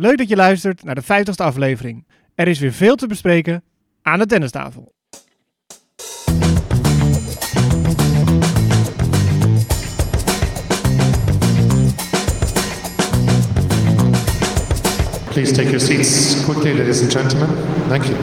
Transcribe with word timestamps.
Leuk 0.00 0.18
dat 0.18 0.28
je 0.28 0.36
luistert 0.36 0.82
naar 0.84 0.94
de 0.94 1.02
50ste 1.02 1.44
aflevering. 1.44 2.06
Er 2.34 2.48
is 2.48 2.58
weer 2.58 2.72
veel 2.72 2.94
te 2.96 3.06
bespreken 3.06 3.62
aan 4.02 4.18
de 4.18 4.26
tennistafel. 4.26 4.92
Please 15.28 15.52
take 15.52 15.68
your 15.68 15.80
seats 15.80 16.44
quickly, 16.44 16.78
ladies 16.78 17.02
and 17.02 17.12
gentlemen. 17.12 17.48
Thank 17.88 18.04
you. 18.04 18.16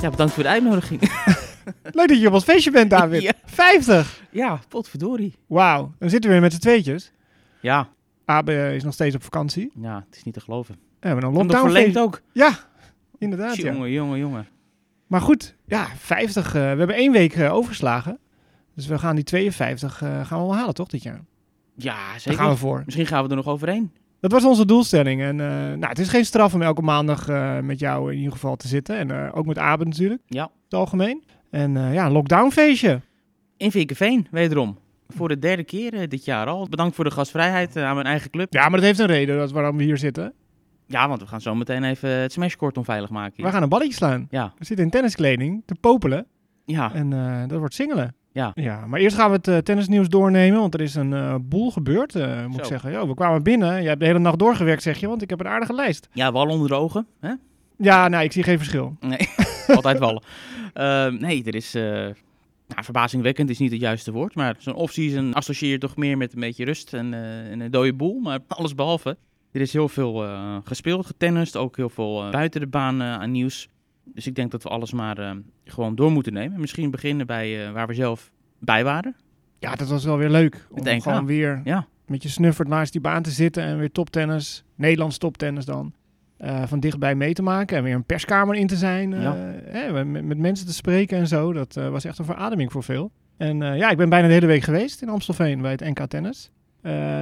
Ja, 0.00 0.10
bedankt 0.10 0.32
voor 0.32 0.42
de 0.42 0.48
uitnodiging. 0.48 1.00
Leuk 1.98 2.08
dat 2.08 2.20
je 2.20 2.26
op 2.26 2.32
ons 2.32 2.44
feestje 2.44 2.70
bent, 2.70 2.90
David. 2.90 3.22
Ja. 3.28 3.32
50! 3.44 4.22
ja, 4.30 4.60
potverdorie. 4.68 5.34
Wauw, 5.46 5.92
dan 5.98 6.10
zitten 6.10 6.28
we 6.30 6.36
weer 6.36 6.44
met 6.44 6.52
z'n 6.52 6.60
tweetjes. 6.60 7.12
Ja, 7.60 7.88
Abe 8.24 8.74
is 8.74 8.82
nog 8.84 8.92
steeds 8.94 9.14
op 9.14 9.22
vakantie. 9.22 9.70
ja, 9.80 10.04
het 10.06 10.16
is 10.16 10.22
niet 10.24 10.34
te 10.34 10.40
geloven. 10.40 10.74
We 11.00 11.06
hebben 11.06 11.24
een 11.26 11.32
lockdown 11.32 11.62
verlengd 11.62 11.98
ook. 11.98 12.20
Ja, 12.32 12.58
inderdaad. 13.18 13.56
Ja. 13.56 13.72
Jongen, 13.72 13.90
jongen, 13.90 14.18
jongen. 14.18 14.46
Maar 15.06 15.20
goed, 15.20 15.56
ja, 15.66 15.86
50. 15.96 16.46
eh, 16.46 16.52
we 16.52 16.58
hebben 16.58 16.96
één 16.96 17.12
week 17.12 17.34
eh, 17.34 17.54
overgeslagen. 17.54 18.18
Dus 18.74 18.86
we 18.86 18.98
gaan 18.98 19.14
die 19.14 19.24
52 19.24 20.02
eh, 20.02 20.08
gaan 20.26 20.40
we 20.40 20.46
wel 20.46 20.54
halen, 20.56 20.74
toch, 20.74 20.88
dit 20.88 21.02
jaar? 21.02 21.20
Ja, 21.76 21.94
Daar 22.10 22.20
zeker. 22.20 22.40
gaan 22.40 22.50
we 22.50 22.56
voor. 22.56 22.82
Misschien 22.84 23.06
gaan 23.06 23.22
we 23.24 23.30
er 23.30 23.36
nog 23.36 23.46
overheen. 23.46 23.92
Dat 24.20 24.32
was 24.32 24.44
onze 24.44 24.66
doelstelling. 24.66 25.22
En 25.22 25.36
nou, 25.36 25.86
het 25.86 25.98
is 25.98 26.08
geen 26.08 26.24
straf 26.24 26.54
om 26.54 26.62
elke 26.62 26.82
maandag 26.82 27.26
met 27.62 27.78
jou 27.78 28.10
in 28.12 28.16
ieder 28.18 28.32
geval 28.32 28.56
te 28.56 28.68
zitten. 28.68 28.96
En 28.96 29.32
ook 29.32 29.46
met 29.46 29.58
Abe 29.58 29.84
natuurlijk, 29.84 30.22
Ja. 30.26 30.44
in 30.44 30.50
het 30.64 30.74
algemeen. 30.74 31.24
En 31.52 31.76
eh, 31.76 31.94
ja, 31.94 32.06
een 32.06 32.12
lockdownfeestje. 32.12 33.00
In 33.56 33.70
Vinkenveen, 33.70 34.26
wederom. 34.30 34.78
Voor 35.08 35.28
de 35.28 35.38
derde 35.38 35.64
keer 35.64 35.94
eh, 35.94 36.08
dit 36.08 36.24
jaar 36.24 36.46
al. 36.46 36.68
Bedankt 36.68 36.94
voor 36.94 37.04
de 37.04 37.10
gastvrijheid 37.10 37.76
eh, 37.76 37.84
aan 37.84 37.94
mijn 37.94 38.06
eigen 38.06 38.30
club. 38.30 38.52
Ja, 38.52 38.62
maar 38.62 38.70
dat 38.78 38.82
heeft 38.82 38.98
een 38.98 39.06
reden 39.06 39.38
dat 39.38 39.52
waarom 39.52 39.76
we 39.76 39.82
hier 39.82 39.98
zitten. 39.98 40.32
Ja, 40.86 41.08
want 41.08 41.20
we 41.20 41.26
gaan 41.26 41.40
zo 41.40 41.54
meteen 41.54 41.84
even 41.84 42.10
het 42.10 42.32
smashcourt 42.32 42.78
onveilig 42.78 43.10
maken. 43.10 43.32
hier. 43.36 43.46
We 43.46 43.52
gaan 43.52 43.62
een 43.62 43.68
balletje 43.68 43.94
slaan. 43.94 44.26
Ja, 44.30 44.52
We 44.58 44.64
zitten 44.64 44.84
in 44.84 44.90
tenniskleding 44.90 45.62
te 45.66 45.74
popelen. 45.80 46.26
ja, 46.64 46.94
En 46.94 47.10
dat 47.48 47.58
wordt 47.58 47.74
singelen. 47.74 48.14
Ja. 48.32 48.52
ja. 48.54 48.86
Maar 48.86 49.00
eerst 49.00 49.16
gaan 49.16 49.30
we 49.30 49.50
het 49.50 49.64
tennisnieuws 49.64 50.08
doornemen. 50.08 50.60
Want 50.60 50.74
er 50.74 50.80
is 50.80 50.94
een 50.94 51.44
boel 51.48 51.70
gebeurd, 51.70 52.14
moet 52.48 52.58
ik 52.58 52.64
zeggen. 52.64 52.92
Yo, 52.92 53.06
we 53.08 53.14
kwamen 53.14 53.42
binnen. 53.42 53.82
Je 53.82 53.88
hebt 53.88 54.00
de 54.00 54.06
hele 54.06 54.18
nacht 54.18 54.38
doorgewerkt, 54.38 54.82
zeg 54.82 54.98
je. 54.98 55.08
Want 55.08 55.22
ik 55.22 55.30
heb 55.30 55.40
een 55.40 55.48
aardige 55.48 55.74
lijst. 55.74 56.08
ja, 56.12 56.32
wal 56.32 56.46
onder 56.48 56.68
de 56.68 56.74
ogen. 56.74 57.06
Hè? 57.20 57.32
Ja, 57.78 58.08
nou, 58.08 58.24
ik 58.24 58.32
zie 58.32 58.42
geen 58.42 58.58
verschil. 58.58 58.96
Nee, 59.00 59.18
altijd 59.76 59.98
wallen. 59.98 60.22
Ehm, 60.72 61.14
nee, 61.14 61.44
er 61.44 61.54
is... 61.54 61.74
eh, 61.74 61.82
nou, 62.68 62.84
verbazingwekkend 62.84 63.50
is 63.50 63.58
niet 63.58 63.70
het 63.70 63.80
juiste 63.80 64.12
woord, 64.12 64.34
maar 64.34 64.54
zo'n 64.58 64.74
off-season 64.74 65.34
associeer 65.34 65.70
je 65.70 65.78
toch 65.78 65.96
meer 65.96 66.16
met 66.16 66.32
een 66.34 66.40
beetje 66.40 66.64
rust 66.64 66.94
en, 66.94 67.14
eh, 67.14 67.50
en 67.50 67.60
een 67.60 67.70
dode 67.70 67.92
boel. 67.94 68.18
Maar 68.20 68.38
alles 68.48 68.74
behalve. 68.74 69.16
Er 69.52 69.60
is 69.60 69.72
heel 69.72 69.88
veel 69.88 70.24
eh, 70.24 70.56
gespeeld, 70.64 71.06
getennist, 71.06 71.56
ook 71.56 71.76
heel 71.76 71.88
veel 71.88 72.30
buiten 72.30 72.60
de 72.60 72.66
baan 72.66 73.02
aan 73.02 73.30
nieuws. 73.30 73.68
Dus 74.04 74.26
ik 74.26 74.34
denk 74.34 74.50
dat 74.50 74.62
we 74.62 74.68
alles 74.68 74.92
maar 74.92 75.36
gewoon 75.64 75.94
door 75.94 76.10
moeten 76.12 76.32
nemen. 76.32 76.60
Misschien 76.60 76.90
beginnen 76.90 77.26
bij 77.26 77.72
waar 77.72 77.86
we 77.86 77.94
zelf 77.94 78.30
bij 78.58 78.84
waren. 78.84 79.16
Ja, 79.58 79.74
dat 79.74 79.88
was 79.88 80.04
wel 80.04 80.16
weer 80.16 80.30
leuk. 80.30 80.66
Om 80.70 81.00
gewoon 81.00 81.26
weer 81.26 81.60
Ja, 81.64 81.86
met 82.06 82.22
je 82.22 82.28
snuffert 82.28 82.68
naast 82.68 82.92
die 82.92 83.00
baan 83.00 83.22
te 83.22 83.30
zitten 83.30 83.62
en 83.62 83.78
weer 83.78 83.92
toptennis, 83.92 84.64
Nederlands 84.74 85.18
toptennis 85.18 85.64
dan, 85.64 85.92
eh, 86.42 86.62
van 86.66 86.80
dichtbij 86.80 87.14
mee 87.14 87.32
te 87.32 87.42
maken 87.42 87.76
en 87.76 87.82
weer 87.82 87.94
een 87.94 88.04
perskamer 88.04 88.54
in 88.54 88.66
te 88.66 88.76
zijn, 88.76 89.12
eh, 89.12 89.22
Ja. 89.22 90.02
met, 90.02 90.24
met 90.24 90.38
mensen 90.38 90.66
te 90.66 90.72
spreken 90.72 91.18
en 91.18 91.26
zo. 91.26 91.52
Dat 91.52 91.76
eh, 91.76 91.88
was 91.88 92.04
echt 92.04 92.18
een 92.18 92.24
verademing 92.24 92.72
voor 92.72 92.82
veel. 92.82 93.10
En 93.36 93.58
ja, 93.58 93.90
ik 93.90 93.96
ben 93.96 94.08
bijna 94.08 94.26
de 94.26 94.32
hele 94.32 94.46
week 94.46 94.62
geweest 94.62 95.02
in 95.02 95.08
Amstelveen 95.08 95.60
bij 95.60 95.70
het 95.70 95.80
NK 95.80 96.06
Tennis. 96.06 96.50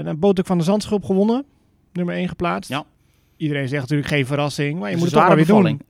Dan 0.05 0.19
Botek 0.19 0.47
van 0.47 0.59
de 0.59 0.65
Zandschulp 0.65 1.05
gewonnen, 1.05 1.45
nummer 1.93 2.15
1 2.15 2.29
geplaatst. 2.29 2.71
Ja. 2.71 2.85
Iedereen 3.37 3.69
zegt 3.69 3.81
natuurlijk 3.81 4.09
geen 4.09 4.27
verrassing, 4.27 4.79
maar 4.79 4.91
je 4.91 4.97
moet 4.97 5.05
het 5.05 5.15
toch 5.15 5.27
maar 5.27 5.37
weer 5.37 5.47
doen. 5.47 5.81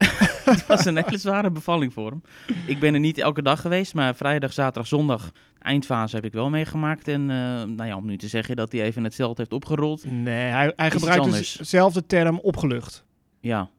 het 0.43 0.67
was 0.67 0.85
een 0.85 0.97
hele 0.97 1.17
zware 1.17 1.51
bevalling 1.51 1.93
voor 1.93 2.09
hem. 2.09 2.21
Ik 2.65 2.79
ben 2.79 2.93
er 2.93 2.99
niet 2.99 3.17
elke 3.17 3.41
dag 3.41 3.61
geweest, 3.61 3.93
maar 3.93 4.15
vrijdag, 4.15 4.53
zaterdag, 4.53 4.87
zondag, 4.87 5.31
eindfase 5.59 6.15
heb 6.15 6.25
ik 6.25 6.33
wel 6.33 6.49
meegemaakt. 6.49 7.07
En 7.07 7.25
nou 7.75 7.85
ja, 7.85 7.95
om 7.95 8.05
nu 8.05 8.17
te 8.17 8.27
zeggen 8.27 8.55
dat 8.55 8.71
hij 8.71 8.81
even 8.81 9.03
het 9.03 9.15
veld 9.15 9.37
heeft 9.37 9.53
opgerold. 9.53 10.05
Nee, 10.11 10.51
hij, 10.51 10.73
hij 10.75 10.91
gebruikt 10.91 11.23
dus 11.23 11.33
anders. 11.33 11.59
zelf 11.59 11.93
de 11.93 12.05
term 12.05 12.39
opgelucht. 12.39 13.03
Ja, 13.41 13.69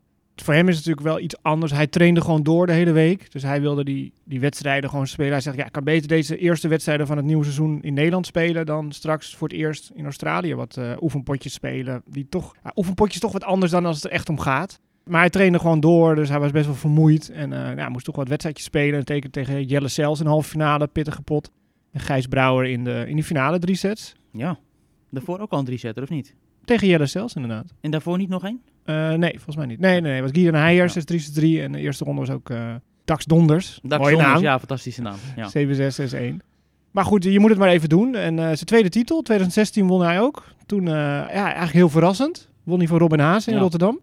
voor 0.42 0.54
hem 0.54 0.68
is 0.68 0.76
het 0.76 0.86
natuurlijk 0.86 1.14
wel 1.14 1.24
iets 1.24 1.42
anders. 1.42 1.72
Hij 1.72 1.86
trainde 1.86 2.20
gewoon 2.20 2.42
door 2.42 2.66
de 2.66 2.72
hele 2.72 2.92
week. 2.92 3.32
Dus 3.32 3.42
hij 3.42 3.60
wilde 3.60 3.84
die, 3.84 4.12
die 4.24 4.40
wedstrijden 4.40 4.90
gewoon 4.90 5.06
spelen. 5.06 5.32
Hij 5.32 5.40
zegt, 5.40 5.56
ja, 5.56 5.66
ik 5.66 5.72
kan 5.72 5.84
beter 5.84 6.08
deze 6.08 6.36
eerste 6.36 6.68
wedstrijden 6.68 7.06
van 7.06 7.16
het 7.16 7.26
nieuwe 7.26 7.42
seizoen 7.44 7.82
in 7.82 7.94
Nederland 7.94 8.26
spelen... 8.26 8.66
dan 8.66 8.92
straks 8.92 9.36
voor 9.36 9.48
het 9.48 9.56
eerst 9.56 9.90
in 9.94 10.04
Australië 10.04 10.54
wat 10.54 10.76
eh, 10.76 10.92
oefenpotjes 11.00 11.52
spelen. 11.52 12.02
Die 12.06 12.26
toch, 12.28 12.54
ja, 12.64 12.72
oefenpotjes 12.76 13.20
toch 13.20 13.32
wat 13.32 13.44
anders 13.44 13.72
dan 13.72 13.86
als 13.86 13.96
het 13.96 14.04
er 14.04 14.10
echt 14.10 14.28
om 14.28 14.38
gaat. 14.38 14.80
Maar 15.04 15.20
hij 15.20 15.30
trainde 15.30 15.58
gewoon 15.58 15.80
door, 15.80 16.14
dus 16.14 16.28
hij 16.28 16.40
was 16.40 16.50
best 16.50 16.66
wel 16.66 16.74
vermoeid. 16.74 17.30
En 17.30 17.50
hij 17.50 17.88
moest 17.88 18.04
toch 18.04 18.16
wat 18.16 18.28
wedstrijdjes 18.28 18.66
spelen. 18.66 18.98
En 18.98 19.04
teken 19.04 19.30
tegen 19.30 19.64
Jelle 19.64 19.88
Sels 19.88 20.18
in 20.18 20.24
de 20.24 20.30
halve 20.30 20.48
finale, 20.48 20.86
pittige 20.86 21.22
pot. 21.22 21.50
En 21.92 22.00
Gijs 22.00 22.26
Brouwer 22.26 22.66
in 22.66 22.84
de, 22.84 23.04
in 23.08 23.14
die 23.14 23.24
finale 23.24 23.58
drie 23.58 23.76
sets. 23.76 24.14
ja. 24.32 24.58
Daarvoor 25.10 25.38
ook 25.38 25.50
al 25.50 25.58
een 25.58 25.64
drie-setter, 25.64 26.02
of 26.02 26.08
niet? 26.08 26.34
Tegen 26.64 26.88
Jelle 26.88 27.06
Sels 27.06 27.34
inderdaad. 27.34 27.74
En 27.80 27.90
daarvoor 27.90 28.18
niet 28.18 28.28
nog 28.28 28.44
één? 28.44 28.60
Eh, 28.84 29.12
nee, 29.12 29.30
volgens 29.32 29.56
mij 29.56 29.66
niet. 29.66 29.78
Nee, 29.80 29.92
nee, 29.92 30.00
nee. 30.00 30.12
Het 30.12 30.22
was 30.22 30.30
Guido 30.42 30.58
Heijers, 30.58 30.94
Ja. 30.94 31.00
6-3-3. 31.00 31.62
En 31.62 31.72
de 31.72 31.78
eerste 31.78 32.04
ronde 32.04 32.20
was 32.20 32.30
ook 32.30 32.50
eh 32.50 32.74
Dax 33.04 33.24
Donders. 33.24 33.78
Dax 33.82 34.02
Mooie 34.02 34.14
Donders, 34.14 34.34
naam. 34.34 34.42
Ja, 34.42 34.58
fantastische 34.58 35.02
naam. 35.02 35.16
Ja. 35.36 35.48
7-6-6-1. 35.48 36.36
Maar 36.90 37.04
goed, 37.04 37.24
je 37.24 37.40
moet 37.40 37.50
het 37.50 37.58
maar 37.58 37.68
even 37.68 37.88
doen. 37.88 38.14
En 38.14 38.38
eh, 38.38 38.44
zijn 38.44 38.56
tweede 38.64 38.88
titel, 38.88 39.22
2016, 39.22 39.86
won 39.86 40.02
hij 40.02 40.20
ook. 40.20 40.44
Toen, 40.66 40.86
ja, 40.86 41.28
eigenlijk 41.28 41.72
heel 41.72 41.88
verrassend. 41.88 42.48
Won 42.64 42.78
hij 42.78 42.86
van 42.88 42.98
Robin 42.98 43.18
Haase 43.18 43.48
in 43.50 43.56
Ja. 43.56 43.62
Rotterdam. 43.62 44.00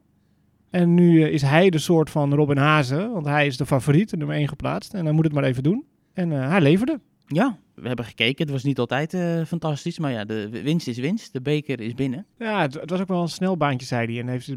En 0.69 0.93
nu 0.93 1.23
is 1.29 1.41
hij 1.41 1.69
de 1.69 1.77
soort 1.79 2.09
van 2.09 2.33
Robin 2.33 2.57
Haase. 2.57 3.09
Want 3.13 3.25
hij 3.25 3.45
is 3.45 3.57
de 3.57 3.65
favoriet, 3.65 4.15
nummer 4.17 4.35
1 4.35 4.47
geplaatst. 4.47 4.93
En 4.93 5.03
hij 5.05 5.13
moet 5.13 5.23
het 5.23 5.33
maar 5.33 5.43
even 5.43 5.63
doen. 5.63 5.85
En 6.13 6.29
hij 6.29 6.61
leverde. 6.61 6.99
Ja, 7.33 7.57
we 7.75 7.87
hebben 7.87 8.05
gekeken. 8.05 8.43
Het 8.43 8.53
was 8.53 8.63
niet 8.63 8.79
altijd 8.79 9.13
eh, 9.13 9.43
fantastisch, 9.45 9.99
maar 9.99 10.11
ja, 10.11 10.25
de 10.25 10.49
winst 10.49 10.87
is 10.87 10.97
winst. 10.97 11.33
De 11.33 11.41
beker 11.41 11.79
is 11.81 11.93
binnen. 11.93 12.25
Ja, 12.37 12.61
het, 12.61 12.73
het 12.73 12.89
was 12.89 12.99
ook 12.99 13.07
wel 13.07 13.21
een 13.21 13.27
snel 13.29 13.57
baantje, 13.57 13.87
zei 13.87 14.05
hij. 14.07 14.19
En 14.21 14.27
heeft 14.27 14.47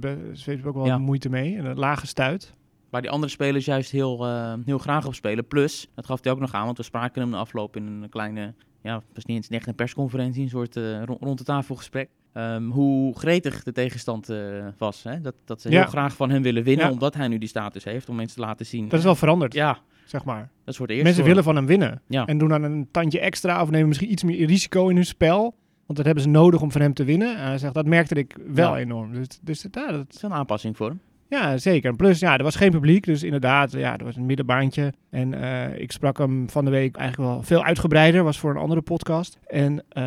er 0.47 0.67
ook 0.69 0.75
wel 0.75 0.87
Ja. 0.87 0.99
moeite 0.99 1.29
mee. 1.29 1.57
En 1.57 1.65
een 1.65 1.79
lage 1.79 2.07
stuit. 2.07 2.55
Waar 2.91 3.03
die 3.03 3.11
andere 3.11 3.33
spelers 3.33 3.65
juist 3.65 3.91
heel, 3.91 4.27
eh, 4.27 4.55
heel 4.65 4.79
graag 4.79 5.07
op 5.07 5.15
spelen. 5.15 5.47
Plus, 5.47 5.89
dat 5.95 6.07
gaf 6.07 6.23
hij 6.23 6.33
ook 6.33 6.41
nog 6.41 6.53
aan, 6.53 6.65
want 6.65 6.77
we 6.77 6.83
spraken 6.83 7.21
hem 7.23 7.31
de 7.31 7.37
afloop 7.37 7.77
in 7.77 7.87
een 7.87 8.09
kleine, 8.09 8.55
ja, 8.83 8.95
het 8.95 9.05
was 9.15 9.25
niet 9.25 9.37
eens 9.37 9.49
echt 9.49 9.67
een 9.67 9.75
persconferentie, 9.75 10.43
een 10.43 10.49
soort 10.49 10.77
eh, 10.77 11.03
ro- 11.03 11.17
rond 11.21 11.39
de 11.39 11.45
tafelgesprek. 11.45 12.09
Ehm, 12.33 12.65
hoe 12.69 13.19
gretig 13.19 13.63
de 13.63 13.73
tegenstand 13.73 14.29
eh, 14.29 14.39
was. 14.79 15.03
Hè? 15.03 15.21
Dat, 15.21 15.35
dat 15.45 15.61
ze 15.61 15.69
heel 15.69 15.79
Ja. 15.79 15.87
graag 15.87 16.17
van 16.17 16.31
hem 16.31 16.43
willen 16.43 16.63
winnen, 16.63 16.87
Ja. 16.87 16.93
omdat 16.93 17.15
hij 17.15 17.29
nu 17.29 17.39
die 17.39 17.49
status 17.49 17.85
heeft, 17.85 18.09
om 18.09 18.17
mensen 18.17 18.37
te 18.37 18.43
laten 18.47 18.67
zien. 18.67 18.89
Dat 18.89 18.99
is 18.99 19.05
wel 19.05 19.15
veranderd, 19.15 19.55
Ja, 19.55 19.79
zeg 20.05 20.25
maar. 20.25 20.41
dat 20.41 20.49
is 20.65 20.77
voor 20.77 20.87
de 20.87 20.93
eerste. 20.93 21.07
Mensen 21.09 21.23
hoor. 21.25 21.31
willen 21.35 21.45
van 21.45 21.57
hem 21.57 21.67
winnen. 21.67 22.03
Ja. 22.07 22.27
En 22.27 22.39
doen 22.39 22.49
dan 22.49 22.63
een 22.63 22.89
tandje 22.91 23.21
extra 23.21 23.63
of 23.63 23.71
nemen 23.71 23.89
misschien 23.89 24.13
iets 24.13 24.23
meer 24.23 24.47
risico 24.47 24.89
in 24.89 24.97
hun 24.97 25.07
spel. 25.07 25.41
Want 25.87 25.97
dat 25.97 26.05
hebben 26.07 26.23
ze 26.23 26.29
nodig 26.29 26.61
om 26.63 26.71
van 26.73 26.81
hem 26.81 26.95
te 26.95 27.05
winnen. 27.05 27.37
En 27.37 27.47
hij 27.47 27.59
zegt, 27.59 27.75
dat 27.75 27.87
merkte 27.87 28.15
ik 28.15 28.37
wel 28.47 28.77
enorm. 28.77 29.13
Dus, 29.13 29.27
dus 29.43 29.63
dat, 29.71 30.07
is 30.11 30.23
een 30.23 30.33
aanpassing 30.33 30.77
voor 30.77 30.89
hem. 30.89 31.01
Ja, 31.33 31.57
zeker. 31.57 31.97
Plus, 31.97 32.19
ja, 32.19 32.37
er 32.37 32.43
was 32.43 32.57
geen 32.57 32.71
publiek. 32.71 33.05
Dus 33.05 33.23
inderdaad, 33.23 33.73
ja, 33.73 33.99
er 33.99 34.05
was 34.05 34.17
een 34.17 34.27
middenbaantje. 34.27 34.93
En 35.11 35.35
eh, 35.35 35.81
ik 35.81 35.93
sprak 35.93 36.19
hem 36.19 36.51
van 36.51 36.65
de 36.65 36.71
week 36.71 36.97
eigenlijk 36.97 37.31
wel 37.31 37.43
veel 37.43 37.65
uitgebreider. 37.65 38.23
Was 38.23 38.39
voor 38.39 38.51
een 38.51 38.57
andere 38.57 38.81
podcast. 38.81 39.39
En 39.47 39.85
eh, 39.89 40.05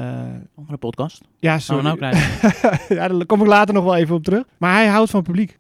Andere 0.56 0.78
podcast. 0.80 1.22
ja, 1.40 1.60
sorry. 1.60 1.84
nou 1.84 1.98
ja, 2.90 3.08
daar 3.08 3.26
kom 3.26 3.42
ik 3.42 3.48
later 3.48 3.74
nog 3.74 3.84
wel 3.84 3.96
even 3.96 4.16
op 4.16 4.24
terug. 4.24 4.44
Maar 4.58 4.74
hij 4.74 4.88
houdt 4.88 5.10
van 5.10 5.24
publiek. 5.24 5.58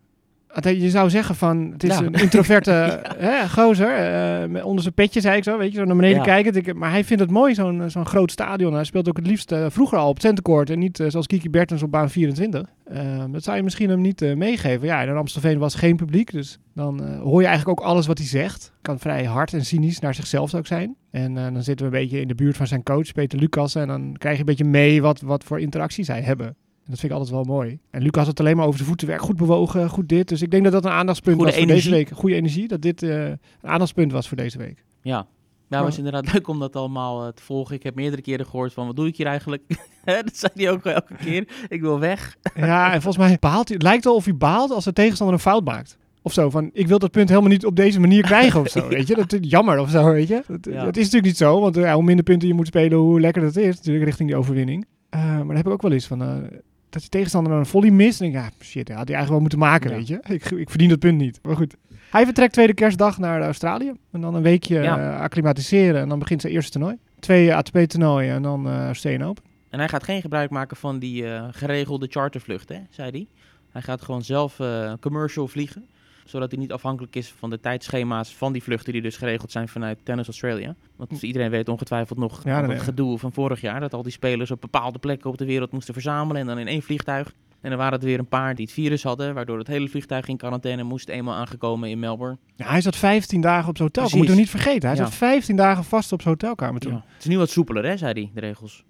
Je 0.61 0.89
zou 0.89 1.09
zeggen 1.09 1.35
van, 1.35 1.69
het 1.71 1.83
is 1.83 1.97
Ja. 1.99 2.03
een 2.05 2.13
introverte 2.13 2.71
hè, 3.17 3.49
gozer. 3.49 3.89
eh, 3.95 4.47
met 4.49 4.63
onder 4.63 4.81
zijn 4.81 4.93
petje, 4.93 5.21
zei 5.21 5.38
ik 5.38 5.43
zo, 5.43 5.57
weet 5.57 5.71
je, 5.71 5.77
zo 5.77 5.83
naar 5.85 5.95
beneden 5.95 6.17
Ja. 6.17 6.23
kijkend. 6.23 6.55
Ik, 6.55 6.73
maar 6.73 6.89
hij 6.91 7.03
vindt 7.03 7.21
het 7.23 7.31
mooi, 7.31 7.53
zo'n 7.53 7.83
zo'n 7.89 8.05
groot 8.05 8.31
stadion. 8.31 8.73
Hij 8.73 8.83
speelt 8.83 9.07
ook 9.09 9.17
het 9.17 9.28
liefst 9.28 9.52
eh, 9.52 9.66
vroeger 9.69 9.97
al 9.97 10.09
op 10.09 10.19
centercourt 10.22 10.69
en 10.69 10.79
niet 10.79 10.99
eh, 10.99 11.09
zoals 11.09 11.28
Kiki 11.28 11.49
Bertens 11.49 11.84
op 11.84 11.91
baan 11.91 12.09
24. 12.09 12.63
Eh, 12.85 13.23
dat 13.31 13.43
zou 13.43 13.57
je 13.57 13.63
misschien 13.63 13.90
hem 13.90 14.02
niet 14.02 14.22
eh, 14.22 14.35
meegeven. 14.35 14.87
Ja, 14.87 15.02
in 15.02 15.09
Amstelveen 15.16 15.57
was 15.59 15.75
geen 15.75 15.96
publiek, 15.96 16.31
dus 16.31 16.59
dan 16.73 17.03
eh, 17.03 17.19
hoor 17.22 17.41
je 17.41 17.47
eigenlijk 17.47 17.79
ook 17.79 17.85
alles 17.87 18.08
wat 18.08 18.17
hij 18.17 18.28
zegt. 18.28 18.72
Kan 18.81 18.99
vrij 18.99 19.23
hard 19.25 19.53
en 19.53 19.66
cynisch 19.66 19.99
naar 19.99 20.16
zichzelf 20.16 20.53
ook 20.53 20.67
zijn. 20.67 20.96
En 21.11 21.37
eh, 21.37 21.43
dan 21.53 21.63
zitten 21.63 21.90
we 21.90 21.96
een 21.97 22.01
beetje 22.03 22.19
in 22.22 22.28
de 22.28 22.35
buurt 22.35 22.58
van 22.58 22.67
zijn 22.67 22.84
coach, 22.84 23.11
Peter 23.11 23.40
Lucas. 23.40 23.75
En 23.75 23.87
dan 23.87 24.16
krijg 24.17 24.34
je 24.35 24.40
een 24.40 24.46
beetje 24.46 24.63
mee 24.66 25.01
wat, 25.01 25.22
wat 25.22 25.43
voor 25.43 25.59
interactie 25.59 26.03
zij 26.03 26.22
hebben. 26.22 26.55
En 26.85 26.91
dat 26.91 26.99
vind 26.99 27.11
ik 27.11 27.17
altijd 27.17 27.35
wel 27.35 27.55
mooi. 27.55 27.79
En 27.90 28.02
Lucas 28.02 28.17
had 28.17 28.28
het 28.28 28.40
alleen 28.40 28.55
maar 28.55 28.66
over 28.66 28.78
zijn 28.78 28.90
voetenwerk. 28.90 29.22
Goed 29.22 29.35
bewogen, 29.37 29.90
goed 29.90 30.09
dit. 30.09 30.28
Dus 30.28 30.41
ik 30.41 30.52
denk 30.52 30.64
dat 30.64 30.72
dat 30.73 30.85
een 30.85 30.91
aandachtspunt 30.91 31.35
Goede 31.35 31.52
was 31.52 31.59
voor 31.59 31.70
deze 31.72 31.90
week. 31.90 32.09
Goede 32.09 32.35
energie. 32.35 32.67
Dat 32.67 32.82
dit 32.82 33.03
eh, 33.03 33.26
een 33.26 33.40
aandachtspunt 33.61 34.11
was 34.11 34.28
voor 34.28 34.37
deze 34.37 34.58
week. 34.58 34.84
Ja. 35.02 35.28
Ja, 35.70 35.84
was 35.84 35.97
inderdaad 35.97 36.32
leuk 36.34 36.47
om 36.47 36.59
dat 36.59 36.76
allemaal 36.76 37.26
eh, 37.26 37.34
te 37.34 37.43
volgen. 37.43 37.76
Ik 37.76 37.84
heb 37.84 37.96
meerdere 37.96 38.22
keren 38.22 38.46
gehoord 38.46 38.73
van, 38.73 38.85
wat 38.85 38.96
doe 38.96 39.08
ik 39.08 39.17
hier 39.17 39.26
eigenlijk? 39.26 39.64
dat 40.05 40.37
zei 40.37 40.52
hij 40.55 40.72
ook 40.72 40.85
elke 40.85 41.16
keer. 41.16 41.47
Ik 41.67 41.82
wil 41.82 41.99
weg. 41.99 42.35
Ja, 42.55 42.85
en 42.93 43.02
volgens 43.02 43.28
mij 43.28 43.37
baalt 43.40 43.67
hij. 43.67 43.78
Het 43.78 43.85
lijkt 43.85 44.03
wel 44.03 44.16
of 44.16 44.26
hij 44.26 44.35
baalt 44.37 44.72
als 44.72 44.84
de 44.84 44.93
tegenstander 44.93 45.35
een 45.35 45.41
fout 45.41 45.64
maakt. 45.64 45.97
Of 46.22 46.34
zo, 46.34 46.49
van 46.49 46.70
ik 46.73 46.87
wil 46.87 46.99
dat 46.99 47.11
punt 47.11 47.29
helemaal 47.29 47.49
niet 47.49 47.66
op 47.66 47.76
deze 47.76 47.99
manier 47.99 48.23
krijgen 48.23 48.59
of 48.59 48.67
zo, 48.67 48.87
weet 48.87 49.08
je. 49.08 49.16
Dat 49.16 49.34
is 49.34 49.40
jammer 49.41 49.79
of 49.79 49.90
zo, 49.90 50.11
weet 50.11 50.28
je. 50.28 50.43
Dat, 50.47 50.66
Ja. 50.73 50.84
dat 50.85 50.97
is 50.97 51.03
natuurlijk 51.03 51.26
niet 51.26 51.37
zo, 51.37 51.59
want 51.59 51.78
eh, 51.78 51.93
hoe 51.93 52.03
minder 52.03 52.23
punten 52.26 52.47
je 52.47 52.53
moet 52.53 52.67
spelen, 52.67 52.97
hoe 52.97 53.20
lekker 53.20 53.41
dat 53.41 53.55
is 53.55 53.76
natuurlijk 53.76 54.05
richting 54.05 54.29
die 54.29 54.37
overwinning. 54.37 54.85
Maar 55.09 55.46
daar 55.47 55.55
heb 55.55 55.66
ik 55.66 55.72
ook 55.72 55.82
wel 55.82 55.91
eens 55.91 56.08
van, 56.08 56.49
dat 56.96 57.03
je 57.03 57.09
tegenstander 57.09 57.53
een 57.53 57.66
volley 57.66 57.92
mist. 57.92 58.22
En 58.22 58.32
denk 58.32 58.46
ik, 58.46 58.52
ja, 58.59 58.66
shit, 58.66 58.88
had 58.90 59.08
hij 59.08 59.16
eigenlijk 59.16 59.30
wel 59.30 59.40
moeten 59.40 59.59
maken, 59.59 59.90
Ja. 59.90 59.96
weet 59.96 60.08
je. 60.08 60.20
Ik, 60.28 60.52
ik 60.52 60.70
verdien 60.70 60.90
dat 60.90 61.00
punt 61.00 61.18
niet, 61.18 61.40
maar 61.44 61.56
goed. 61.56 61.76
Hij 62.09 62.26
vertrekt 62.26 62.53
tweede 62.53 62.74
kerstdag 62.74 63.18
naar 63.18 63.42
Australië. 63.42 63.92
En 64.12 64.22
dan 64.22 64.36
een 64.36 64.42
weekje 64.42 64.82
Ja. 64.82 65.14
eh, 65.16 65.20
acclimatiseren 65.22 66.02
en 66.02 66.09
dan 66.09 66.20
begint 66.20 66.42
zijn 66.42 66.53
eerste 66.53 66.72
toernooi. 66.72 66.97
Twee 67.20 67.53
ATP-toernooien 67.56 68.34
en 68.36 68.42
dan 68.42 68.68
eh 68.68 68.86
Australian 68.86 69.24
Open. 69.30 69.44
En 69.70 69.80
hij 69.80 69.88
gaat 69.90 70.03
geen 70.03 70.22
gebruik 70.22 70.50
maken 70.50 70.78
van 70.78 71.00
die 71.00 71.26
eh, 71.28 71.47
geregelde 71.52 72.08
chartervlucht, 72.09 72.70
hè, 72.70 72.78
zei 72.90 73.09
hij. 73.12 73.28
Hij 73.72 73.82
gaat 73.82 74.02
gewoon 74.02 74.24
zelf 74.24 74.59
commercial 75.00 75.47
vliegen. 75.47 75.86
Zodat 76.25 76.51
hij 76.51 76.59
niet 76.59 76.72
afhankelijk 76.72 77.16
is 77.16 77.33
van 77.37 77.49
de 77.49 77.59
tijdschema's 77.59 78.35
van 78.35 78.53
die 78.53 78.63
vluchten 78.63 78.93
die 78.93 79.01
dus 79.01 79.17
geregeld 79.17 79.51
zijn 79.51 79.67
vanuit 79.67 79.99
Tennis 80.03 80.27
Australia. 80.27 80.75
Want 80.95 81.22
iedereen 81.22 81.49
weet 81.49 81.69
ongetwijfeld 81.69 82.19
nog 82.19 82.43
Ja, 82.43 82.61
dat 82.61 82.69
het 82.72 82.81
gedoe 82.81 83.19
van 83.19 83.31
vorig 83.33 83.61
jaar. 83.61 83.79
Dat 83.79 83.93
al 83.93 84.03
die 84.03 84.11
spelers 84.11 84.51
op 84.51 84.61
bepaalde 84.61 84.99
plekken 84.99 85.29
op 85.29 85.37
de 85.37 85.45
wereld 85.45 85.72
moesten 85.72 85.93
verzamelen 85.93 86.41
en 86.41 86.47
dan 86.47 86.57
in 86.59 86.67
één 86.67 86.81
vliegtuig. 86.81 87.33
En 87.61 87.69
dan 87.69 87.79
waren 87.79 87.93
het 87.93 88.03
weer 88.03 88.19
een 88.19 88.27
paar 88.27 88.55
die 88.55 88.66
het 88.66 88.73
virus 88.73 89.03
hadden, 89.03 89.33
waardoor 89.33 89.57
het 89.57 89.67
hele 89.67 89.87
vliegtuig 89.89 90.27
in 90.27 90.37
quarantaine 90.37 90.83
moest, 90.83 91.09
eenmaal 91.09 91.35
aangekomen 91.35 91.89
in 91.89 91.99
Melbourne. 91.99 92.37
Ja, 92.55 92.66
hij 92.69 92.81
zat 92.81 92.95
15 92.95 93.41
dagen 93.41 93.69
op 93.69 93.77
zijn 93.77 93.89
hotel. 93.93 94.17
Moeten 94.17 94.35
we 94.35 94.41
niet 94.41 94.49
vergeten. 94.49 94.89
Hij 94.89 94.97
Ja. 94.97 95.03
zat 95.03 95.13
15 95.13 95.55
dagen 95.55 95.83
vast 95.83 96.11
op 96.11 96.22
zijn 96.22 96.33
hotelkamer 96.33 96.81
toen. 96.81 96.91
Ja. 96.93 97.03
Het 97.13 97.23
is 97.23 97.25
nu 97.29 97.37
wat 97.37 97.49
soepeler, 97.49 97.85
hè, 97.85 97.97
zei 97.97 98.11
hij, 98.13 98.31
de 98.33 98.39
regels. 98.39 98.83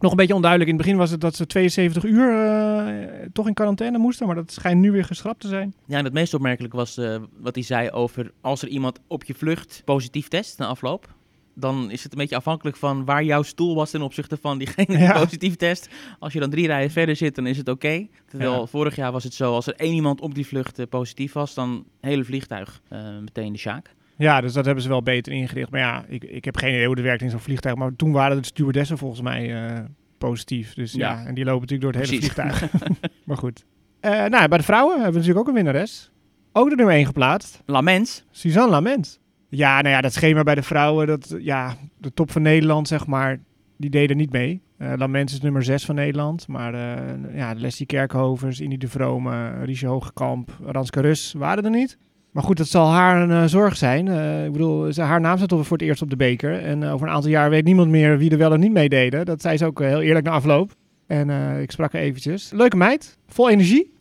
Nog 0.00 0.10
een 0.10 0.16
beetje 0.16 0.34
onduidelijk. 0.34 0.70
In 0.70 0.76
het 0.76 0.84
begin 0.86 1.00
was 1.00 1.10
het 1.10 1.20
dat 1.20 1.34
ze 1.36 1.46
72 1.46 2.04
uur 2.04 2.30
eh, 2.46 3.04
toch 3.32 3.46
in 3.46 3.54
quarantaine 3.54 3.98
moesten. 3.98 4.26
Maar 4.26 4.34
dat 4.34 4.52
schijnt 4.52 4.80
nu 4.80 4.90
weer 4.92 5.04
geschrapt 5.04 5.40
te 5.40 5.48
zijn. 5.48 5.74
Ja, 5.86 5.98
en 5.98 6.04
het 6.04 6.12
meest 6.12 6.34
opmerkelijk 6.34 6.74
was 6.74 6.96
eh, 6.96 7.16
wat 7.40 7.54
hij 7.54 7.64
zei 7.64 7.90
over 7.90 8.32
als 8.40 8.62
er 8.62 8.68
iemand 8.68 9.00
op 9.06 9.24
je 9.24 9.34
vlucht 9.34 9.82
positief 9.84 10.28
test 10.28 10.58
na 10.58 10.66
afloop. 10.66 11.16
Dan 11.54 11.90
is 11.90 12.02
het 12.02 12.12
een 12.12 12.18
beetje 12.18 12.36
afhankelijk 12.36 12.76
van 12.76 13.04
waar 13.04 13.24
jouw 13.24 13.42
stoel 13.42 13.74
was 13.74 13.90
ten 13.90 14.02
opzichte 14.02 14.36
van 14.40 14.58
diegene 14.58 14.86
die 14.86 14.98
Ja. 14.98 15.12
positief 15.20 15.56
test. 15.56 15.88
Als 16.18 16.32
je 16.32 16.40
dan 16.40 16.50
drie 16.50 16.66
rijen 16.66 16.90
verder 16.90 17.16
zit, 17.16 17.34
dan 17.34 17.46
is 17.46 17.56
het 17.56 17.68
oké. 17.68 18.06
Terwijl 18.28 18.52
Ja. 18.60 18.66
vorig 18.66 18.96
jaar 18.96 19.12
was 19.12 19.24
het 19.24 19.34
zo, 19.34 19.52
als 19.54 19.66
er 19.66 19.74
één 19.74 19.94
iemand 19.94 20.20
op 20.20 20.34
die 20.34 20.46
vlucht 20.46 20.78
eh, 20.78 20.86
positief 20.88 21.32
was, 21.32 21.54
dan 21.54 21.84
hele 22.00 22.24
vliegtuig 22.24 22.80
meteen 23.20 23.52
de 23.52 23.58
sjaak. 23.58 23.94
Ja, 24.18 24.40
dus 24.40 24.52
dat 24.52 24.64
hebben 24.64 24.82
ze 24.82 24.88
wel 24.88 25.02
beter 25.02 25.32
ingericht. 25.32 25.70
Maar 25.70 25.80
ja, 25.80 26.04
ik, 26.08 26.24
ik 26.24 26.44
heb 26.44 26.56
geen 26.56 26.72
idee 26.72 26.86
hoe 26.86 26.94
het 26.94 27.04
werkt 27.04 27.22
in 27.22 27.30
zo'n 27.30 27.40
vliegtuig. 27.40 27.76
Maar 27.76 27.96
toen 27.96 28.12
waren 28.12 28.36
de 28.36 28.44
stewardessen 28.46 28.98
volgens 28.98 29.20
mij 29.20 29.66
eh, 29.66 29.84
positief. 30.18 30.74
Dus 30.74 30.92
ja. 30.92 31.12
Ja. 31.12 31.26
en 31.26 31.34
die 31.34 31.44
lopen 31.44 31.60
natuurlijk 31.60 31.92
door 31.92 32.00
het 32.00 32.10
hele 32.10 32.20
vliegtuig. 32.22 32.72
maar 33.26 33.36
goed. 33.36 33.64
Eh, 34.00 34.10
nou, 34.10 34.48
bij 34.48 34.58
de 34.58 34.64
vrouwen 34.64 34.94
hebben 34.94 35.12
we 35.12 35.18
natuurlijk 35.18 35.48
ook 35.48 35.48
een 35.48 35.62
winnares. 35.62 36.10
Ook 36.52 36.68
de 36.70 36.76
nummer 36.76 36.94
1 36.94 37.06
geplaatst. 37.06 37.62
Lamens, 37.66 38.24
Suzanne 38.30 38.70
Lament. 38.70 39.20
Ja, 39.48 39.80
nou 39.80 39.94
ja, 39.94 40.00
dat 40.00 40.12
schema 40.12 40.42
bij 40.42 40.54
de 40.54 40.62
vrouwen, 40.62 41.06
dat, 41.06 41.36
ja, 41.38 41.76
de 41.98 42.12
top 42.12 42.30
van 42.30 42.42
Nederland, 42.42 42.88
zeg 42.88 43.06
maar, 43.06 43.40
die 43.76 43.90
deden 43.90 44.16
niet 44.16 44.32
mee. 44.32 44.62
Eh 44.78 44.92
Lament 44.96 45.30
is 45.30 45.40
nummer 45.40 45.62
6 45.62 45.84
van 45.84 45.94
Nederland. 45.94 46.48
Maar 46.48 46.74
eh 46.74 47.36
ja, 47.36 47.54
Leslie 47.56 47.86
Kerkhovers, 47.86 48.60
Indy 48.60 48.76
de 48.76 48.88
Vrome, 48.88 49.64
Riesje 49.64 49.86
Hogekamp, 49.86 50.58
Ranske 50.62 51.00
Rus 51.00 51.32
waren 51.32 51.64
er 51.64 51.70
niet. 51.70 51.98
Maar 52.30 52.42
goed, 52.42 52.56
dat 52.56 52.68
zal 52.68 52.90
haar 52.90 53.22
een 53.22 53.42
eh, 53.42 53.44
zorg 53.44 53.76
zijn. 53.76 54.08
Eh, 54.08 54.44
ik 54.44 54.52
bedoel, 54.52 54.92
ze, 54.92 55.02
haar 55.02 55.20
naam 55.20 55.36
staat 55.36 55.50
voor 55.50 55.76
het 55.76 55.86
eerst 55.86 56.02
op 56.02 56.10
de 56.10 56.16
beker. 56.16 56.62
En 56.62 56.82
eh, 56.82 56.92
over 56.92 57.06
een 57.06 57.12
aantal 57.12 57.30
jaar 57.30 57.50
weet 57.50 57.64
niemand 57.64 57.90
meer 57.90 58.18
wie 58.18 58.30
er 58.30 58.38
wel 58.38 58.52
en 58.52 58.60
niet 58.60 58.72
meededen. 58.72 59.26
Dat 59.26 59.40
zei 59.40 59.56
ze 59.56 59.66
ook 59.66 59.80
heel 59.80 60.00
eerlijk 60.00 60.26
na 60.26 60.32
afloop. 60.32 60.74
En 61.06 61.30
ik 61.60 61.70
sprak 61.70 61.92
haar 61.92 62.02
eventjes. 62.02 62.50
Leuke 62.54 62.76
meid, 62.76 63.18
vol 63.28 63.50
energie. 63.50 63.92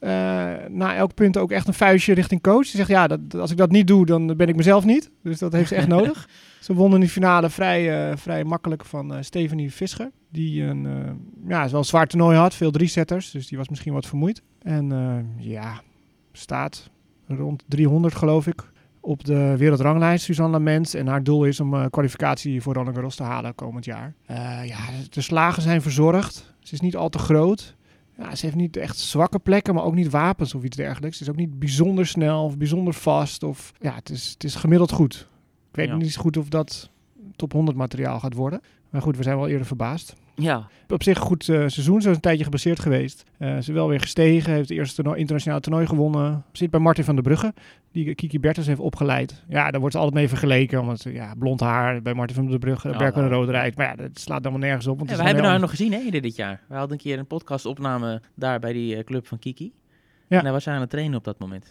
Na 0.69 0.95
elk 0.95 1.13
punt 1.13 1.37
ook 1.37 1.51
echt 1.51 1.67
een 1.67 1.73
vuistje 1.73 2.13
richting 2.13 2.41
coach. 2.41 2.65
Ze 2.65 2.77
zegt, 2.77 2.89
ja, 2.89 3.07
dat, 3.07 3.19
als 3.35 3.51
ik 3.51 3.57
dat 3.57 3.71
niet 3.71 3.87
doe, 3.87 4.05
dan 4.05 4.37
ben 4.37 4.47
ik 4.47 4.55
mezelf 4.55 4.85
niet. 4.85 5.11
Dus 5.23 5.39
dat 5.39 5.53
heeft 5.53 5.67
ze 5.67 5.75
echt 5.75 5.87
nodig. 5.97 6.29
Ze 6.59 6.73
won 6.73 6.93
in 6.93 6.99
de 6.99 7.09
finale 7.09 7.49
vrij, 7.49 8.17
vrij 8.17 8.43
makkelijk 8.43 8.85
van 8.85 9.23
Stephanie 9.23 9.71
Fischer. 9.71 10.11
Die 10.31 10.63
een 10.63 10.83
ja, 11.47 11.69
wel 11.69 11.79
een 11.79 11.85
zwaar 11.85 12.07
toernooi 12.07 12.37
had, 12.37 12.55
veel 12.55 12.71
drie-setters. 12.71 13.31
Dus 13.31 13.47
die 13.47 13.57
was 13.57 13.69
misschien 13.69 13.93
wat 13.93 14.05
vermoeid. 14.05 14.41
En 14.61 14.93
ja, 15.37 15.81
staat 16.31 16.89
rond 17.27 17.63
300 17.67 18.15
geloof 18.15 18.47
ik 18.47 18.71
op 18.99 19.23
de 19.23 19.57
wereldranglijst, 19.57 20.23
Suzanne 20.25 20.51
Lamens. 20.51 20.93
En 20.93 21.07
haar 21.07 21.23
doel 21.23 21.45
is 21.45 21.59
om 21.59 21.73
eh, 21.73 21.85
kwalificatie 21.89 22.61
voor 22.61 22.73
Roland 22.73 22.95
Garros 22.95 23.15
te 23.15 23.23
halen 23.23 23.55
komend 23.55 23.85
jaar. 23.85 24.13
Eh, 24.25 24.65
ja, 24.65 24.77
de 25.09 25.21
slagen 25.21 25.61
zijn 25.61 25.81
verzorgd. 25.81 26.53
Ze 26.59 26.73
is 26.73 26.79
niet 26.81 26.95
al 26.95 27.09
te 27.09 27.17
groot. 27.19 27.75
Ja, 28.17 28.35
ze 28.35 28.45
heeft 28.45 28.57
niet 28.57 28.77
echt 28.77 28.97
zwakke 28.97 29.39
plekken, 29.39 29.73
maar 29.73 29.83
ook 29.83 29.95
niet 29.95 30.09
wapens 30.09 30.55
of 30.55 30.63
iets 30.63 30.77
dergelijks. 30.77 31.17
Ze 31.17 31.23
is 31.23 31.29
ook 31.29 31.35
niet 31.35 31.59
bijzonder 31.59 32.07
snel 32.07 32.43
of 32.43 32.57
bijzonder 32.57 32.93
vast. 32.93 33.43
Of, 33.43 33.73
ja, 33.79 33.95
het 33.95 34.09
is, 34.09 34.29
het 34.29 34.43
is 34.43 34.55
gemiddeld 34.55 34.91
goed. 34.91 35.27
Ik 35.69 35.75
weet 35.75 35.87
Ja. 35.87 35.95
niet 35.95 36.15
goed 36.17 36.37
of 36.37 36.49
dat 36.49 36.89
top 37.35 37.51
100 37.51 37.77
materiaal 37.77 38.19
gaat 38.19 38.33
worden. 38.33 38.61
Maar 38.89 39.01
goed, 39.01 39.17
we 39.17 39.23
zijn 39.23 39.37
wel 39.37 39.47
eerder 39.47 39.65
verbaasd. 39.67 40.13
Ja, 40.41 40.67
Op 40.89 41.03
zich 41.03 41.15
een 41.15 41.23
goed 41.25 41.49
eh, 41.49 41.55
seizoen. 41.55 42.01
Ze 42.01 42.09
is 42.09 42.15
een 42.15 42.21
tijdje 42.21 42.43
geblesseerd 42.43 42.79
geweest. 42.79 43.23
Eh, 43.37 43.51
ze 43.51 43.57
is 43.57 43.67
wel 43.67 43.87
weer 43.87 43.99
gestegen. 43.99 44.53
Heeft 44.53 44.69
het 44.69 44.77
eerste 44.77 44.95
toernooi, 44.95 45.19
internationaal 45.19 45.59
toernooi 45.59 45.85
gewonnen. 45.87 46.43
Zit 46.51 46.69
bij 46.71 46.79
Martin 46.79 47.03
van 47.03 47.15
der 47.15 47.23
Brugge. 47.23 47.53
Die 47.91 48.15
Kiki 48.15 48.39
Bertens 48.39 48.67
heeft 48.67 48.79
opgeleid. 48.79 49.43
Ja, 49.47 49.71
daar 49.71 49.79
wordt 49.79 49.95
ze 49.95 50.01
altijd 50.01 50.17
mee 50.19 50.27
vergeleken. 50.29 50.81
Omdat 50.81 50.99
ze 50.99 51.13
ja, 51.13 51.33
blond 51.37 51.59
haar 51.59 52.01
bij 52.01 52.13
Martin 52.13 52.35
van 52.35 52.47
der 52.49 52.59
Brugge. 52.59 52.87
Ja, 52.89 52.99
en 52.99 53.21
ja. 53.21 53.27
Rode 53.27 53.51
rijdt. 53.51 53.77
Maar 53.77 53.85
ja, 53.85 53.95
dat 53.95 54.19
slaat 54.19 54.37
helemaal 54.37 54.59
nergens 54.67 54.87
op. 54.87 54.97
Want 54.97 55.09
Ja, 55.09 55.15
we 55.15 55.23
hebben 55.23 55.43
haar 55.43 55.51
heel- 55.51 55.61
nog 55.61 55.69
gezien 55.69 55.91
hè, 55.91 55.99
eerder 55.99 56.21
dit 56.21 56.35
jaar. 56.35 56.61
We 56.67 56.75
hadden 56.75 56.91
een 56.91 57.03
keer 57.03 57.19
een 57.19 57.27
podcastopname 57.27 58.21
daar 58.35 58.59
bij 58.59 58.73
die 58.73 58.95
eh, 58.95 59.03
club 59.03 59.27
van 59.27 59.39
Kiki. 59.39 59.73
Ja. 60.27 60.37
En 60.37 60.43
daar 60.43 60.53
was 60.53 60.65
hij 60.65 60.73
aan 60.73 60.81
het 60.81 60.89
trainen 60.89 61.17
op 61.17 61.23
dat 61.23 61.39
moment. 61.39 61.67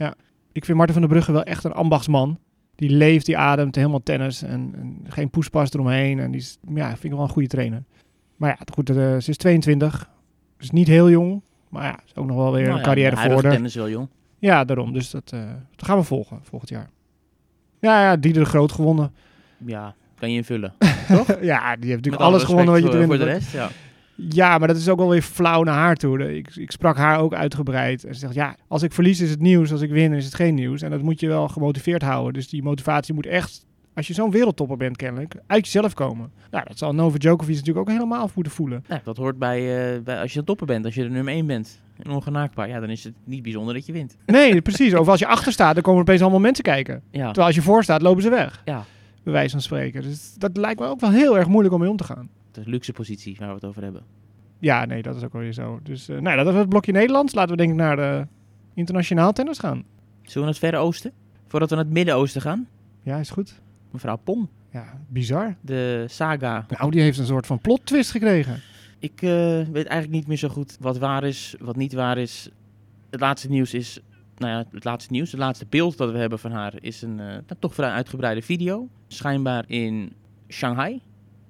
Ik 0.53 0.65
vind 0.65 0.77
Martin 0.77 0.95
van 0.95 1.03
der 1.03 1.13
Brugge 1.13 1.33
wel 1.33 1.43
echt 1.43 1.65
een 1.65 1.73
ambachtsman. 1.73 2.39
Die 2.75 2.91
leeft, 2.91 3.27
die 3.27 3.39
ademt 3.39 3.75
helemaal 3.75 4.03
tennis. 4.03 4.43
En, 4.43 4.75
en 4.77 5.01
geen 5.09 5.31
poespas 5.31 5.73
eromheen. 5.73 6.19
En 6.19 6.31
die 6.31 6.41
is, 6.41 6.59
ja, 6.75 6.89
vind 6.89 7.05
ik 7.05 7.11
wel 7.11 7.21
een 7.23 7.29
goede 7.29 7.49
trainer. 7.49 7.85
Maar 8.37 8.49
ja, 8.49 8.59
goed, 8.75 8.91
eh, 8.91 8.97
ze 8.97 9.31
is 9.31 9.37
22. 9.37 10.11
Dus 10.57 10.71
niet 10.71 10.87
heel 10.87 11.11
jong. 11.11 11.43
Maar 11.69 11.85
ja, 11.85 11.99
is 12.07 12.17
ook 12.17 12.27
nog 12.27 12.37
wel 12.37 12.53
weer 12.53 12.63
Nou 12.63 12.73
een 12.73 12.79
ja, 12.79 12.85
carrière 12.85 13.17
voor 13.17 13.43
haar. 13.43 13.53
tennis 13.53 13.75
wel 13.75 13.89
jong. 13.89 14.09
Ja, 14.39 14.65
daarom. 14.65 14.93
Dus 14.93 15.11
dat, 15.11 15.31
eh, 15.35 15.41
dat 15.77 15.87
gaan 15.89 15.99
we 15.99 16.05
volgen 16.05 16.39
volgend 16.43 16.71
jaar. 16.71 16.91
Ja, 17.81 18.03
ja, 18.03 18.17
die 18.17 18.33
de 18.33 18.45
Groot 18.45 18.73
gewonnen. 18.73 19.13
Ja, 19.65 19.95
kan 20.19 20.31
je 20.31 20.37
invullen. 20.37 20.75
ja, 21.41 21.77
die 21.77 21.91
heeft 21.91 21.97
natuurlijk 21.97 22.23
alle 22.23 22.33
alles 22.33 22.43
gewonnen 22.43 22.73
wat 22.73 22.83
je 22.93 23.07
voor, 23.07 23.19
de 23.19 23.25
rest, 23.25 23.53
ja. 23.53 23.69
Ja, 24.17 24.59
maar 24.59 24.69
dat 24.69 24.77
is 24.77 24.89
ook 24.89 24.99
wel 24.99 25.09
weer 25.09 25.23
flauw 25.23 25.63
naar 25.63 25.75
haar 25.75 25.97
toe. 25.97 26.37
Ik, 26.37 26.57
ik 26.57 26.71
sprak 26.71 26.97
haar 26.97 27.19
ook 27.19 27.35
uitgebreid. 27.35 28.05
En 28.05 28.15
ze 28.15 28.21
zegt, 28.21 28.35
ja, 28.35 28.57
als 28.69 28.83
ik 28.83 28.93
verlies 28.93 29.21
is 29.21 29.31
het 29.31 29.41
nieuws. 29.41 29.73
Als 29.73 29.81
ik 29.81 29.91
win 29.91 30.13
is 30.13 30.25
het 30.25 30.35
geen 30.35 30.55
nieuws. 30.55 30.83
En 30.83 30.91
dat 30.91 31.03
moet 31.03 31.21
je 31.21 31.29
wel 31.29 31.49
gemotiveerd 31.49 32.03
houden. 32.03 32.33
Dus 32.33 32.49
die 32.49 32.63
motivatie 32.63 33.15
moet 33.15 33.27
echt, 33.27 33.66
als 33.97 34.07
je 34.07 34.15
zo'n 34.15 34.31
wereldtopper 34.31 34.77
bent 34.77 34.97
kennelijk, 34.97 35.35
uit 35.47 35.65
jezelf 35.65 35.95
komen. 35.95 36.31
Nou, 36.51 36.65
dat 36.67 36.79
zal 36.79 36.95
Novak 36.95 37.21
Djokovic 37.21 37.55
natuurlijk 37.55 37.89
ook 37.89 37.95
helemaal 37.95 38.31
moeten 38.35 38.53
voelen. 38.53 38.85
Nou, 38.89 39.01
dat 39.05 39.17
hoort 39.17 39.39
bij, 39.39 39.95
eh, 39.95 40.03
bij 40.03 40.21
als 40.21 40.33
je 40.33 40.39
een 40.39 40.45
topper 40.45 40.67
bent, 40.67 40.85
als 40.85 40.95
je 40.95 41.03
de 41.03 41.09
nummer 41.09 41.35
1 41.35 41.47
bent 41.47 41.81
en 42.03 42.11
ongenaakbaar. 42.11 42.69
Ja, 42.69 42.81
dan 42.81 42.91
is 42.91 43.05
het 43.05 43.15
niet 43.25 43.43
bijzonder 43.43 43.75
dat 43.75 43.87
je 43.87 43.93
wint. 43.93 44.17
Nee, 44.27 44.63
precies. 44.69 44.95
Of 44.95 45.09
als 45.09 45.19
je 45.19 45.27
achter 45.27 45.53
staat, 45.53 45.75
dan 45.75 45.83
komen 45.83 46.01
er 46.01 46.07
opeens 46.07 46.21
allemaal 46.23 46.41
mensen 46.41 46.65
kijken. 46.65 47.03
Ja, 47.11 47.25
Terwijl 47.27 47.47
als 47.47 47.55
je 47.55 47.63
voor 47.63 47.83
staat, 47.83 48.03
lopen 48.03 48.23
ze 48.23 48.31
weg. 48.31 48.63
ja. 48.65 48.85
Bij 49.23 49.33
wijze 49.35 49.51
van 49.51 49.61
spreken. 49.61 50.03
Dus 50.03 50.35
dat 50.35 50.57
lijkt 50.57 50.81
me 50.81 50.87
ook 50.87 51.01
wel 51.01 51.11
heel 51.11 51.39
erg 51.39 51.49
moeilijk 51.49 51.75
om 51.75 51.81
mee 51.81 51.91
om 51.91 51.97
te 51.97 52.05
gaan. 52.05 52.29
de 52.53 52.63
luxe 52.65 52.93
positie 52.93 53.37
waar 53.39 53.49
we 53.49 53.55
het 53.55 53.65
over 53.65 53.83
hebben. 53.83 54.03
Ja, 54.59 54.85
nee, 54.85 55.03
dat 55.03 55.17
is 55.17 55.23
ook 55.25 55.33
wel 55.33 55.43
weer 55.43 55.53
zo. 55.53 55.81
Dus 55.83 56.09
eh, 56.09 56.19
nou, 56.19 56.37
dat 56.37 56.47
was 56.47 56.55
het 56.55 56.69
blokje 56.69 56.93
Nederlands. 56.93 57.35
Laten 57.35 57.51
we 57.51 57.57
denk 57.57 57.71
ik 57.71 57.77
naar 57.77 57.97
de 57.97 58.27
internationaal 58.75 59.33
tennis 59.33 59.59
gaan. 59.59 59.85
Zullen 60.23 60.33
we 60.33 60.39
naar 60.41 60.49
het 60.49 60.59
Verre 60.59 60.77
Oosten? 60.77 61.13
Voordat 61.47 61.69
we 61.71 61.75
naar 61.77 61.85
het 61.85 61.93
Midden-Oosten 61.95 62.41
gaan? 62.41 62.69
Ja, 63.03 63.17
is 63.19 63.31
goed. 63.31 63.61
Mevrouw 63.97 64.17
Pom, 64.17 64.49
Ja, 64.71 65.01
bizar. 65.09 65.57
de 65.61 66.05
saga. 66.09 66.67
Nou, 66.69 66.91
die 66.91 67.01
heeft 67.01 67.19
een 67.19 67.27
soort 67.27 67.47
van 67.47 67.59
plot 67.59 67.87
twist 67.87 68.11
gekregen. 68.11 68.61
Ik 68.99 69.23
eh, 69.23 69.29
weet 69.73 69.87
eigenlijk 69.87 70.11
niet 70.11 70.27
meer 70.27 70.37
zo 70.37 70.49
goed 70.49 70.77
wat 70.81 70.99
waar 70.99 71.25
is, 71.25 71.55
wat 71.59 71.77
niet 71.77 71.93
waar 71.93 72.19
is. 72.19 72.49
Het 73.11 73.21
laatste 73.21 73.49
nieuws 73.49 73.75
is, 73.75 74.01
nou 74.37 74.53
ja, 74.53 74.65
het 74.71 74.85
laatste 74.85 75.13
nieuws, 75.13 75.31
het 75.31 75.41
laatste 75.41 75.67
beeld 75.69 75.97
dat 75.97 76.13
we 76.13 76.19
hebben 76.19 76.39
van 76.39 76.53
haar 76.53 76.75
is 76.81 77.03
een 77.03 77.21
eh, 77.21 77.27
nou, 77.27 77.43
toch 77.59 77.75
vrij 77.75 77.91
uitgebreide 77.91 78.43
video. 78.43 78.89
Schijnbaar 79.07 79.65
in 79.67 80.13
Shanghai 80.49 81.01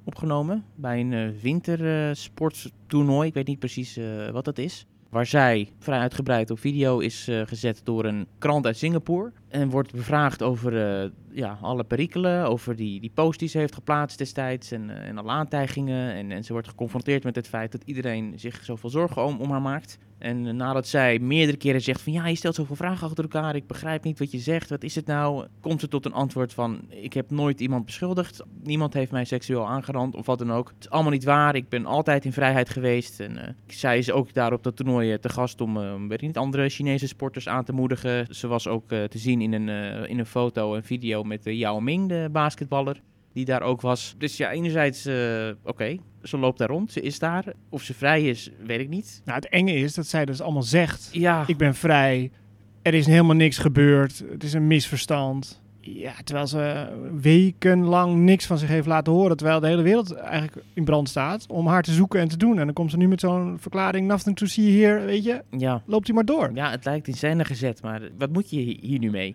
opgenomen 0.05 0.65
bij 0.75 1.01
een 1.01 1.13
eh, 1.13 1.29
wintersporttoernooi. 1.43 3.29
Ik 3.29 3.35
weet 3.35 3.47
niet 3.47 3.59
precies 3.59 3.99
wat 4.33 4.45
dat 4.45 4.59
is. 4.59 4.87
Waar 5.09 5.27
zij 5.27 5.73
vrij 5.79 5.99
uitgebreid 5.99 6.51
op 6.51 6.59
video 6.59 6.99
is 6.99 7.29
eh, 7.29 7.41
gezet 7.45 7.81
door 7.85 8.05
een 8.05 8.27
krant 8.39 8.67
uit 8.67 8.77
Singapore. 8.77 9.33
En 9.49 9.71
wordt 9.71 9.93
bevraagd 9.93 10.43
over 10.43 11.03
eh, 11.03 11.11
ja, 11.31 11.59
alle 11.61 11.85
perikelen, 11.85 12.49
over 12.49 12.77
die, 12.77 13.01
die 13.01 13.11
post 13.15 13.39
die 13.39 13.49
ze 13.49 13.59
heeft 13.59 13.75
geplaatst 13.75 14.19
destijds 14.19 14.71
en, 14.71 14.91
eh, 14.91 15.09
en 15.09 15.19
alle 15.19 15.31
aantijgingen. 15.31 16.13
En, 16.13 16.31
en 16.31 16.45
ze 16.45 16.53
wordt 16.53 16.69
geconfronteerd 16.69 17.25
met 17.25 17.37
het 17.37 17.49
feit 17.49 17.73
dat 17.73 17.83
iedereen 17.85 18.33
zich 18.37 18.65
zoveel 18.65 18.91
zorgen 18.91 19.25
om, 19.25 19.41
om 19.41 19.51
haar 19.51 19.63
maakt. 19.63 19.99
En 20.19 20.57
nadat 20.57 20.87
zij 20.87 21.19
meerdere 21.19 21.59
keren 21.59 21.81
zegt 21.81 22.01
van 22.01 22.13
ja, 22.13 22.27
je 22.27 22.37
stelt 22.37 22.55
zoveel 22.55 22.77
vragen 22.77 23.07
achter 23.07 23.25
elkaar, 23.25 23.57
ik 23.57 23.67
begrijp 23.67 24.05
niet 24.05 24.19
wat 24.19 24.31
je 24.31 24.39
zegt, 24.39 24.71
wat 24.71 24.83
is 24.83 24.95
het 24.95 25.07
nou? 25.07 25.47
Komt 25.61 25.81
ze 25.81 25.89
tot 25.89 26.05
een 26.05 26.13
antwoord 26.13 26.53
van 26.53 26.81
ik 26.89 27.13
heb 27.13 27.31
nooit 27.31 27.61
iemand 27.61 27.85
beschuldigd, 27.85 28.43
niemand 28.63 28.95
heeft 28.95 29.11
mij 29.11 29.25
seksueel 29.25 29.69
aangerand 29.69 30.15
of 30.15 30.27
wat 30.27 30.39
dan 30.39 30.53
ook. 30.53 30.69
Het 30.69 30.85
is 30.85 30.91
allemaal 30.91 31.13
niet 31.13 31.25
waar, 31.25 31.55
ik 31.55 31.69
ben 31.69 31.87
altijd 31.87 32.25
in 32.25 32.33
vrijheid 32.33 32.71
geweest. 32.71 33.21
En 33.21 33.39
eh, 33.39 33.53
zij 33.67 33.99
is 33.99 34.11
ook 34.11 34.35
daar 34.35 34.53
op 34.53 34.63
dat 34.63 34.77
toernooi 34.77 35.13
eh, 35.13 35.19
te 35.19 35.29
gast 35.29 35.61
om, 35.61 36.13
ik 36.13 36.21
niet, 36.21 36.37
andere 36.37 36.69
Chinese 36.69 37.07
sporters 37.07 37.49
aan 37.49 37.65
te 37.65 37.73
moedigen. 37.73 38.35
Ze 38.35 38.47
was 38.47 38.69
ook 38.69 38.89
te 38.89 39.19
zien 39.19 39.41
in 39.41 39.53
een, 39.53 39.69
in 40.09 40.19
een 40.19 40.27
foto 40.27 40.75
en 40.75 40.85
video 40.85 41.23
met 41.23 41.47
uh, 41.47 41.59
Yao 41.59 41.81
Ming, 41.81 42.09
de 42.09 42.29
basketballer, 42.33 43.01
die 43.37 43.45
daar 43.45 43.63
ook 43.63 43.81
was. 43.81 44.15
Dus 44.19 44.37
ja, 44.37 44.51
enerzijds, 44.51 45.07
eh, 45.07 45.49
oké, 45.65 45.97
ze 46.23 46.39
loopt 46.39 46.59
daar 46.59 46.69
rond, 46.69 46.93
ze 46.93 47.01
is 47.01 47.19
daar. 47.19 47.45
Of 47.69 47.83
ze 47.83 47.95
vrij 47.95 48.23
is, 48.29 48.51
weet 48.67 48.81
ik 48.81 48.89
niet. 48.89 49.23
Nou, 49.25 49.37
het 49.39 49.49
enge 49.49 49.73
is 49.75 49.95
dat 49.95 50.07
zij 50.07 50.25
dus 50.25 50.41
allemaal 50.41 50.63
zegt, 50.63 51.09
Ja, 51.13 51.45
ik 51.47 51.57
ben 51.57 51.75
vrij, 51.75 52.31
er 52.83 52.95
is 52.95 53.07
helemaal 53.07 53.37
niks 53.37 53.59
gebeurd, 53.59 54.25
het 54.31 54.45
is 54.45 54.53
een 54.53 54.67
misverstand. 54.67 55.61
Ja, 55.81 56.13
terwijl 56.25 56.47
ze 56.47 56.87
wekenlang 57.21 58.17
niks 58.17 58.47
van 58.47 58.59
zich 58.59 58.69
heeft 58.69 58.87
laten 58.87 59.13
horen, 59.13 59.37
terwijl 59.37 59.61
de 59.61 59.67
hele 59.67 59.83
wereld 59.83 60.13
eigenlijk 60.15 60.57
in 60.75 60.85
brand 60.85 61.09
staat 61.09 61.47
om 61.49 61.67
haar 61.67 61.83
te 61.83 61.93
zoeken 61.93 62.21
en 62.21 62.29
te 62.29 62.37
doen. 62.37 62.59
En 62.59 62.65
dan 62.65 62.75
komt 62.75 62.91
ze 62.91 62.97
nu 62.97 63.09
met 63.09 63.21
zo'n 63.21 63.57
verklaring, 63.61 64.07
nothing 64.09 64.37
to 64.37 64.47
see 64.47 64.85
here, 64.85 65.05
weet 65.05 65.25
je, 65.25 65.43
ja. 65.51 65.83
loopt 65.87 66.07
hij 66.07 66.15
maar 66.15 66.25
door. 66.25 66.51
ja, 66.55 66.71
het 66.71 66.85
lijkt 66.85 67.09
in 67.09 67.15
scène 67.15 67.45
gezet, 67.45 67.83
maar 67.83 68.01
wat 68.19 68.33
moet 68.33 68.51
je 68.51 68.61
hi- 68.61 68.79
hier 68.81 68.99
nu 68.99 69.11
mee? 69.11 69.35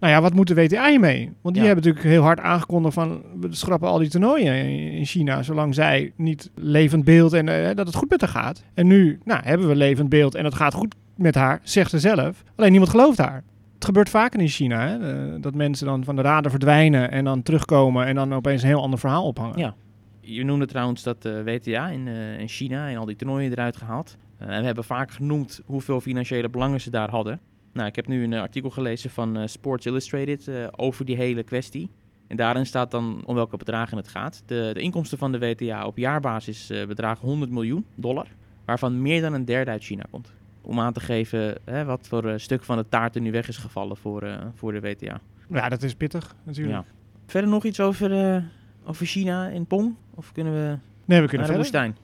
Nou 0.00 0.12
ja, 0.12 0.20
wat 0.20 0.34
moet 0.34 0.46
de 0.46 0.54
WTA 0.54 0.88
hiermee? 0.88 1.30
Want 1.42 1.54
die 1.54 1.64
Ja. 1.64 1.68
hebben 1.68 1.84
natuurlijk 1.84 2.14
heel 2.14 2.22
hard 2.22 2.40
aangekondigd 2.40 2.94
van 2.94 3.22
we 3.40 3.48
schrappen 3.50 3.88
al 3.88 3.98
die 3.98 4.08
toernooien 4.08 4.54
in 4.54 4.92
in 4.92 5.04
China, 5.04 5.42
zolang 5.42 5.74
zij 5.74 6.12
niet 6.16 6.50
levend 6.54 7.04
beeld 7.04 7.32
en 7.32 7.48
eh, 7.48 7.74
dat 7.74 7.86
het 7.86 7.96
goed 7.96 8.10
met 8.10 8.20
haar 8.20 8.30
gaat. 8.30 8.64
En 8.74 8.86
nu, 8.86 9.18
nou, 9.24 9.40
hebben 9.44 9.68
we 9.68 9.76
levend 9.76 10.08
beeld 10.08 10.34
en 10.34 10.44
het 10.44 10.54
gaat 10.54 10.74
goed 10.74 10.94
met 11.14 11.34
haar, 11.34 11.60
zegt 11.62 11.90
ze 11.90 11.98
zelf. 11.98 12.42
Alleen 12.56 12.70
niemand 12.70 12.90
gelooft 12.90 13.18
haar. 13.18 13.42
Het 13.74 13.84
gebeurt 13.84 14.08
vaker 14.08 14.40
in 14.40 14.48
China, 14.48 14.88
hè? 14.88 15.12
eh, 15.34 15.34
dat 15.40 15.54
mensen 15.54 15.86
dan 15.86 16.04
van 16.04 16.16
de 16.16 16.22
radar 16.22 16.50
verdwijnen 16.50 17.10
en 17.10 17.24
dan 17.24 17.42
terugkomen 17.42 18.06
en 18.06 18.14
dan 18.14 18.34
opeens 18.34 18.62
een 18.62 18.68
heel 18.68 18.82
ander 18.82 18.98
verhaal 18.98 19.24
ophangen. 19.26 19.58
Ja. 19.58 19.74
Je 20.20 20.44
noemde 20.44 20.66
trouwens 20.66 21.02
dat 21.02 21.24
eh, 21.24 21.32
WTA 21.44 21.88
in, 21.88 22.06
in 22.38 22.48
China 22.48 22.88
en 22.88 22.96
al 22.96 23.04
die 23.04 23.16
toernooien 23.16 23.50
eruit 23.50 23.76
gehaald. 23.76 24.16
Eh, 24.38 24.48
en 24.48 24.60
we 24.60 24.66
hebben 24.66 24.84
vaak 24.84 25.10
genoemd 25.10 25.60
hoeveel 25.64 26.00
financiële 26.00 26.48
belangen 26.48 26.80
ze 26.80 26.90
daar 26.90 27.10
hadden. 27.10 27.40
Nou, 27.76 27.88
ik 27.88 27.96
heb 27.96 28.06
nu 28.06 28.24
een 28.24 28.32
eh, 28.32 28.40
artikel 28.40 28.70
gelezen 28.70 29.10
van 29.10 29.36
eh, 29.36 29.46
Sports 29.46 29.86
Illustrated 29.86 30.48
eh, 30.48 30.66
over 30.76 31.04
die 31.04 31.16
hele 31.16 31.42
kwestie. 31.42 31.90
En 32.26 32.36
daarin 32.36 32.66
staat 32.66 32.90
dan 32.90 33.22
om 33.24 33.34
welke 33.34 33.56
bedragen 33.56 33.96
het 33.96 34.08
gaat. 34.08 34.42
De, 34.46 34.70
de 34.74 34.80
inkomsten 34.80 35.18
van 35.18 35.32
de 35.32 35.38
WTA 35.38 35.86
op 35.86 35.96
jaarbasis 35.96 36.72
bedragen 36.88 37.28
100 37.28 37.50
miljoen 37.50 37.86
dollar, 37.94 38.26
waarvan 38.64 39.02
meer 39.02 39.20
dan 39.20 39.32
een 39.32 39.44
derde 39.44 39.70
uit 39.70 39.84
China 39.84 40.04
komt. 40.10 40.32
Om 40.60 40.80
aan 40.80 40.92
te 40.92 41.00
geven 41.00 41.58
hè, 41.64 41.84
wat 41.84 42.08
voor 42.08 42.40
stuk 42.40 42.62
van 42.62 42.76
de 42.76 42.88
taart 42.88 43.14
er 43.14 43.20
nu 43.20 43.30
weg 43.30 43.48
is 43.48 43.56
gevallen 43.56 43.96
voor, 43.96 44.38
voor 44.54 44.72
de 44.72 44.80
WTA. 44.80 45.20
Ja, 45.50 45.68
dat 45.68 45.82
is 45.82 45.94
pittig 45.94 46.34
natuurlijk. 46.42 46.76
Ja. 46.76 46.84
Verder 47.26 47.50
nog 47.50 47.64
iets 47.64 47.80
over, 47.80 48.42
over 48.84 49.06
China 49.06 49.48
in 49.48 49.66
Pong? 49.66 49.94
Of 50.14 50.32
kunnen 50.32 50.52
we 50.52 50.78
Nee, 51.04 51.20
we 51.20 51.28
kunnen 51.28 51.46
naar 51.46 51.56
de 51.56 51.62
woestijn? 51.62 51.96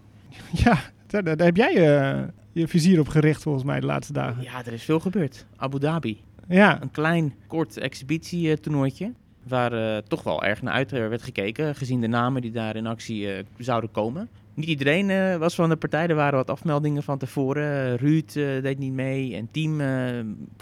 Ja, 0.65 0.79
daar, 1.07 1.25
daar 1.25 1.47
heb 1.47 1.57
jij 1.57 1.75
eh, 1.75 2.23
je 2.53 2.69
vizier 2.69 3.01
op 3.01 3.09
gericht 3.09 3.43
volgens 3.43 3.65
mij 3.65 3.81
de 3.81 3.87
laatste 3.87 4.13
dagen. 4.13 4.43
Ja, 4.43 4.65
er 4.67 4.73
is 4.73 4.83
veel 4.83 5.01
gebeurd. 5.01 5.47
Abu 5.57 5.79
Dhabi. 5.79 6.21
Ja, 6.49 6.83
Een 6.83 6.91
klein, 6.91 7.35
kort 7.47 7.77
exhibitietoernooitje. 7.79 9.13
Waar 9.49 9.73
eh, 9.73 10.03
toch 10.09 10.23
wel 10.23 10.43
erg 10.45 10.63
naar 10.63 10.73
uit 10.73 10.93
eh, 10.93 11.09
werd 11.09 11.23
gekeken. 11.23 11.75
Gezien 11.75 12.01
de 12.01 12.07
namen 12.07 12.43
die 12.43 12.51
daar 12.51 12.77
in 12.77 12.87
actie 12.87 13.33
eh, 13.33 13.45
zouden 13.59 13.91
komen. 13.91 14.29
Niet 14.55 14.69
iedereen 14.69 15.39
was 15.39 15.55
van 15.55 15.69
de 15.69 15.77
partij. 15.77 16.07
Er 16.07 16.15
waren 16.15 16.39
wat 16.39 16.51
afmeldingen 16.51 17.03
van 17.03 17.19
tevoren. 17.19 17.97
Ruud 17.97 18.33
deed 18.33 18.79
niet 18.79 18.93
mee. 18.93 19.37
En 19.37 19.49
team 19.51 19.77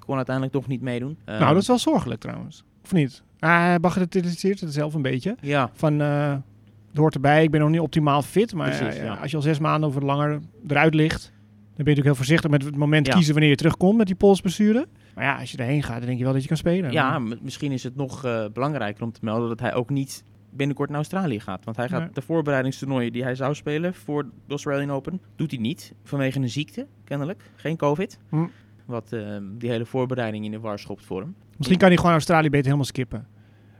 kon 0.06 0.16
uiteindelijk 0.16 0.54
toch 0.56 0.66
niet 0.66 0.80
meedoen. 0.80 1.16
Nou 1.24 1.52
dat 1.52 1.62
is 1.62 1.66
wel 1.66 1.78
zorgelijk 1.78 2.20
trouwens. 2.20 2.64
Of 2.84 2.92
niet? 2.92 3.22
Ah, 3.38 3.58
Hij 3.58 3.80
bagatelliseert 3.80 4.60
het 4.60 4.72
zelf 4.72 4.94
een 4.94 5.02
beetje. 5.02 5.36
Ja, 5.40 5.70
Van, 5.74 5.98
het 5.98 6.42
hoort 6.94 7.14
erbij, 7.14 7.42
ik 7.42 7.50
ben 7.50 7.60
nog 7.60 7.70
niet 7.70 7.80
optimaal 7.80 8.22
fit. 8.22 8.54
Maar 8.54 8.76
Precies, 8.76 9.00
ja. 9.00 9.14
als 9.14 9.30
je 9.30 9.36
al 9.36 9.42
zes 9.42 9.58
maanden 9.58 9.88
of 9.88 10.00
langer 10.02 10.40
eruit 10.68 10.94
ligt... 10.94 11.32
ben 11.84 11.94
je 11.94 12.00
natuurlijk 12.00 12.06
heel 12.06 12.14
voorzichtig 12.14 12.50
met 12.50 12.64
het 12.64 12.76
moment 12.76 13.06
Ja. 13.06 13.12
kiezen 13.14 13.32
wanneer 13.32 13.50
je 13.50 13.56
terugkomt 13.56 13.96
met 13.96 14.06
die 14.06 14.16
polsblessure. 14.16 14.86
Maar 15.14 15.24
ja, 15.24 15.38
als 15.38 15.50
je 15.50 15.56
erheen 15.56 15.82
gaat, 15.82 15.96
dan 15.98 16.06
denk 16.06 16.18
je 16.18 16.24
wel 16.24 16.32
dat 16.32 16.42
je 16.42 16.48
kan 16.48 16.56
spelen. 16.56 16.92
ja 16.92 17.18
misschien 17.18 17.72
is 17.72 17.82
het 17.82 17.96
nog 17.96 18.24
eh, 18.24 18.44
belangrijker 18.52 19.02
om 19.04 19.12
te 19.12 19.20
melden 19.22 19.48
dat 19.48 19.60
hij 19.60 19.74
ook 19.74 19.90
niet 19.90 20.24
binnenkort 20.52 20.88
naar 20.88 20.98
Australië 20.98 21.40
gaat. 21.40 21.64
Want 21.64 21.76
hij 21.76 21.88
gaat 21.88 22.00
Nee. 22.00 22.10
de 22.12 22.22
voorbereidingstoernooien 22.22 23.12
die 23.12 23.22
hij 23.22 23.34
zou 23.34 23.54
spelen 23.54 23.94
voor 23.94 24.22
de 24.22 24.30
Australian 24.48 24.90
Open, 24.90 25.20
doet 25.36 25.50
hij 25.50 25.60
niet. 25.60 25.94
Vanwege 26.04 26.38
een 26.38 26.48
ziekte, 26.48 26.86
kennelijk. 27.04 27.42
Geen 27.56 27.76
COVID. 27.76 28.18
Hm. 28.28 28.46
Wat 28.86 29.12
eh, 29.12 29.36
die 29.58 29.70
hele 29.70 29.86
voorbereiding 29.86 30.44
in 30.44 30.50
de 30.50 30.60
war 30.60 30.78
schopt 30.78 31.04
voor 31.04 31.20
hem. 31.20 31.34
Misschien 31.56 31.78
kan 31.78 31.88
hij 31.88 31.96
gewoon 31.96 32.12
Australië 32.12 32.48
beter 32.48 32.64
helemaal 32.64 32.84
skippen. 32.84 33.26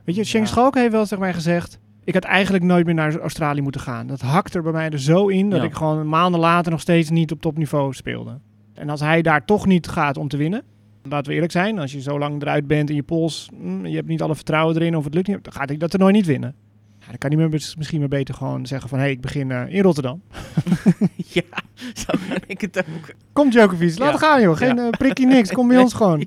Weet 0.05 0.15
je, 0.15 0.23
Sheng 0.23 0.43
Ja. 0.45 0.49
Schalk 0.51 0.75
heeft 0.75 0.91
wel 0.91 1.03
tegen 1.03 1.19
mij 1.19 1.33
gezegd... 1.33 1.79
ik 2.03 2.13
had 2.13 2.23
eigenlijk 2.23 2.63
nooit 2.63 2.85
meer 2.85 2.93
naar 2.95 3.19
Australië 3.19 3.61
moeten 3.61 3.81
gaan. 3.81 4.07
Dat 4.07 4.21
hakt 4.21 4.55
er 4.55 4.61
bij 4.63 4.71
mij 4.71 4.89
er 4.89 4.99
zo 4.99 5.27
in... 5.27 5.49
dat 5.49 5.59
Ja. 5.59 5.65
ik 5.65 5.73
gewoon 5.73 6.07
maanden 6.09 6.39
later 6.39 6.71
nog 6.71 6.81
steeds 6.81 7.09
niet 7.09 7.31
op 7.31 7.41
topniveau 7.41 7.93
speelde. 7.93 8.39
En 8.73 8.89
als 8.89 8.99
hij 8.99 9.21
daar 9.21 9.45
toch 9.45 9.65
niet 9.65 9.87
gaat 9.87 10.17
om 10.17 10.27
te 10.27 10.37
winnen... 10.37 10.63
laten 11.03 11.27
we 11.27 11.33
eerlijk 11.33 11.51
zijn, 11.51 11.79
als 11.79 11.91
je 11.91 12.01
zo 12.01 12.19
lang 12.19 12.41
eruit 12.41 12.67
bent 12.67 12.89
in 12.89 12.95
je 12.95 13.03
pols... 13.03 13.49
hm, 13.61 13.85
je 13.85 13.95
hebt 13.95 14.07
niet 14.07 14.21
alle 14.21 14.35
vertrouwen 14.35 14.75
erin 14.75 14.95
of 14.95 15.03
het 15.03 15.13
lukt 15.13 15.27
niet... 15.27 15.43
dan 15.43 15.53
gaat 15.53 15.69
hij 15.69 15.77
dat 15.77 15.89
toernooi 15.89 16.13
niet 16.13 16.25
winnen. 16.25 16.55
Ja, 16.99 17.07
dan 17.07 17.17
kan 17.17 17.31
hij 17.39 17.47
misschien 17.77 17.99
maar 17.99 18.07
beter 18.07 18.35
gewoon 18.35 18.65
zeggen 18.65 18.89
van... 18.89 18.97
hé, 18.97 19.03
hey, 19.03 19.13
ik 19.13 19.21
begin 19.21 19.51
eh, 19.51 19.73
in 19.73 19.81
Rotterdam. 19.83 20.21
ja, 21.15 21.43
zo 21.93 22.13
ben 22.29 22.41
ik 22.47 22.61
het 22.61 22.77
ook. 22.77 23.13
Kom 23.33 23.49
Djokovic, 23.49 23.97
laat 23.99 24.11
Ja. 24.11 24.17
gaan 24.17 24.41
joh. 24.41 24.57
Geen 24.57 24.79
eh, 24.79 24.89
prikkie 24.89 25.27
niks, 25.27 25.51
kom 25.51 25.67
bij 25.67 25.77
ons 25.85 25.93
gewoon. 25.93 26.25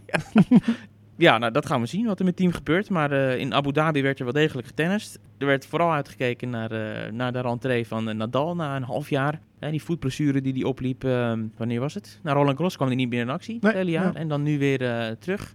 Ja, 1.17 1.39
nou 1.39 1.53
dat 1.53 1.67
gaan 1.67 1.81
we 1.81 1.87
zien 1.87 2.07
wat 2.07 2.19
er 2.19 2.25
met 2.25 2.35
het 2.35 2.43
team 2.43 2.53
gebeurt. 2.57 2.91
Maar 2.91 3.13
eh, 3.13 3.39
in 3.39 3.55
Abu 3.55 3.73
Dhabi 3.73 4.03
werd 4.03 4.19
er 4.19 4.25
wel 4.25 4.33
degelijk 4.35 4.67
getennist. 4.67 5.19
Er 5.39 5.47
werd 5.47 5.67
vooral 5.67 5.93
uitgekeken 5.93 6.51
naar, 6.51 6.71
eh, 6.71 7.13
naar 7.13 7.33
de 7.33 7.41
rentree 7.41 7.87
van 7.87 8.09
eh, 8.09 8.15
Nadal 8.15 8.55
na 8.55 8.77
een 8.77 8.83
half 8.83 9.11
jaar. 9.11 9.41
Hè, 9.59 9.71
die 9.71 9.83
voetblessure 9.83 10.41
die 10.41 10.53
hij 10.53 10.63
opliep, 10.63 11.05
eh, 11.05 11.33
wanneer 11.57 11.81
was 11.81 11.95
het? 11.95 12.19
Na 12.23 12.33
Roland 12.33 12.57
Garros 12.57 12.77
kwam 12.77 12.89
hij 12.89 12.97
niet 12.97 13.09
meer 13.09 13.21
in 13.21 13.31
actie, 13.31 13.53
Nee, 13.61 13.71
het 13.71 13.73
hele 13.81 13.91
jaar. 13.91 14.13
ja. 14.13 14.15
En 14.15 14.29
dan 14.29 14.43
nu 14.43 14.59
weer 14.59 15.17
terug. 15.19 15.55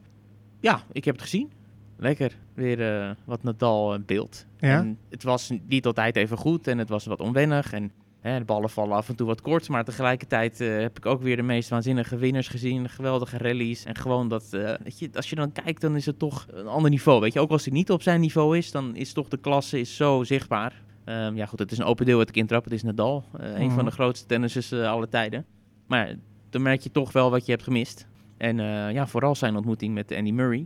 Ja, 0.59 0.81
ik 0.91 1.05
heb 1.05 1.13
het 1.15 1.23
gezien. 1.23 1.51
Lekker. 1.97 2.31
Weer 2.53 3.15
wat 3.25 3.43
Nadal 3.43 3.99
beeld. 4.05 4.45
Ja. 4.57 4.77
En 4.77 4.97
het 5.09 5.23
was 5.23 5.51
niet 5.67 5.85
altijd 5.85 6.15
even 6.15 6.37
goed 6.37 6.67
en 6.67 6.77
het 6.77 6.89
was 6.89 7.05
wat 7.05 7.19
onwennig. 7.19 7.73
En 7.73 7.91
hè, 8.21 8.37
de 8.39 8.45
ballen 8.45 8.69
vallen 8.69 8.95
af 8.95 9.09
en 9.09 9.15
toe 9.15 9.27
wat 9.27 9.41
kort. 9.41 9.69
Maar 9.69 9.83
tegelijkertijd 9.83 10.61
eh, 10.61 10.77
heb 10.79 10.97
ik 10.97 11.05
ook 11.05 11.21
weer 11.21 11.35
de 11.35 11.41
meest 11.41 11.69
waanzinnige 11.69 12.17
winners 12.17 12.47
gezien. 12.47 12.89
Geweldige 12.89 13.37
rallies. 13.37 13.85
En 13.85 13.95
gewoon 13.95 14.27
dat, 14.27 14.53
eh, 14.53 14.73
weet 14.83 14.99
je, 14.99 15.09
als 15.13 15.29
je 15.29 15.35
dan 15.35 15.51
kijkt, 15.51 15.81
dan 15.81 15.95
is 15.95 16.05
het 16.05 16.19
toch 16.19 16.45
een 16.49 16.67
ander 16.67 16.89
niveau. 16.91 17.21
Weet 17.21 17.33
je, 17.33 17.39
ook 17.39 17.51
als 17.51 17.65
hij 17.65 17.73
niet 17.73 17.91
op 17.91 18.01
zijn 18.01 18.19
niveau 18.21 18.57
is, 18.57 18.71
dan 18.71 18.95
is 18.95 19.13
toch 19.13 19.27
de 19.27 19.37
klasse 19.37 19.79
is 19.79 19.95
zo 19.95 20.23
zichtbaar. 20.23 20.81
Ehm, 21.05 21.35
ja 21.35 21.45
goed, 21.45 21.59
het 21.59 21.71
is 21.71 21.77
een 21.77 21.85
open 21.85 22.05
deel 22.05 22.17
wat 22.17 22.29
ik 22.29 22.35
intrap. 22.35 22.63
Het 22.63 22.73
is 22.73 22.83
Nadal. 22.83 23.23
eh, 23.39 23.59
Een 23.59 23.65
Mhm. 23.65 23.75
van 23.75 23.85
de 23.85 23.91
grootste 23.91 24.25
tennissers 24.25 24.73
aller 24.73 25.09
tijden. 25.09 25.45
Maar 25.87 26.15
dan 26.49 26.61
merk 26.61 26.81
je 26.81 26.91
toch 26.91 27.11
wel 27.11 27.29
wat 27.31 27.45
je 27.45 27.51
hebt 27.51 27.63
gemist. 27.63 28.07
En 28.37 28.57
ja, 28.93 29.07
vooral 29.07 29.35
zijn 29.35 29.55
ontmoeting 29.55 29.93
met 29.93 30.15
Andy 30.15 30.31
Murray. 30.31 30.65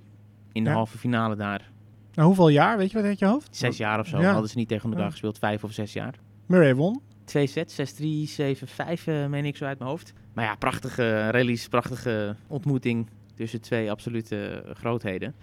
In 0.52 0.64
de 0.64 0.70
Ja. 0.70 0.76
halve 0.76 0.98
finale 0.98 1.36
daar. 1.36 1.72
Nou, 2.14 2.28
hoeveel 2.28 2.50
jaar, 2.50 2.78
weet 2.78 2.92
je 2.92 2.98
wat 2.98 3.06
uit 3.06 3.20
je 3.20 3.26
hoofd? 3.26 3.56
Zes 3.56 3.78
jaar 3.78 4.00
of 4.00 4.08
zo. 4.08 4.20
Ja. 4.22 4.32
Hadden 4.32 4.50
ze 4.50 4.58
niet 4.58 4.68
tegen 4.68 4.90
elkaar 4.90 5.04
Ja. 5.06 5.10
gespeeld. 5.12 5.38
Vijf 5.40 5.64
of 5.64 5.72
zes 5.72 5.94
jaar. 5.94 6.14
Murray 6.46 6.76
won. 6.76 7.02
Twee 7.26 7.48
sets, 7.48 7.76
6-3, 7.76 8.06
7-5, 8.06 9.04
eh 9.06 9.28
meen 9.28 9.46
ik 9.46 9.58
zo 9.58 9.66
uit 9.66 9.80
mijn 9.80 9.90
hoofd. 9.90 10.14
Maar 10.34 10.46
ja, 10.46 10.56
prachtige 10.56 11.30
rallies, 11.30 11.68
prachtige 11.68 12.36
ontmoeting 12.48 13.08
tussen 13.36 13.62
twee 13.62 13.92
absolute 13.92 14.46
eh, 14.46 14.76
grootheden. 14.76 15.34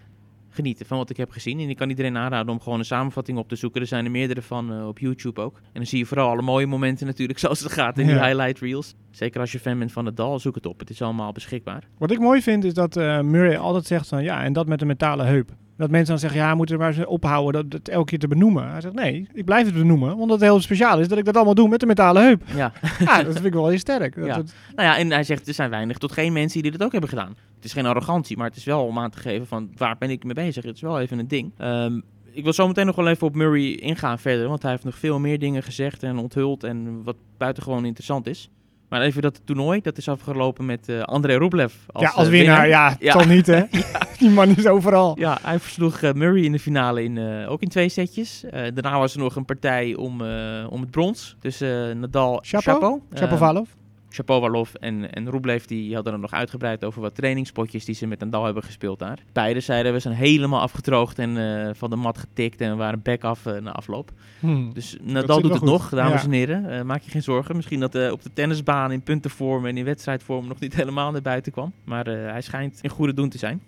Genieten 0.49 0.87
van 0.87 0.99
wat 0.99 1.10
ik 1.10 1.16
heb 1.16 1.30
gezien. 1.30 1.60
En 1.60 1.68
ik 1.68 1.76
kan 1.76 1.88
iedereen 1.88 2.16
aanraden 2.16 2.52
om 2.52 2.60
gewoon 2.60 2.78
een 2.78 2.84
samenvatting 2.84 3.38
op 3.38 3.49
te 3.49 3.56
zoeken. 3.56 3.80
Er 3.80 3.87
zijn 3.87 4.04
er 4.04 4.10
meerdere 4.10 4.42
van 4.42 4.72
eh, 4.72 4.87
op 4.87 4.99
YouTube 4.99 5.40
ook. 5.40 5.56
En 5.56 5.62
dan 5.72 5.87
zie 5.87 5.99
je 5.99 6.06
vooral 6.06 6.30
alle 6.30 6.42
mooie 6.42 6.66
momenten 6.66 7.06
natuurlijk 7.06 7.38
zoals 7.44 7.60
het 7.60 7.72
gaat 7.72 7.99
in 7.99 8.06
die 8.06 8.18
highlight 8.18 8.58
reels. 8.58 8.94
Zeker 9.10 9.40
als 9.40 9.52
je 9.52 9.60
fan 9.60 9.78
bent 9.78 9.92
van 9.92 10.06
het 10.06 10.16
dal, 10.16 10.38
zoek 10.38 10.54
het 10.54 10.66
op. 10.66 10.78
Het 10.78 10.90
is 10.90 11.02
allemaal 11.02 11.32
beschikbaar. 11.32 11.88
Wat 11.99 12.10
ik 12.10 12.18
mooi 12.18 12.42
vind 12.42 12.64
is 12.64 12.75
dat 12.75 12.94
Murray 12.94 13.56
altijd 13.56 13.87
zegt 13.87 14.08
van 14.08 14.22
ja, 14.22 14.42
en 14.42 14.52
dat 14.52 14.66
met 14.66 14.80
een 14.80 14.87
metalen 14.87 15.26
heup. 15.26 15.56
Dat 15.80 15.90
mensen 15.90 16.08
dan 16.08 16.18
zeggen, 16.18 16.40
ja, 16.40 16.54
moeten 16.54 16.76
we 16.76 16.82
maar 16.82 16.94
eens 16.96 17.06
ophouden 17.06 17.52
dat, 17.62 17.70
dat 17.70 17.94
elke 17.94 18.06
keer 18.10 18.18
te 18.18 18.28
benoemen. 18.28 18.70
Hij 18.70 18.80
zegt, 18.80 18.94
nee, 18.94 19.28
ik 19.32 19.44
blijf 19.44 19.66
het 19.66 19.75
benoemen, 19.75 20.12
omdat 20.14 20.40
het 20.40 20.49
heel 20.49 20.60
speciaal 20.60 21.00
is 21.00 21.08
dat 21.08 21.18
ik 21.18 21.25
dat 21.25 21.34
allemaal 21.37 21.54
doe 21.54 21.68
met 21.68 21.82
een 21.82 21.88
metalen 21.88 22.22
heup. 22.22 22.42
Ja. 22.56 22.72
Ja, 22.99 23.22
dat 23.22 23.32
vind 23.32 23.44
ik 23.44 23.52
wel 23.52 23.68
heel 23.68 23.78
sterk. 23.78 24.14
Dat, 24.16 24.26
Ja. 24.26 24.37
dat- 24.37 24.54
Nou 24.75 24.88
ja, 24.88 24.96
en 24.99 25.10
hij 25.10 25.25
zegt 25.25 25.49
er 25.49 25.54
zijn 25.54 25.70
weinig 25.70 25.99
tot 25.99 26.12
geen 26.12 26.32
mensen 26.32 26.62
die 26.62 26.70
dit 26.70 26.82
ook 26.82 26.92
hebben 26.92 27.10
gedaan. 27.10 27.37
Het 27.56 27.64
is 27.64 27.72
geen 27.72 27.87
arrogantie, 27.87 28.37
maar 28.37 28.46
het 28.49 28.56
is 28.56 28.64
wel 28.64 28.84
om 28.87 28.99
aan 28.99 29.10
te 29.10 29.18
geven 29.18 29.46
van 29.46 29.70
waar 29.76 29.96
ben 29.99 30.10
ik 30.10 30.25
mee 30.25 30.34
bezig. 30.34 30.64
Het 30.64 30.75
is 30.75 30.80
wel 30.80 31.00
even 31.00 31.18
een 31.18 31.28
ding. 31.28 31.52
Ehm, 31.58 32.00
ik 32.32 32.44
wil 32.44 32.52
zo 32.52 32.66
meteen 32.66 32.87
nog 32.87 32.96
wel 32.96 33.08
even 33.08 33.26
op 33.26 33.34
Murray 33.34 33.70
ingaan 33.72 34.18
verder, 34.18 34.49
want 34.49 34.62
hij 34.62 34.70
heeft 34.70 34.84
nog 34.84 34.99
veel 34.99 35.18
meer 35.18 35.38
dingen 35.38 35.62
gezegd 35.62 36.02
en 36.02 36.18
onthuld 36.18 36.64
en 36.64 37.02
wat 37.04 37.16
buitengewoon 37.38 37.84
interessant 37.84 38.26
is. 38.26 38.50
Maar 38.90 39.00
even 39.02 39.23
dat 39.23 39.40
toernooi, 39.44 39.80
dat 39.80 39.97
is 39.99 40.09
afgelopen 40.09 40.66
met 40.66 40.88
eh 40.88 41.00
André 41.02 41.37
Rublev 41.38 41.75
als, 41.92 42.02
ja, 42.02 42.11
als 42.11 42.26
eh, 42.26 42.32
winnaar, 42.32 42.68
ja, 42.68 42.97
Ja. 42.99 43.12
toch 43.12 43.26
niet 43.28 43.47
hè. 43.47 43.62
Die 44.18 44.30
man 44.30 44.56
is 44.56 44.66
overal. 44.66 45.14
Ja, 45.18 45.38
hij 45.42 45.59
versloeg 45.59 46.02
eh, 46.02 46.12
Murray 46.12 46.42
in 46.42 46.52
de 46.52 46.59
finale 46.59 47.02
in, 47.04 47.47
ook 47.49 47.62
in 47.62 47.68
twee 47.68 47.88
setjes. 47.88 48.44
Daarna 48.50 48.99
was 48.99 49.14
er 49.14 49.18
nog 49.20 49.37
een 49.37 49.44
partij 49.44 49.94
om, 49.94 50.20
om 50.68 50.80
het 50.80 50.90
brons 50.90 51.37
eh, 51.42 51.68
Nadal 51.94 52.38
Chapo? 52.42 52.70
Chapo. 52.73 53.00
Shapovalov. 53.14 53.68
Shapovalov 54.10 54.74
en, 54.74 55.12
en 55.12 55.30
Rublev 55.30 55.64
die 55.64 55.94
hadden 55.94 56.12
er 56.12 56.18
nog 56.18 56.32
uitgebreid 56.32 56.84
over 56.84 57.00
wat 57.00 57.14
trainingspotjes 57.14 57.84
die 57.84 57.94
ze 57.94 58.06
met 58.06 58.20
Nadal 58.20 58.44
hebben 58.44 58.62
gespeeld 58.62 58.98
daar. 58.98 59.18
Beide 59.32 59.60
zeiden 59.60 59.92
we 59.92 59.98
zijn 59.98 60.14
helemaal 60.14 60.60
afgedroogd 60.60 61.18
en 61.18 61.36
eh, 61.36 61.70
van 61.74 61.90
de 61.90 61.96
mat 61.96 62.18
getikt 62.18 62.60
en 62.60 62.76
waren 62.76 63.02
back 63.02 63.24
af 63.24 63.46
eh, 63.46 63.60
na 63.60 63.72
afloop. 63.72 64.10
Hm. 64.40 64.72
Dus 64.72 64.96
Nadal 65.02 65.40
doet 65.40 65.50
het 65.50 65.58
goed. 65.58 65.68
nog, 65.68 65.88
dames 65.88 66.20
Ja. 66.20 66.26
en 66.26 66.32
heren. 66.32 66.70
Eh, 66.70 66.82
maak 66.82 67.02
je 67.02 67.10
geen 67.10 67.22
zorgen. 67.22 67.56
Misschien 67.56 67.80
dat 67.80 68.10
op 68.10 68.22
de 68.22 68.30
tennisbaan 68.32 68.92
in 68.92 69.02
puntenvorm 69.02 69.66
en 69.66 69.76
in 69.76 69.84
wedstrijdvorm 69.84 70.46
nog 70.46 70.60
niet 70.60 70.74
helemaal 70.80 71.10
naar 71.10 71.22
buiten 71.22 71.52
kwam. 71.52 71.72
Maar 71.84 72.06
hij 72.06 72.40
schijnt 72.40 72.78
in 72.82 72.90
goede 72.90 73.14
doen 73.14 73.28
te 73.28 73.38
zijn. 73.38 73.62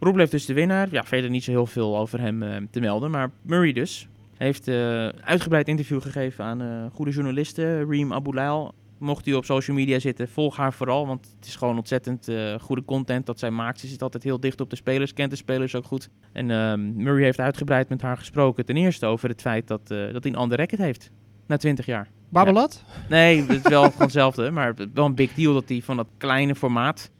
Rublev 0.00 0.30
dus 0.30 0.46
de 0.46 0.54
winnaar. 0.54 0.88
Ja, 0.90 1.04
verder 1.04 1.30
niet 1.30 1.44
zo 1.44 1.50
heel 1.50 1.66
veel 1.66 1.98
over 1.98 2.20
hem 2.20 2.68
te 2.70 2.80
melden. 2.80 3.10
Maar 3.10 3.30
Murray 3.42 3.72
dus 3.72 4.08
heeft 4.36 4.68
eh 4.68 5.08
uitgebreid 5.08 5.68
interview 5.68 6.02
gegeven 6.02 6.44
aan 6.44 6.90
goede 6.94 7.10
journalisten. 7.10 7.88
Reem 7.90 8.12
Abulail. 8.12 8.74
Mocht 9.02 9.26
u 9.26 9.34
op 9.34 9.44
social 9.44 9.76
media 9.76 9.98
zitten, 9.98 10.28
volg 10.28 10.56
haar 10.56 10.72
vooral. 10.72 11.06
Want 11.06 11.32
het 11.36 11.46
is 11.46 11.56
gewoon 11.56 11.76
ontzettend 11.76 12.28
eh, 12.28 12.54
goede 12.60 12.84
content 12.84 13.26
dat 13.26 13.38
zij 13.38 13.50
maakt. 13.50 13.80
Ze 13.80 13.86
zit 13.86 14.02
altijd 14.02 14.22
heel 14.22 14.40
dicht 14.40 14.60
op 14.60 14.70
de 14.70 14.76
spelers, 14.76 15.12
kent 15.12 15.30
de 15.30 15.36
spelers 15.36 15.74
ook 15.74 15.84
goed. 15.84 16.08
En 16.32 16.50
ehm, 16.50 16.96
Murray 16.96 17.22
heeft 17.22 17.38
uitgebreid 17.38 17.88
met 17.88 18.02
haar 18.02 18.16
gesproken. 18.16 18.64
Ten 18.64 18.76
eerste 18.76 19.06
over 19.06 19.28
het 19.28 19.40
feit 19.40 19.68
dat, 19.68 19.90
eh, 19.90 20.12
dat 20.12 20.22
hij 20.22 20.32
een 20.32 20.38
ander 20.38 20.58
racket 20.58 20.78
heeft. 20.78 21.10
Na 21.46 21.56
20 21.56 21.86
jaar. 21.86 22.10
Babelat? 22.28 22.84
Nee, 23.08 23.40
het 23.42 23.50
is 23.50 23.70
wel 23.70 23.82
gewoon 23.90 23.98
hetzelfde. 23.98 24.50
Maar 24.50 24.74
wel 24.94 25.04
een 25.04 25.14
big 25.14 25.34
deal 25.34 25.54
dat 25.54 25.68
hij 25.68 25.82
van 25.82 25.96
dat 25.96 26.08
kleine 26.16 26.54
formaat, 26.54 27.10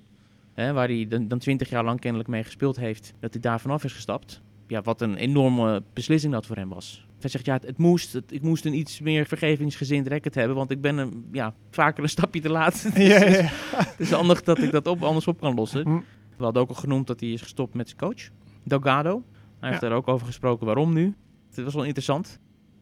hè, 0.55 0.73
waar 0.73 0.89
hij 0.89 1.07
dan, 1.09 1.29
dan 1.29 1.39
20 1.39 1.71
jaar 1.71 1.85
lang 1.85 2.01
kennelijk 2.01 2.29
mee 2.29 2.45
gespeeld 2.45 2.77
heeft, 2.77 3.15
dat 3.21 3.33
hij 3.33 3.43
daar 3.43 3.61
vanaf 3.61 3.85
is 3.85 3.93
gestapt. 3.93 4.43
Ja, 4.67 4.83
wat 4.83 5.01
een 5.01 5.17
enorme 5.17 5.83
beslissing 5.93 6.33
dat 6.33 6.47
voor 6.47 6.57
hem 6.57 6.69
was. 6.69 7.07
Hij 7.23 7.31
zegt, 7.31 7.47
ja, 7.47 7.53
het, 7.53 7.63
het 7.67 7.79
moest. 7.79 8.13
Het- 8.13 8.33
ik 8.33 8.43
moest 8.43 8.65
een 8.65 8.75
iets 8.75 9.01
meer 9.01 9.27
vergevingsgezind 9.27 10.07
racket 10.09 10.35
hebben, 10.35 10.57
want 10.57 10.71
ik 10.71 10.81
ben 10.81 10.97
een, 10.99 11.25
ja, 11.33 11.55
vaker 11.71 12.03
een 12.03 12.09
stapje 12.09 12.41
te 12.41 12.49
laat. 12.51 12.89
ja, 12.95 13.03
ja, 13.03 13.27
ja. 13.27 13.49
Het 13.73 13.95
is 14.01 14.11
handig 14.11 14.43
dat 14.43 14.59
ik 14.63 14.71
dat 14.71 14.87
op, 14.87 15.03
anders 15.03 15.27
op 15.27 15.41
kan 15.41 15.55
lossen. 15.55 15.83
Hm. 15.83 16.01
We 16.37 16.45
hadden 16.45 16.63
ook 16.63 16.69
al 16.69 16.75
genoemd 16.75 17.07
dat 17.07 17.21
hij 17.21 17.29
is 17.29 17.41
gestopt 17.43 17.75
met 17.75 17.87
zijn 17.89 18.01
coach, 18.01 18.29
Delgado. 18.63 19.23
Hij 19.61 19.69
heeft 19.69 19.81
daar 19.81 19.93
ook 19.93 20.09
over 20.09 20.27
gesproken 20.27 20.67
waarom 20.67 20.93
nu. 20.93 21.15
Het 21.55 21.65
was 21.65 21.75
wel 21.75 21.85
interessant. 21.85 22.39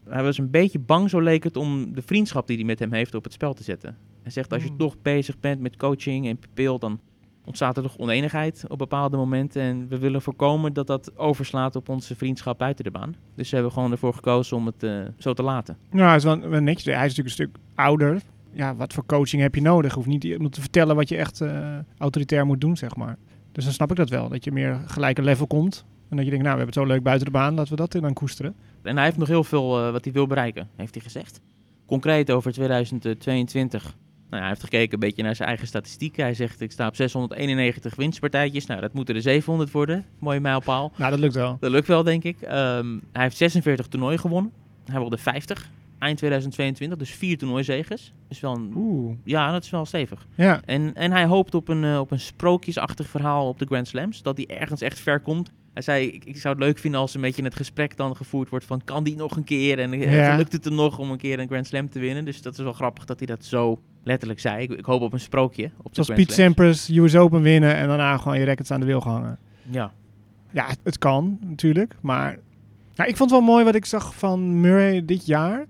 Hij 0.09 0.23
was 0.23 0.37
een 0.37 0.49
beetje 0.49 0.79
bang, 0.79 1.09
zo 1.09 1.19
leek 1.19 1.43
het, 1.43 1.57
om 1.57 1.93
de 1.93 2.01
vriendschap 2.01 2.47
die 2.47 2.55
hij 2.57 2.65
met 2.65 2.79
hem 2.79 2.93
heeft 2.93 3.15
op 3.15 3.23
het 3.23 3.33
spel 3.33 3.53
te 3.53 3.63
zetten. 3.63 3.97
Hij 4.23 4.31
zegt, 4.31 4.53
als 4.53 4.61
je 4.61 4.67
Hmm. 4.67 4.77
toch 4.77 4.95
bezig 5.01 5.39
bent 5.39 5.61
met 5.61 5.77
coaching 5.77 6.27
en 6.27 6.37
pupil, 6.37 6.79
dan 6.79 6.99
ontstaat 7.45 7.77
er 7.77 7.83
toch 7.83 7.97
oneenigheid 7.97 8.65
op 8.67 8.77
bepaalde 8.77 9.17
momenten. 9.17 9.61
En 9.61 9.87
we 9.87 9.97
willen 9.97 10.21
voorkomen 10.21 10.73
dat 10.73 10.87
dat 10.87 11.17
overslaat 11.17 11.75
op 11.75 11.89
onze 11.89 12.15
vriendschap 12.15 12.57
buiten 12.57 12.83
de 12.83 12.91
baan. 12.91 13.15
Dus 13.35 13.49
we 13.49 13.55
hebben 13.55 13.73
gewoon 13.73 13.91
ervoor 13.91 14.13
gekozen 14.13 14.57
om 14.57 14.65
het 14.65 14.83
eh, 14.83 14.99
zo 15.17 15.33
te 15.33 15.43
laten. 15.43 15.77
Nou, 15.91 16.07
hij 16.07 16.15
is 16.15 16.23
wel, 16.23 16.39
wel 16.39 16.61
netjes. 16.61 16.95
Hij 16.95 17.05
is 17.05 17.15
natuurlijk 17.15 17.27
een 17.27 17.45
stuk 17.45 17.57
ouder. 17.75 18.21
Ja, 18.53 18.75
wat 18.75 18.93
voor 18.93 19.05
coaching 19.05 19.41
heb 19.41 19.55
je 19.55 19.61
nodig? 19.61 19.89
Je 19.89 19.95
hoeft 19.95 20.07
niet 20.07 20.23
iemand 20.23 20.53
te 20.53 20.61
vertellen 20.61 20.95
wat 20.95 21.09
je 21.09 21.17
echt 21.17 21.41
eh, 21.41 21.77
autoritair 21.97 22.45
moet 22.45 22.61
doen, 22.61 22.77
zeg 22.77 22.95
maar. 22.95 23.17
Dus 23.51 23.63
dan 23.63 23.73
snap 23.73 23.91
ik 23.91 23.97
dat 23.97 24.09
wel. 24.09 24.29
Dat 24.29 24.43
je 24.43 24.51
meer 24.51 24.81
gelijke 24.85 25.21
level 25.21 25.47
komt. 25.47 25.85
En 26.09 26.17
dat 26.17 26.25
je 26.25 26.31
denkt, 26.31 26.45
nou, 26.45 26.57
we 26.57 26.63
hebben 26.63 26.81
het 26.81 26.89
zo 26.89 26.93
leuk 26.93 27.03
buiten 27.03 27.25
de 27.25 27.31
baan. 27.31 27.53
Laten 27.53 27.75
we 27.75 27.87
dat 27.87 27.91
dan 27.91 28.13
koesteren. 28.13 28.55
En 28.81 28.95
hij 28.95 29.05
heeft 29.05 29.17
nog 29.17 29.27
heel 29.27 29.43
veel 29.43 29.85
eh, 29.85 29.91
wat 29.91 30.03
hij 30.03 30.13
wil 30.13 30.27
bereiken, 30.27 30.69
heeft 30.75 30.93
hij 30.93 31.03
gezegd. 31.03 31.41
Concreet 31.85 32.31
over 32.31 32.51
2022. 32.51 33.95
Nou, 34.31 34.43
hij 34.43 34.51
heeft 34.51 34.63
gekeken 34.63 34.93
een 34.93 34.99
beetje 34.99 35.23
naar 35.23 35.35
zijn 35.35 35.47
eigen 35.47 35.67
statistiek. 35.67 36.15
Hij 36.15 36.33
zegt, 36.33 36.61
ik 36.61 36.71
sta 36.71 36.87
op 36.87 36.95
691 36.95 37.95
winstpartijtjes. 37.95 38.65
Nou, 38.65 38.81
dat 38.81 38.93
moeten 38.93 39.15
er 39.15 39.21
700 39.21 39.71
worden. 39.71 40.05
Mooie 40.19 40.39
mijlpaal. 40.39 40.91
Nou, 40.97 41.11
dat 41.11 41.19
lukt 41.19 41.33
wel. 41.33 41.57
Dat 41.59 41.71
lukt 41.71 41.87
wel, 41.87 42.03
denk 42.03 42.23
ik. 42.23 42.41
Ehm, 42.41 42.97
hij 43.11 43.23
heeft 43.23 43.37
46 43.37 43.87
toernooien 43.87 44.19
gewonnen. 44.19 44.51
Hij 44.85 44.99
wilde 44.99 45.17
50 45.17 45.69
eind 46.01 46.17
2022, 46.17 46.97
dus 46.97 47.09
vier 47.09 47.37
toernooizeges. 47.37 48.13
Dus 48.27 48.39
wel 48.39 48.55
een, 48.55 48.71
Oeh. 48.75 49.15
ja, 49.23 49.51
dat 49.51 49.63
is 49.63 49.69
wel 49.69 49.85
stevig. 49.85 50.27
Ja. 50.35 50.61
En, 50.65 50.93
en 50.95 51.11
hij 51.11 51.25
hoopt 51.25 51.55
op 51.55 51.67
een, 51.67 51.83
eh, 51.83 51.99
op 51.99 52.11
een 52.11 52.19
sprookjesachtig 52.19 53.07
verhaal 53.07 53.47
op 53.47 53.59
de 53.59 53.65
Grand 53.65 53.87
Slams. 53.87 54.21
Dat 54.21 54.37
hij 54.37 54.45
ergens 54.59 54.81
echt 54.81 54.99
ver 54.99 55.19
komt. 55.19 55.51
Hij 55.73 55.81
zei, 55.83 56.07
ik, 56.07 56.25
ik 56.25 56.37
zou 56.37 56.55
het 56.55 56.63
leuk 56.63 56.77
vinden 56.77 56.99
als 56.99 57.13
een 57.15 57.21
beetje 57.21 57.43
het 57.43 57.55
gesprek 57.55 57.97
dan 57.97 58.15
gevoerd 58.15 58.49
wordt 58.49 58.65
van... 58.65 58.81
kan 58.83 59.03
die 59.03 59.15
nog 59.15 59.35
een 59.35 59.43
keer? 59.43 59.79
En 59.79 59.93
eh, 59.93 60.13
Ja. 60.13 60.35
lukt 60.35 60.51
het 60.51 60.65
er 60.65 60.71
nog 60.71 60.97
om 60.99 61.11
een 61.11 61.17
keer 61.17 61.39
een 61.39 61.47
Grand 61.47 61.67
Slam 61.67 61.89
te 61.89 61.99
winnen? 61.99 62.25
Dus 62.25 62.41
dat 62.41 62.53
is 62.57 62.59
wel 62.63 62.73
grappig 62.73 63.05
dat 63.05 63.17
hij 63.17 63.27
dat 63.27 63.45
zo 63.45 63.81
letterlijk 64.03 64.39
zei. 64.39 64.63
Ik, 64.63 64.71
ik 64.71 64.85
hoop 64.85 65.01
op 65.01 65.13
een 65.13 65.19
sprookje 65.19 65.71
op 65.81 65.89
Zoals 65.93 66.09
Slams. 66.09 66.33
Sampras, 66.35 66.89
US 66.89 67.15
Open 67.15 67.41
winnen 67.41 67.75
en 67.75 67.87
daarna 67.87 68.17
gewoon 68.17 68.39
je 68.39 68.45
rackets 68.45 68.71
aan 68.71 68.79
de 68.79 68.85
wil 68.85 69.01
gehangen. 69.01 69.39
Ja, 69.69 69.91
Ja, 70.51 70.67
het 70.83 70.97
kan 70.97 71.37
natuurlijk, 71.45 71.95
maar... 72.01 72.37
Nou, 72.95 73.09
ik 73.09 73.17
vond 73.17 73.31
het 73.31 73.39
wel 73.39 73.49
mooi 73.49 73.63
wat 73.65 73.75
ik 73.75 73.85
zag 73.85 74.15
van 74.15 74.61
Murray 74.61 75.05
dit 75.05 75.25
jaar. 75.25 75.65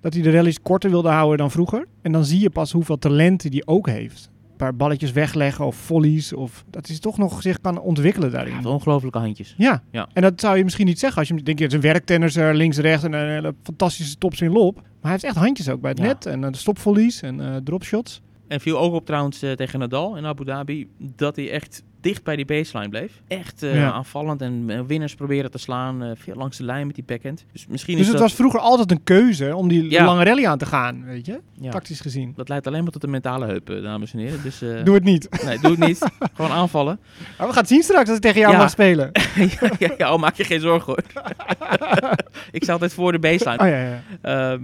Dat 0.00 0.14
hij 0.14 0.22
de 0.22 0.30
rallies 0.30 0.60
korter 0.62 0.90
wilde 0.90 1.08
houden 1.08 1.38
dan 1.38 1.50
vroeger. 1.50 1.86
En 2.02 2.12
dan 2.12 2.24
zie 2.24 2.40
je 2.40 2.50
pas 2.50 2.72
hoeveel 2.72 2.98
talenten 2.98 3.50
die 3.50 3.66
ook 3.66 3.86
heeft. 3.86 4.30
Een 4.50 4.56
paar 4.56 4.76
balletjes 4.76 5.12
wegleggen 5.12 5.66
of 5.66 5.76
volleys. 5.76 6.32
Of 6.32 6.64
dat 6.70 6.86
hij 6.86 6.98
toch 6.98 7.18
nog 7.18 7.42
zich 7.42 7.60
kan 7.60 7.80
ontwikkelen 7.80 8.30
daarin. 8.30 8.52
heeft 8.54 8.66
ongelofelijke 8.66 9.18
handjes. 9.18 9.54
Ja. 9.58 9.82
Ja. 9.90 10.08
en 10.12 10.22
dat 10.22 10.40
zou 10.40 10.56
je 10.56 10.64
misschien 10.64 10.86
niet 10.86 10.98
zeggen 10.98 11.18
als 11.18 11.28
je 11.28 11.34
denkt, 11.42 11.60
het 11.60 11.68
is 11.70 11.74
een 11.76 11.80
werktennisser, 11.80 12.54
links, 12.54 12.76
rechts 12.78 13.04
en 13.04 13.12
een 13.12 13.28
hele 13.28 13.54
fantastische 13.62 14.16
topspin 14.18 14.52
lob. 14.52 14.74
Maar 14.74 14.84
hij 15.00 15.10
heeft 15.10 15.24
echt 15.24 15.36
handjes 15.36 15.68
ook 15.68 15.80
bij 15.80 15.90
het 15.90 15.98
Ja. 15.98 16.04
net 16.06 16.26
en 16.26 16.44
eh, 16.44 16.50
de 16.50 16.58
stopvolleys 16.58 17.22
en 17.22 17.40
eh 17.40 17.56
dropshots. 17.64 18.20
En 18.50 18.60
viel 18.60 18.78
ook 18.78 18.92
op 18.94 19.06
trouwens 19.06 19.42
eh, 19.42 19.52
tegen 19.52 19.78
Nadal 19.78 20.16
in 20.16 20.26
Abu 20.26 20.44
Dhabi 20.44 20.88
dat 20.98 21.36
hij 21.36 21.50
echt 21.50 21.82
dicht 22.00 22.24
bij 22.24 22.36
die 22.36 22.44
baseline 22.44 22.88
bleef. 22.90 23.20
Echt 23.28 23.62
eh, 23.62 23.74
Ja. 23.74 23.92
aanvallend 23.92 24.42
en 24.42 24.64
eh, 24.66 24.80
winners 24.86 25.14
proberen 25.14 25.50
te 25.50 25.58
slaan. 25.58 26.02
eh, 26.02 26.10
veel 26.14 26.34
langs 26.34 26.56
de 26.56 26.64
lijn 26.64 26.86
met 26.86 26.94
die 26.94 27.04
backhand. 27.04 27.44
Dus 27.52 27.66
misschien 27.66 27.96
Dus 27.96 28.02
is 28.06 28.08
het 28.10 28.18
dat... 28.20 28.28
was 28.28 28.36
vroeger 28.38 28.60
altijd 28.60 28.90
een 28.90 29.02
keuze 29.04 29.56
om 29.56 29.68
die 29.68 29.90
Ja. 29.90 30.04
lange 30.04 30.24
rally 30.24 30.46
aan 30.46 30.58
te 30.58 30.66
gaan, 30.66 31.04
weet 31.04 31.26
je, 31.26 31.40
ja, 31.60 31.70
tactisch 31.70 32.00
gezien. 32.00 32.32
dat 32.36 32.48
leidt 32.48 32.66
alleen 32.66 32.82
maar 32.82 32.92
tot 32.92 33.00
de 33.00 33.08
mentale 33.08 33.46
heupen, 33.46 33.82
dames 33.82 34.12
en 34.12 34.18
heren. 34.18 34.42
Dus 34.42 34.58
Doe 34.84 34.94
het 34.94 35.04
niet. 35.04 35.42
nee, 35.44 35.58
doe 35.58 35.70
het 35.70 35.78
niet. 35.86 36.06
Gewoon 36.34 36.50
aanvallen. 36.50 37.00
Maar 37.38 37.46
we 37.46 37.52
gaan 37.52 37.62
het 37.62 37.68
zien 37.72 37.82
straks 37.82 38.06
als 38.08 38.16
ik 38.16 38.22
tegen 38.22 38.40
jou 38.40 38.56
mag 38.56 38.70
spelen. 38.70 39.10
ja, 39.98 40.12
oh, 40.12 40.20
maak 40.20 40.34
je 40.34 40.44
geen 40.44 40.60
zorgen 40.60 40.86
hoor. 40.86 41.02
ik 42.52 42.62
sta 42.62 42.72
altijd 42.72 42.92
voor 42.94 43.12
de 43.12 43.18
baseline. 43.18 43.62
Oh 43.62 43.68
ja, 43.68 44.58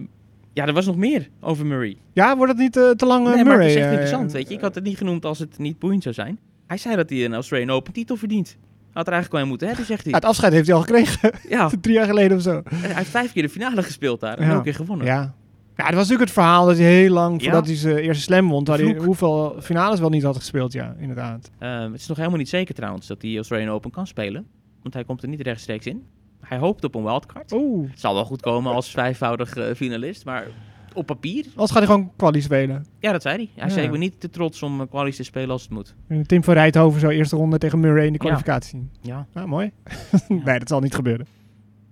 ja. 0.56 0.66
Er 0.66 0.72
was 0.72 0.86
nog 0.86 0.96
meer 0.96 1.28
over 1.40 1.66
Murray. 1.66 1.96
Ja, 2.12 2.36
wordt 2.36 2.52
het 2.52 2.60
niet 2.60 2.76
eh, 2.76 2.90
te 2.90 3.06
lang 3.06 3.26
eh, 3.26 3.34
nee, 3.34 3.44
maar 3.44 3.52
Murray? 3.56 3.66
het 3.68 3.76
is 3.76 3.82
echt 3.82 3.86
eh, 3.86 3.92
interessant, 3.92 4.32
weet 4.32 4.48
je. 4.48 4.54
Ik 4.54 4.60
had 4.60 4.74
het 4.74 4.84
niet 4.84 4.96
genoemd 4.96 5.24
als 5.24 5.38
het 5.38 5.58
niet 5.58 5.78
boeiend 5.78 6.02
zou 6.02 6.14
zijn. 6.14 6.38
Hij 6.66 6.76
zei 6.76 6.96
dat 6.96 7.10
hij 7.10 7.24
een 7.24 7.34
Australian 7.34 7.70
Open 7.70 7.92
titel 7.92 8.16
verdient. 8.16 8.56
Had 8.92 9.06
er 9.06 9.12
eigenlijk 9.12 9.32
wel 9.32 9.42
in 9.42 9.48
moeten 9.48 9.66
hebben, 9.68 9.86
zegt 9.86 10.04
Ja, 10.04 10.10
hij. 10.10 10.18
het 10.20 10.28
afscheid 10.28 10.52
heeft 10.52 10.66
hij 10.66 10.76
al 10.76 10.80
gekregen. 10.82 11.30
Ja, 11.48 11.70
Drie 11.80 11.94
jaar 11.94 12.06
geleden 12.06 12.36
of 12.36 12.42
zo. 12.42 12.62
hij 12.74 12.94
heeft 12.94 13.10
vijf 13.10 13.32
keer 13.32 13.42
de 13.42 13.48
finale 13.48 13.82
gespeeld 13.82 14.20
daar 14.20 14.38
en 14.38 14.48
Ja. 14.48 14.60
keer 14.60 14.74
gewonnen. 14.74 15.06
Ja. 15.06 15.34
Ja, 15.76 15.84
het 15.84 15.94
was 15.94 16.02
natuurlijk 16.08 16.20
het 16.30 16.38
verhaal 16.38 16.66
dat 16.66 16.76
hij 16.76 16.86
heel 16.86 17.12
lang 17.12 17.38
Ja. 17.38 17.44
voordat 17.44 17.66
hij 17.66 17.76
zijn 17.76 17.96
eerste 17.96 18.22
slam 18.22 18.48
won, 18.48 18.64
dat 18.64 18.78
hij 18.78 18.94
hoeveel 19.04 19.56
finales 19.60 20.00
wel 20.00 20.08
niet 20.08 20.22
had 20.22 20.36
gespeeld, 20.36 20.72
ja, 20.72 20.94
inderdaad. 20.98 21.50
Ehm, 21.58 21.92
het 21.92 22.00
is 22.00 22.06
nog 22.06 22.16
helemaal 22.16 22.38
niet 22.38 22.48
zeker 22.48 22.74
trouwens 22.74 23.06
dat 23.06 23.22
hij 23.22 23.34
Australian 23.36 23.70
Open 23.70 23.90
kan 23.90 24.06
spelen. 24.06 24.46
Want 24.82 24.94
hij 24.94 25.04
komt 25.04 25.22
er 25.22 25.28
niet 25.28 25.40
rechtstreeks 25.40 25.86
in. 25.86 26.02
Hij 26.48 26.58
hoopt 26.58 26.84
op 26.84 26.94
een 26.94 27.02
wildcard. 27.02 27.52
Oeh. 27.52 27.90
Het 27.90 28.00
zal 28.00 28.14
wel 28.14 28.24
goed 28.24 28.40
komen 28.42 28.72
als 28.74 28.90
vijfvoudig 28.90 29.56
eh, 29.56 29.74
finalist, 29.74 30.24
maar 30.24 30.46
op 30.94 31.06
papier... 31.06 31.44
Anders 31.44 31.70
gaat 31.70 31.78
hij 31.82 31.86
gewoon 31.86 32.10
quali 32.16 32.40
spelen. 32.40 32.86
Ja, 32.98 33.12
dat 33.12 33.22
zei 33.22 33.36
hij. 33.36 33.48
Hij 33.54 33.66
Ja. 33.66 33.72
zei, 33.72 33.84
ik 33.84 33.90
ben 33.90 34.00
niet 34.00 34.20
te 34.20 34.30
trots 34.30 34.62
om 34.62 34.80
uh, 34.80 34.86
kwalies 34.90 35.16
te 35.16 35.22
spelen 35.22 35.50
als 35.50 35.62
het 35.62 35.70
moet. 35.70 35.94
Tim 36.26 36.44
van 36.44 36.54
Rijthoven 36.54 37.00
zo 37.00 37.08
eerste 37.08 37.36
ronde 37.36 37.58
tegen 37.58 37.80
Murray 37.80 38.06
in 38.06 38.12
de 38.12 38.18
Ja. 38.18 38.24
kwalificatie. 38.24 38.88
Ja. 39.00 39.26
Nou, 39.32 39.48
mooi. 39.48 39.72
nee, 40.28 40.58
dat 40.58 40.68
zal 40.68 40.80
niet 40.80 40.94
gebeuren. 40.94 41.26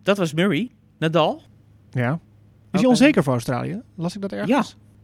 Dat 0.02 0.18
was 0.18 0.32
Murray. 0.34 0.70
Nadal. 0.98 1.42
Ja. 1.90 2.18
Is 2.72 2.80
hij 2.80 2.88
onzeker 2.88 3.22
voor 3.22 3.32
Australië? 3.32 3.80
Las 3.94 4.14
ik 4.14 4.20
dat 4.20 4.32
ergens? 4.32 4.50
Ja. 4.50 4.56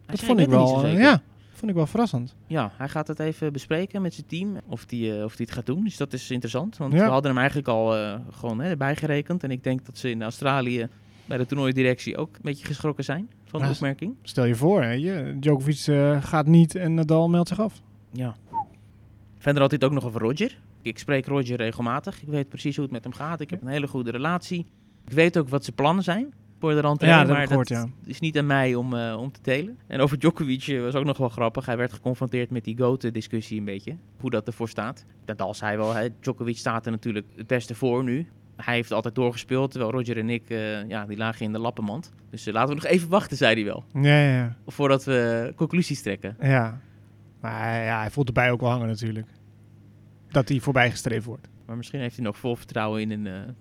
Dat 0.07 0.19
zei, 0.19 0.27
vond 0.27 0.41
ik 0.41 0.47
niet 0.47 0.57
wel, 0.57 0.85
eh, 0.85 0.99
ja, 0.99 1.23
vond 1.61 1.71
ik 1.71 1.77
wel 1.77 1.87
verrassend. 1.87 2.35
Ja, 2.47 2.73
hij 2.77 2.89
gaat 2.89 3.09
het 3.09 3.19
even 3.19 3.53
bespreken 3.53 4.03
met 4.03 4.15
zijn 4.15 4.27
team. 4.27 4.57
Of 4.67 4.85
hij 4.89 5.25
of 5.25 5.37
die 5.37 5.47
het 5.47 5.55
gaat 5.55 5.67
doen. 5.67 5.85
Dus 5.85 5.97
dat 5.97 6.13
is 6.13 6.31
interessant. 6.31 6.77
Want 6.77 6.93
Ja. 6.93 7.05
we 7.05 7.11
hadden 7.11 7.31
hem 7.31 7.39
eigenlijk 7.39 7.69
al 7.69 7.97
eh, 7.97 8.19
gewoon 8.31 8.61
hè, 8.61 8.69
erbij 8.69 8.97
gerekend. 8.97 9.43
En 9.45 9.51
ik 9.51 9.65
denk 9.65 9.87
dat 9.87 9.99
ze 9.99 10.11
in 10.11 10.23
Australië 10.23 10.89
bij 11.27 11.39
de 11.39 11.47
toernooidirectie 11.47 12.17
ook 12.17 12.35
een 12.35 12.41
beetje 12.43 12.67
geschrokken 12.67 13.05
zijn 13.05 13.31
van 13.45 13.61
de 13.61 13.67
Ja, 13.67 13.73
opmerking. 13.73 14.15
Stel 14.23 14.45
je 14.45 14.55
voor, 14.55 14.83
hè, 14.83 14.91
je, 14.93 15.37
Djokovic 15.41 15.87
eh, 15.87 16.23
gaat 16.23 16.47
niet 16.47 16.75
en 16.75 16.95
Nadal 16.95 17.29
meldt 17.29 17.49
zich 17.49 17.61
af. 17.61 17.81
Ja. 18.13 18.37
Verder 19.39 19.63
had 19.63 19.71
het 19.71 19.85
ook 19.85 19.93
nog 19.93 20.05
over 20.05 20.21
Roger. 20.21 20.59
Ik 20.83 20.99
spreek 20.99 21.27
Roger 21.27 21.57
regelmatig. 21.57 22.23
Ik 22.23 22.29
weet 22.29 22.49
precies 22.49 22.75
hoe 22.77 22.85
het 22.85 22.93
met 22.95 23.05
hem 23.05 23.13
gaat. 23.13 23.41
Ik 23.41 23.51
heb 23.51 23.63
een 23.63 23.69
hele 23.69 23.89
goede 23.89 24.11
relatie. 24.11 24.67
Ik 25.07 25.13
weet 25.13 25.39
ook 25.39 25.49
wat 25.49 25.65
zijn 25.65 25.77
plannen 25.77 26.05
zijn 26.05 26.33
voor 26.61 26.75
de 26.75 26.81
rand. 26.81 27.01
Ja, 27.01 27.19
dat 27.19 27.19
heb 27.19 27.29
maar 27.29 27.43
ik 27.43 27.49
gehoord, 27.49 27.69
ja. 27.69 27.87
is 28.05 28.21
niet 28.21 28.39
aan 28.39 28.47
mij 28.47 28.75
om, 28.75 28.95
eh, 28.95 29.17
om 29.19 29.33
te 29.33 29.41
delen. 29.43 29.79
En 29.87 30.01
over 30.01 30.19
Djokovic 30.19 30.67
eh, 30.67 30.81
was 30.81 30.95
ook 30.95 31.05
nog 31.05 31.17
wel 31.17 31.29
grappig. 31.29 31.67
Hij 31.67 31.77
werd 31.77 31.93
geconfronteerd 31.93 32.51
met 32.51 32.65
die 32.65 32.77
GOAT-discussie 32.77 33.59
een 33.59 33.65
beetje. 33.65 33.97
Hoe 34.21 34.31
dat 34.31 34.47
ervoor 34.47 34.69
staat. 34.69 35.05
Nadal 35.27 35.55
zei 35.55 35.77
wel, 35.77 35.95
hè, 35.95 36.09
Djokovic 36.21 36.57
staat 36.57 36.87
er 36.87 36.93
natuurlijk 36.93 37.27
het 37.37 37.47
beste 37.47 37.75
voor 37.75 38.05
nu. 38.05 38.27
Hij 38.57 38.75
heeft 38.75 38.93
altijd 38.93 39.15
doorgespeeld, 39.15 39.71
terwijl 39.71 39.93
Roger 39.93 40.19
en 40.19 40.31
ik, 40.31 40.51
eh, 40.51 40.89
ja, 40.89 41.07
die 41.07 41.17
lagen 41.17 41.47
in 41.47 41.53
de 41.53 41.59
lappenmand. 41.59 42.13
Dus 42.31 42.45
laten 42.45 42.69
we 42.69 42.75
nog 42.75 42.91
even 42.91 43.09
wachten, 43.09 43.37
zei 43.37 43.55
hij 43.55 43.65
wel. 43.65 43.85
Ja, 43.93 44.21
ja, 44.21 44.37
ja. 44.37 44.57
Voordat 44.67 45.05
we 45.05 45.53
conclusies 45.57 46.03
trekken. 46.03 46.37
ja. 46.41 46.81
Maar 47.41 47.85
ja, 47.85 48.01
hij 48.01 48.11
voelt 48.11 48.27
erbij 48.27 48.51
ook 48.51 48.61
wel 48.61 48.71
hangen 48.71 48.87
natuurlijk. 48.87 49.27
Dat 50.29 50.49
hij 50.49 50.61
voorbij 50.61 50.91
gestreefd 50.91 51.25
wordt. 51.25 51.49
Maar 51.67 51.77
misschien 51.77 52.01
heeft 52.01 52.17
hij 52.17 52.25
nog 52.25 52.39
vol 52.39 52.57
vertrouwen 52.57 53.01
in 53.01 53.11
een, 53.11 53.57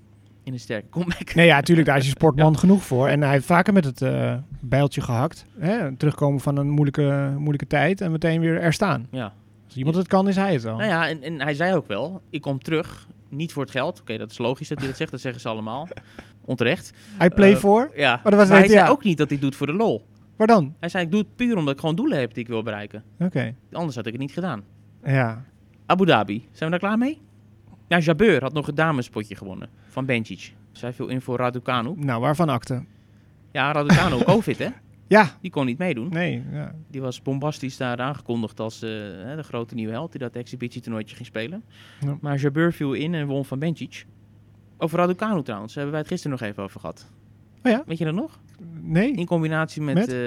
in 0.49 0.55
een 0.55 0.59
sterke 0.63 0.89
comeback. 0.89 1.33
Nee, 1.35 1.45
ja, 1.45 1.55
natuurlijk, 1.55 1.87
daar 1.87 1.97
is 1.97 2.03
je 2.05 2.09
sportman 2.09 2.57
genoeg 2.63 2.83
voor. 2.83 3.07
En 3.07 3.21
hij 3.21 3.31
heeft 3.31 3.45
vaker 3.45 3.73
met 3.73 3.85
het 3.85 4.01
eh 4.01 4.35
bijltje 4.59 5.01
gehakt. 5.01 5.45
Hè? 5.57 5.95
Terugkomen 5.95 6.39
van 6.39 6.57
een 6.57 6.69
moeilijke, 6.69 7.33
moeilijke 7.37 7.67
tijd 7.67 8.01
en 8.01 8.11
meteen 8.11 8.39
weer 8.39 8.61
er 8.61 8.73
staan. 8.73 9.07
Ja. 9.11 9.33
Als 9.65 9.75
iemand 9.77 9.95
het 9.95 10.07
kan, 10.07 10.27
is 10.27 10.35
hij 10.35 10.53
het 10.53 10.63
wel. 10.63 10.75
Nou 10.77 10.89
ja, 10.89 11.07
en, 11.09 11.21
en 11.23 11.41
hij 11.41 11.53
zei 11.53 11.75
ook 11.75 11.87
wel, 11.87 12.21
ik 12.29 12.41
kom 12.41 12.59
terug, 12.59 13.07
niet 13.29 13.53
voor 13.53 13.63
het 13.63 13.71
geld. 13.71 13.99
Oké, 14.01 14.17
dat 14.17 14.31
is 14.31 14.37
logisch 14.37 14.67
dat 14.67 14.77
hij 14.77 14.87
dat 14.87 14.97
zegt, 14.97 15.11
dat 15.11 15.19
zeggen 15.19 15.41
ze 15.41 15.47
allemaal. 15.47 15.87
Onterecht. 16.45 16.91
Hij 17.17 17.29
play 17.29 17.51
Eh, 17.51 17.57
voor. 17.57 17.91
Ja, 17.95 18.19
dat 18.23 18.33
was 18.33 18.49
maar 18.49 18.59
hij 18.59 18.67
zei 18.67 18.89
ook 18.89 19.03
niet 19.03 19.17
dat 19.17 19.29
hij 19.29 19.39
doet 19.39 19.55
voor 19.55 19.67
de 19.67 19.73
lol. 19.73 20.05
Waar 20.35 20.47
dan? 20.47 20.75
Hij 20.79 20.89
zei, 20.89 21.03
ik 21.05 21.11
doe 21.11 21.19
het 21.19 21.35
puur 21.35 21.57
omdat 21.57 21.73
ik 21.73 21.79
gewoon 21.79 21.95
doelen 21.95 22.19
heb 22.19 22.33
die 22.33 22.43
ik 22.43 22.49
wil 22.49 22.63
bereiken. 22.63 23.03
Oké. 23.19 23.55
Anders 23.71 23.95
had 23.95 24.05
ik 24.05 24.11
het 24.11 24.21
niet 24.21 24.31
gedaan. 24.31 24.63
Ja. 25.03 25.43
Abu 25.85 26.05
Dhabi, 26.05 26.47
zijn 26.51 26.71
we 26.71 26.79
daar 26.79 26.89
klaar 26.89 26.97
mee? 26.97 27.21
Ja, 27.89 27.99
Jabeur 27.99 28.41
had 28.41 28.53
nog 28.53 28.67
een 28.67 28.75
damespotje 28.75 29.35
gewonnen 29.35 29.69
van 29.87 30.05
Bencic. 30.05 30.53
Zij 30.71 30.93
viel 30.93 31.07
in 31.07 31.21
voor 31.21 31.37
Raducanu. 31.37 31.93
Nou, 31.95 32.21
waarvan 32.21 32.49
akte? 32.49 32.83
Ja, 33.51 33.71
Raducanu 33.71 34.23
COVID, 34.33 34.57
hè? 34.57 34.67
Ja, 35.07 35.37
Die 35.41 35.51
kon 35.51 35.65
niet 35.65 35.77
meedoen. 35.77 36.09
nee. 36.09 36.43
Ja. 36.51 36.75
Die 36.87 37.01
was 37.01 37.21
bombastisch 37.21 37.77
daar 37.77 37.97
aangekondigd 37.97 38.59
als 38.59 38.75
eh, 38.75 38.89
de 39.35 39.43
grote 39.43 39.75
nieuwe 39.75 39.91
held 39.91 40.11
die 40.11 40.19
dat 40.21 40.35
exhibitietoernooitje 40.35 41.15
ging 41.15 41.27
spelen. 41.27 41.63
Ja. 41.99 42.17
Maar 42.21 42.37
Jabeur 42.37 42.73
viel 42.73 42.93
in 42.93 43.13
en 43.13 43.27
won 43.27 43.45
van 43.45 43.59
Bencic. 43.59 44.05
Over 44.77 44.99
Raducanu 44.99 45.43
trouwens, 45.43 45.73
hebben 45.73 45.91
wij 45.91 45.99
het 46.01 46.09
gisteren 46.09 46.37
nog 46.39 46.49
even 46.49 46.63
over 46.63 46.79
gehad. 46.79 47.11
Oh 47.63 47.71
ja? 47.71 47.83
Weet 47.85 47.97
je 47.97 48.05
dat 48.05 48.13
nog? 48.13 48.39
Nee? 48.81 49.11
In 49.13 49.25
combinatie 49.25 49.81
met, 49.81 49.95
Met? 49.95 50.13
eh, 50.13 50.17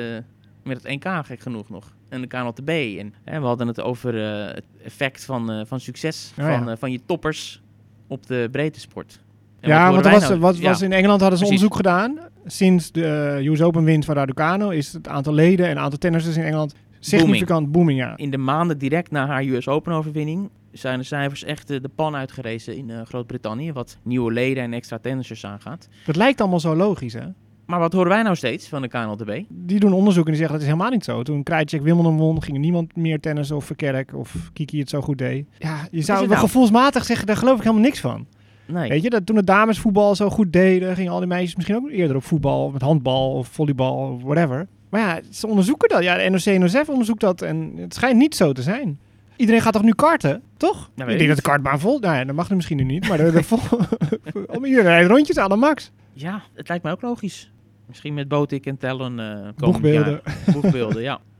met 0.64 0.82
het 0.82 0.92
NK, 0.92 1.26
gek 1.26 1.40
genoeg 1.40 1.68
nog. 1.68 1.92
En 2.08 2.20
de 2.20 2.26
KNLTB. 2.26 2.68
En 2.98 3.14
hè, 3.24 3.40
we 3.40 3.46
hadden 3.46 3.66
het 3.66 3.80
over 3.80 4.24
eh, 4.24 4.54
het 4.54 4.64
effect 4.84 5.24
van, 5.24 5.50
eh, 5.50 5.60
van 5.66 5.80
succes 5.80 6.32
Oh, 6.38 6.44
van, 6.44 6.64
ja. 6.64 6.70
eh, 6.70 6.76
van 6.78 6.92
je 6.92 7.00
toppers 7.06 7.62
op 8.06 8.26
de 8.26 8.48
breedte 8.52 8.80
sport. 8.80 9.20
En 9.60 9.68
ja, 9.68 9.92
want 9.92 10.04
was, 10.04 10.28
nou? 10.28 10.56
Ja, 10.56 10.68
was 10.68 10.82
in 10.82 10.92
Engeland 10.92 11.20
hadden 11.20 11.38
ze 11.38 11.44
precies. 11.44 11.64
onderzoek 11.64 11.74
gedaan. 11.76 12.18
Sinds 12.46 12.92
de 12.92 13.40
US 13.44 13.62
Open 13.62 13.84
winst 13.84 14.06
van 14.06 14.14
Raducanu 14.14 14.74
is 14.74 14.92
het 14.92 15.08
aantal 15.08 15.32
leden 15.32 15.68
en 15.68 15.78
aantal 15.78 15.98
tennissers 15.98 16.36
in 16.36 16.42
Engeland 16.42 16.74
significant 17.00 17.72
booming. 17.72 17.98
ja. 17.98 18.16
In 18.16 18.30
de 18.30 18.38
maanden 18.38 18.78
direct 18.78 19.10
na 19.10 19.26
haar 19.26 19.44
US 19.44 19.68
Open 19.68 19.92
overwinning 19.92 20.50
zijn 20.72 20.98
de 20.98 21.04
cijfers 21.04 21.44
echt 21.44 21.68
de 21.68 21.90
pan 21.94 22.16
uitgerezen 22.16 22.76
in 22.76 23.06
Groot-Brittannië. 23.06 23.72
Wat 23.72 23.96
nieuwe 24.02 24.32
leden 24.32 24.62
en 24.62 24.72
extra 24.72 24.98
tennissers 24.98 25.44
aangaat. 25.44 25.88
Dat 26.06 26.16
lijkt 26.16 26.40
allemaal 26.40 26.60
zo 26.60 26.76
logisch, 26.76 27.12
hè? 27.12 27.26
Maar 27.72 27.80
wat 27.80 27.92
horen 27.92 28.08
wij 28.08 28.22
nou 28.22 28.36
steeds 28.36 28.68
van 28.68 28.82
de 28.82 28.88
KNLTB? 28.88 29.42
Die 29.48 29.80
doen 29.80 29.92
onderzoek 29.92 30.24
en 30.24 30.30
die 30.30 30.40
zeggen 30.40 30.52
dat 30.52 30.66
is 30.66 30.72
helemaal 30.72 30.90
niet 30.90 31.04
zo. 31.04 31.22
Toen 31.22 31.42
Krajicek 31.42 31.82
Wimbledon 31.82 32.16
won, 32.16 32.42
ging 32.42 32.58
niemand 32.58 32.96
meer 32.96 33.20
tennissen 33.20 33.56
of 33.56 33.64
Verkerk 33.64 34.14
of 34.14 34.50
Kiki 34.52 34.78
het 34.78 34.88
zo 34.88 35.00
goed 35.00 35.18
deed. 35.18 35.46
Ja, 35.58 35.88
je 35.90 36.02
zou 36.02 36.18
het 36.18 36.28
wel 36.28 36.36
nou? 36.36 36.48
gevoelsmatig 36.48 37.04
zeggen, 37.04 37.26
daar 37.26 37.36
geloof 37.36 37.56
ik 37.56 37.62
helemaal 37.62 37.84
niks 37.84 38.00
van. 38.00 38.26
Nee. 38.66 38.88
Weet 38.88 39.02
je, 39.02 39.10
dat 39.10 39.26
toen 39.26 39.36
de 39.36 39.44
damesvoetbal 39.44 40.14
zo 40.14 40.30
goed 40.30 40.52
deden, 40.52 40.96
gingen 40.96 41.12
al 41.12 41.18
die 41.18 41.28
meisjes 41.28 41.54
misschien 41.54 41.76
ook 41.76 41.90
eerder 41.90 42.16
op 42.16 42.24
voetbal, 42.24 42.70
met 42.70 42.82
handbal 42.82 43.32
of 43.32 43.48
volleybal 43.48 43.96
of 43.96 44.22
whatever. 44.22 44.66
Maar 44.88 45.00
ja, 45.00 45.20
ze 45.30 45.46
onderzoeken 45.46 45.88
dat. 45.88 46.02
Ja, 46.02 46.16
de 46.16 46.30
NOC 46.30 46.44
en 46.44 46.60
NOSF 46.60 46.88
onderzoekt 46.88 47.20
dat 47.20 47.42
en 47.42 47.72
het 47.76 47.94
schijnt 47.94 48.18
niet 48.18 48.34
zo 48.34 48.52
te 48.52 48.62
zijn. 48.62 48.98
Iedereen 49.36 49.60
gaat 49.60 49.72
toch 49.72 49.82
nu 49.82 49.92
karten, 49.92 50.42
toch? 50.56 50.90
weet 50.94 51.06
ik 51.06 51.12
ik 51.12 51.18
denk 51.18 51.28
dat 51.28 51.44
de 51.44 51.50
kartbaan 51.50 51.80
vol... 51.80 51.98
Nou 51.98 52.16
ja, 52.16 52.24
dat 52.24 52.34
mag 52.34 52.48
er 52.48 52.56
misschien 52.56 52.76
nu 52.76 52.84
niet, 52.84 53.08
maar 53.08 53.20
om 54.56 54.64
iedereen 54.64 54.90
rijdt 54.90 55.10
rondjes 55.10 55.38
aan 55.38 55.48
de 55.48 55.56
max. 55.56 55.90
Ja, 56.12 56.42
het 56.54 56.68
lijkt 56.68 56.82
mij 56.82 56.92
ook 56.92 57.02
logisch. 57.02 57.51
Misschien 57.92 58.14
met 58.14 58.28
Botik 58.28 58.66
en 58.66 58.78
Tellen 58.78 59.18
eh 59.20 59.26
komend 59.26 59.56
Boegbeelden. 59.56 60.20
jaar. 60.24 60.36
Boegbeelden, 60.52 61.02
ja. 61.02 61.20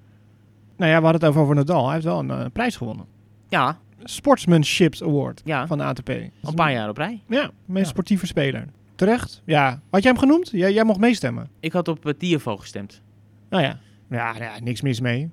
Nou 0.77 0.91
ja, 0.91 0.99
we 0.99 1.05
hadden 1.05 1.21
het 1.21 1.31
over, 1.31 1.41
over 1.43 1.55
Nadal. 1.55 1.85
Hij 1.85 1.93
heeft 1.93 2.05
wel 2.05 2.19
een 2.19 2.31
eh, 2.31 2.45
prijs 2.53 2.77
gewonnen. 2.77 3.07
Ja, 3.49 3.79
Sportsmanship 4.05 4.95
Award 5.03 5.41
ja. 5.45 5.67
van 5.67 5.79
de 5.79 5.85
ATP. 5.85 6.09
al 6.09 6.15
een 6.43 6.55
paar 6.55 6.73
jaar 6.73 6.89
op 6.89 6.97
rij. 6.97 7.23
Ja, 7.29 7.51
meest 7.65 7.85
Ja. 7.85 7.91
sportieve 7.91 8.27
speler. 8.27 8.65
Terecht? 8.95 9.43
Ja. 9.45 9.81
Had 9.91 10.03
jij 10.03 10.11
hem 10.11 10.21
genoemd? 10.21 10.51
Jij, 10.51 10.73
jij 10.73 10.85
mocht 10.85 11.01
meestemmen. 11.01 11.49
Ik 11.61 11.73
had 11.73 11.89
op 11.89 12.15
uh, 12.21 12.41
gestemd. 12.45 13.03
Nou 13.51 13.63
ja. 13.63 13.79
ja. 14.11 14.33
nou 14.33 14.45
ja, 14.45 14.53
niks 14.63 14.81
mis 14.81 15.01
mee. 15.01 15.31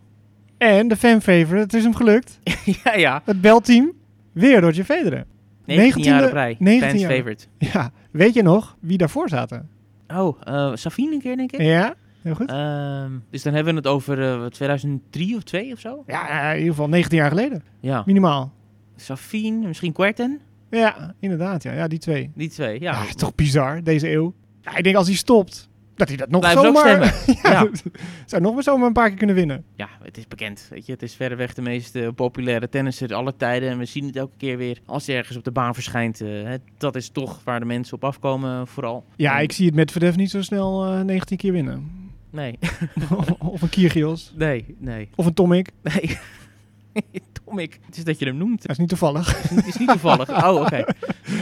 En 0.58 0.88
de 0.88 0.96
fanfavorite, 0.96 1.56
het 1.56 1.74
is 1.74 1.84
hem 1.84 1.96
gelukt. 1.96 2.40
ja, 2.84 2.94
ja. 2.96 3.22
Het 3.26 3.42
belteam, 3.42 3.92
weer 4.32 4.60
Roger 4.60 4.84
Federer. 4.84 5.26
19 5.66 6.04
jaar 6.04 6.22
19e 6.22 6.26
op 6.26 6.32
rij. 6.34 6.56
19 6.60 6.90
Fans 6.90 7.02
jaar. 7.02 7.12
favorite. 7.12 7.46
Ja, 7.58 7.92
weet 8.12 8.34
je 8.34 8.42
nog 8.44 8.78
wie 8.80 8.98
daarvoor 8.98 9.30
zaten? 9.30 9.70
Oh, 10.14 10.38
eh 10.44 10.72
Safine 10.76 11.14
een 11.14 11.22
keer, 11.22 11.38
denk 11.38 11.52
ik. 11.52 11.62
Ja, 11.62 11.96
heel 12.22 12.36
goed. 12.36 12.50
Ehm, 12.50 13.12
dus 13.30 13.44
dan 13.44 13.54
hebben 13.54 13.74
we 13.74 13.80
het 13.80 13.90
over 13.90 14.44
eh, 14.44 14.46
2003 14.46 15.36
of 15.36 15.44
2 15.44 15.74
of 15.74 15.80
zo? 15.80 16.04
Ja, 16.08 16.52
in 16.52 16.58
ieder 16.58 16.74
geval 16.74 16.90
19 16.90 17.18
jaar 17.18 17.30
geleden. 17.30 17.64
Ja. 17.80 18.04
Minimaal. 18.06 18.54
Safine, 18.96 19.68
misschien 19.68 19.94
Querten? 19.94 20.40
Ja, 20.70 21.14
inderdaad. 21.20 21.64
Ja, 21.64 21.74
ja 21.74 21.88
die 21.88 22.00
twee. 22.00 22.32
Die 22.36 22.50
twee, 22.50 22.82
ja. 22.82 22.92
Ja, 22.92 23.08
is 23.08 23.16
toch 23.16 23.36
bizar, 23.36 23.84
deze 23.84 24.12
eeuw. 24.12 24.34
Ja, 24.62 24.76
ik 24.76 24.84
denk 24.84 24.96
als 24.96 25.08
hij 25.08 25.16
stopt, 25.16 25.69
dat 26.00 26.08
hij 26.08 26.18
dat 26.18 26.30
nog 26.30 26.40
Blijven 26.40 26.62
zomaar... 26.64 27.00
ja, 27.44 27.52
Ja. 27.52 27.68
Zou 28.26 28.42
nog 28.42 28.54
maar 28.54 28.64
zomaar 28.64 28.88
een 28.88 28.94
paar 28.94 29.08
keer 29.08 29.18
kunnen 29.18 29.36
winnen. 29.36 29.64
Ja, 29.76 29.90
het 30.04 30.18
is 30.18 30.28
bekend. 30.28 30.68
Weet 30.70 30.86
je, 30.86 30.92
het 30.92 31.02
is 31.02 31.14
verreweg 31.16 31.54
de 31.54 31.62
meest 31.62 31.96
eh, 31.96 32.08
populaire 32.16 32.70
tennisser 32.70 33.14
aller 33.14 33.36
tijden. 33.38 33.70
En 33.70 33.78
we 33.78 33.86
zien 33.86 34.06
het 34.06 34.16
elke 34.16 34.34
keer 34.38 34.58
weer 34.58 34.80
als 34.86 35.08
hij 35.08 35.16
ergens 35.16 35.38
op 35.38 35.44
de 35.44 35.52
baan 35.52 35.74
verschijnt. 35.74 36.22
eh, 36.22 36.28
hè, 36.30 36.56
dat 36.78 36.96
is 36.96 37.10
toch 37.10 37.42
waar 37.44 37.60
de 37.60 37.66
mensen 37.66 37.96
op 37.96 38.04
afkomen, 38.04 38.68
vooral. 38.68 39.06
Ja, 39.16 39.38
En- 39.38 39.44
ik 39.44 39.52
zie 39.52 39.66
het 39.66 39.76
met 39.76 39.92
Verdef 39.92 40.16
niet 40.16 40.30
zo 40.30 40.42
snel 40.42 40.86
eh 40.86 41.02
19 41.02 41.38
keer 41.38 41.52
winnen. 41.52 41.92
Nee, 42.32 42.60
of 43.40 43.62
een 43.62 43.70
Kyrgios. 43.70 44.34
nee, 44.36 44.76
nee, 44.80 45.10
Of 45.16 45.26
een 45.26 45.34
Tomic. 45.34 45.70
nee. 45.84 46.18
Tomic, 47.46 47.80
het 47.86 47.98
is 47.98 48.04
dat 48.04 48.20
je 48.20 48.26
hem 48.26 48.38
noemt. 48.38 48.62
Dat 48.62 48.72
is 48.72 48.78
niet 48.78 48.90
toevallig. 48.90 49.50
Het 49.50 49.68
is 49.68 49.78
niet 49.78 49.88
toevallig. 49.90 50.30
Oh, 50.46 50.62
oké. 50.62 50.84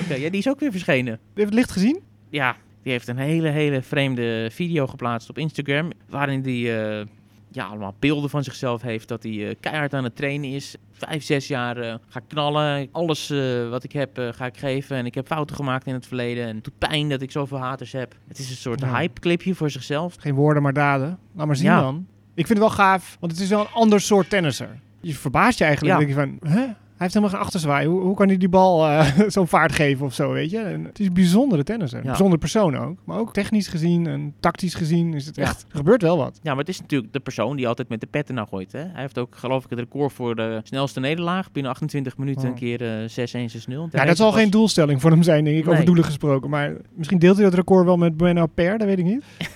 Oké, 0.04 0.14
ja, 0.14 0.30
die 0.30 0.40
is 0.40 0.50
ook 0.50 0.60
weer 0.60 0.72
verschenen. 0.72 1.12
Heb 1.14 1.20
je 1.34 1.44
het 1.44 1.54
licht 1.54 1.72
gezien? 1.72 2.00
Ja, 2.30 2.56
die 2.88 2.96
heeft 2.96 3.08
een 3.08 3.18
hele, 3.18 3.50
hele 3.50 3.82
vreemde 3.82 4.50
video 4.52 4.88
geplaatst 4.88 5.30
op 5.30 5.38
Instagram. 5.38 5.92
Waarin 6.10 6.42
hij 6.44 7.06
ja, 7.52 7.66
allemaal 7.66 7.96
beelden 8.00 8.30
van 8.30 8.44
zichzelf 8.44 8.82
heeft. 8.82 9.08
Dat 9.08 9.24
hij 9.24 9.48
eh, 9.50 9.56
keihard 9.60 9.94
aan 9.94 10.04
het 10.04 10.16
trainen 10.16 10.50
is. 10.50 10.76
Vijf, 10.92 11.24
zes 11.24 11.48
jaar 11.48 11.78
eh, 11.78 11.96
ga 12.10 12.20
knallen. 12.28 12.88
Alles 12.92 13.30
eh, 13.30 13.70
wat 13.70 13.84
ik 13.84 13.92
heb 13.92 14.18
eh, 14.18 14.28
ga 14.32 14.46
ik 14.46 14.58
geven. 14.58 14.98
En 14.98 15.06
ik 15.06 15.16
heb 15.16 15.28
fouten 15.28 15.56
gemaakt 15.56 15.86
in 15.88 15.94
het 15.94 16.08
verleden. 16.08 16.48
En 16.48 16.56
het 16.56 16.64
doet 16.64 16.78
pijn 16.78 17.10
dat 17.10 17.22
ik 17.22 17.32
zoveel 17.32 17.58
haters 17.58 17.92
heb. 17.92 18.16
Het 18.28 18.40
is 18.40 18.50
een 18.50 18.56
soort 18.56 18.80
Ja. 18.80 18.96
hype-clipje 18.98 19.56
voor 19.56 19.70
zichzelf. 19.70 20.16
Geen 20.20 20.36
woorden, 20.36 20.64
maar 20.64 20.74
daden. 20.74 21.20
Laat 21.36 21.48
maar 21.48 21.56
zien 21.56 21.66
Ja. 21.66 21.82
dan. 21.82 22.08
Ik 22.34 22.46
vind 22.48 22.60
het 22.60 22.68
wel 22.68 22.78
gaaf, 22.78 23.18
want 23.20 23.32
het 23.32 23.42
is 23.42 23.50
wel 23.50 23.60
een 23.60 23.72
ander 23.74 24.02
soort 24.02 24.30
tennisser. 24.30 24.80
Je 25.02 25.14
verbaast 25.14 25.58
je 25.58 25.64
eigenlijk. 25.66 26.00
Ja. 26.00 26.06
Dan 26.06 26.16
denk 26.16 26.30
je 26.30 26.40
van, 26.48 26.52
hè? 26.60 26.66
Hij 26.98 27.06
heeft 27.06 27.14
helemaal 27.14 27.36
geen 27.36 27.46
achterzwaai. 27.46 27.88
Hoe, 27.88 28.02
hoe 28.02 28.16
kan 28.16 28.28
hij 28.28 28.38
die 28.38 28.50
bal 28.50 28.88
eh, 28.88 29.08
zo'n 29.28 29.48
vaart 29.48 29.72
geven 29.72 30.06
of 30.06 30.14
zo, 30.14 30.32
weet 30.32 30.50
je? 30.52 30.60
En 30.60 30.84
het 30.84 31.00
is 31.00 31.08
een 31.08 31.14
bijzondere 31.14 31.64
tennisser. 31.64 32.00
Ja. 32.00 32.06
Bijzondere 32.06 32.40
persoon 32.40 32.78
ook. 32.78 32.98
Maar 33.04 33.18
ook 33.20 33.34
technisch 33.34 33.68
gezien 33.68 34.08
en 34.08 34.34
tactisch 34.40 34.74
gezien 34.74 35.14
is 35.14 35.26
het 35.26 35.38
echt... 35.38 35.66
Er 35.72 35.78
gebeurt 35.78 36.02
wel 36.02 36.18
wat. 36.18 36.40
Ja, 36.44 36.50
maar 36.50 36.60
het 36.60 36.70
is 36.70 36.82
natuurlijk 36.82 37.14
de 37.14 37.20
persoon 37.20 37.56
die 37.56 37.68
altijd 37.68 37.90
met 37.90 38.00
de 38.00 38.08
petten 38.08 38.36
naar 38.36 38.48
gooit. 38.48 38.72
Hè? 38.72 38.80
Hij 38.80 39.02
heeft 39.02 39.18
ook, 39.18 39.36
geloof 39.36 39.64
ik, 39.64 39.70
het 39.70 39.80
record 39.80 40.14
voor 40.14 40.36
de 40.36 40.60
snelste 40.64 41.00
nederlaag. 41.00 41.52
Binnen 41.52 41.72
28 41.72 42.18
minuten 42.18 42.42
Oh. 42.44 42.48
een 42.50 42.56
keer 42.56 42.82
eh 42.82 43.48
6-1, 43.50 43.52
6-0. 43.52 43.90
Ja, 43.92 44.06
dat 44.06 44.18
zal 44.18 44.32
geen 44.32 44.50
doelstelling 44.50 45.02
voor 45.02 45.12
hem 45.12 45.24
zijn, 45.24 45.44
denk 45.44 45.58
ik, 45.58 45.68
over 45.68 45.86
doelen 45.86 46.04
gesproken. 46.04 46.50
Maar 46.50 46.74
misschien 46.94 47.20
deelt 47.20 47.36
hij 47.36 47.46
dat 47.46 47.54
record 47.54 47.86
wel 47.86 47.98
met 47.98 48.18
Bueno 48.18 48.46
Per, 48.46 48.78
dat 48.78 48.88
weet 48.88 49.00
ik 49.00 49.06
niet. 49.06 49.24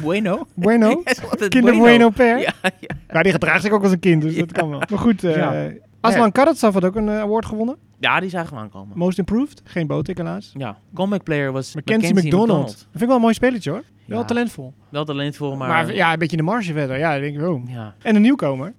Bueno? 0.00 0.46
Bueno? 0.54 1.02
Kinder 1.48 1.76
Bueno 1.76 2.10
Per? 2.10 2.38
Ja, 2.38 2.52
ja. 2.62 2.96
Ja, 3.08 3.22
die 3.22 3.32
gedraagt 3.32 3.62
zich 3.62 3.72
ook 3.72 3.82
als 3.82 3.92
een 3.92 3.98
kind, 3.98 4.22
dus 4.22 4.36
dat 4.36 4.52
kan 4.52 4.70
wel. 4.70 4.82
Maar 4.90 4.98
goed, 4.98 5.24
eh 5.24 5.64
Aslan 6.02 6.32
Karatsev 6.32 6.74
had 6.74 6.84
ook 6.84 6.96
een 6.96 7.08
eh, 7.08 7.20
award 7.20 7.46
gewonnen. 7.46 7.76
ja, 7.98 8.20
die 8.20 8.30
zagen 8.30 8.54
we 8.54 8.60
aankomen. 8.60 8.98
Most 8.98 9.18
Improved. 9.18 9.62
Geen 9.64 9.86
botik 9.86 10.16
helaas. 10.16 10.52
Ja, 10.56 10.78
comeback 10.94 11.22
player 11.22 11.52
was 11.52 11.74
Mackenzie, 11.74 12.14
Mackenzie 12.14 12.38
McDonald. 12.38 12.66
Dat 12.66 12.86
vind 12.90 13.02
ik 13.02 13.06
wel 13.06 13.16
een 13.16 13.22
mooi 13.22 13.34
spelletje 13.34 13.70
hoor. 13.70 13.82
Wel 14.04 14.18
Ja, 14.18 14.24
talentvol. 14.24 14.74
Wel 14.88 15.04
talentvol, 15.04 15.56
maar... 15.56 15.68
Maar, 15.68 15.94
ja, 15.94 16.12
een 16.12 16.18
beetje 16.18 16.36
in 16.36 16.44
de 16.44 16.50
marge 16.50 16.72
verder. 16.72 16.98
Ja, 16.98 17.18
denk 17.18 17.36
ik 17.36 17.42
oh. 17.42 17.62
ja. 17.68 17.94
En 18.02 18.14
een 18.16 18.22
nieuwkomer. 18.22 18.74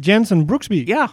Jensen 0.00 0.44
Brooksby. 0.44 0.82
Ja, 0.86 1.10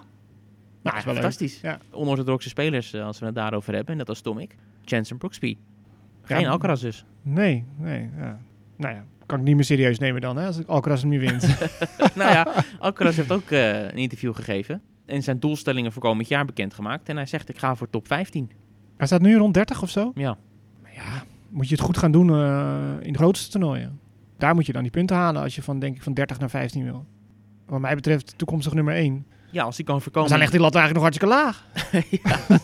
nou, 0.82 0.98
is 0.98 1.04
wel 1.04 1.14
fantastisch. 1.14 1.60
Ja. 1.62 1.78
Onorthodoxe 1.92 2.50
spelers, 2.50 2.94
eh, 2.94 3.06
als 3.06 3.20
we 3.20 3.26
het 3.26 3.36
daarover 3.36 3.74
hebben. 3.74 3.98
Net 3.98 4.10
als 4.10 4.22
Tomic. 4.22 4.56
Jensen 4.82 5.18
Brooksby. 5.18 5.58
Geen 6.24 6.40
Ja, 6.40 6.50
Alcaraz 6.50 6.82
dus. 6.82 7.06
Nee, 7.22 7.66
nee. 7.78 8.10
Ja. 8.18 8.40
Nou 8.78 8.94
ja, 8.96 9.04
kan 9.26 9.40
ik 9.40 9.46
niet 9.46 9.56
meer 9.56 9.64
serieus 9.66 10.00
nemen 10.00 10.22
dan, 10.22 10.38
hè, 10.38 10.46
als 10.46 10.58
ik 10.58 10.68
Alcaraz 10.68 11.02
hem 11.02 11.10
niet 11.10 11.20
wint. 11.20 11.42
nou 12.16 12.32
ja, 12.32 12.48
Alcaraz 12.80 13.16
heeft 13.16 13.32
ook 13.32 13.50
eh, 13.50 13.82
een 13.82 13.98
interview 13.98 14.36
gegeven. 14.36 14.82
En 15.14 15.24
zijn 15.24 15.40
doelstellingen 15.40 15.92
voor 15.92 16.02
komend 16.02 16.28
jaar 16.28 16.46
bekendgemaakt. 16.46 17.10
En 17.10 17.16
hij 17.16 17.26
zegt, 17.26 17.50
ik 17.50 17.58
ga 17.58 17.76
voor 17.76 17.90
top 17.90 18.08
15. 18.08 18.52
Hij 18.98 19.08
staat 19.08 19.22
nu 19.22 19.38
rond 19.38 19.54
30 19.54 19.82
of 19.82 19.90
zo. 19.90 20.12
Ja, 20.16 20.38
Maar 20.82 20.94
ja, 20.94 21.24
moet 21.50 21.70
je 21.70 21.76
het 21.76 21.84
goed 21.84 21.98
gaan 21.98 22.12
doen 22.12 22.30
eh, 22.30 22.94
in 23.02 23.12
de 23.12 23.18
grootste 23.18 23.52
toernooien. 23.52 24.00
Daar 24.38 24.56
moet 24.56 24.66
je 24.66 24.74
dan 24.74 24.82
die 24.82 24.92
punten 24.92 25.16
halen 25.16 25.42
als 25.42 25.56
je 25.56 25.62
van, 25.62 25.80
denk 25.80 25.96
ik, 25.96 26.02
van 26.02 26.14
30 26.14 26.40
naar 26.40 26.50
15 26.50 26.84
wil. 26.84 27.06
Wat 27.66 27.80
mij 27.80 27.96
betreft 27.96 28.38
toekomstig 28.38 28.74
nummer 28.74 28.94
1. 28.94 29.26
Ja 29.54 29.64
als 29.64 29.76
hij 29.76 29.86
kan 29.86 29.94
Dan 29.96 30.04
voorkomen... 30.04 30.40
ligt 30.40 30.52
die 30.52 30.62
lat 30.62 30.76
eigenlijk 30.76 31.06
nog 31.06 31.14
hartstikke 31.14 31.36
laag. 31.36 31.66
ja. 32.24 32.60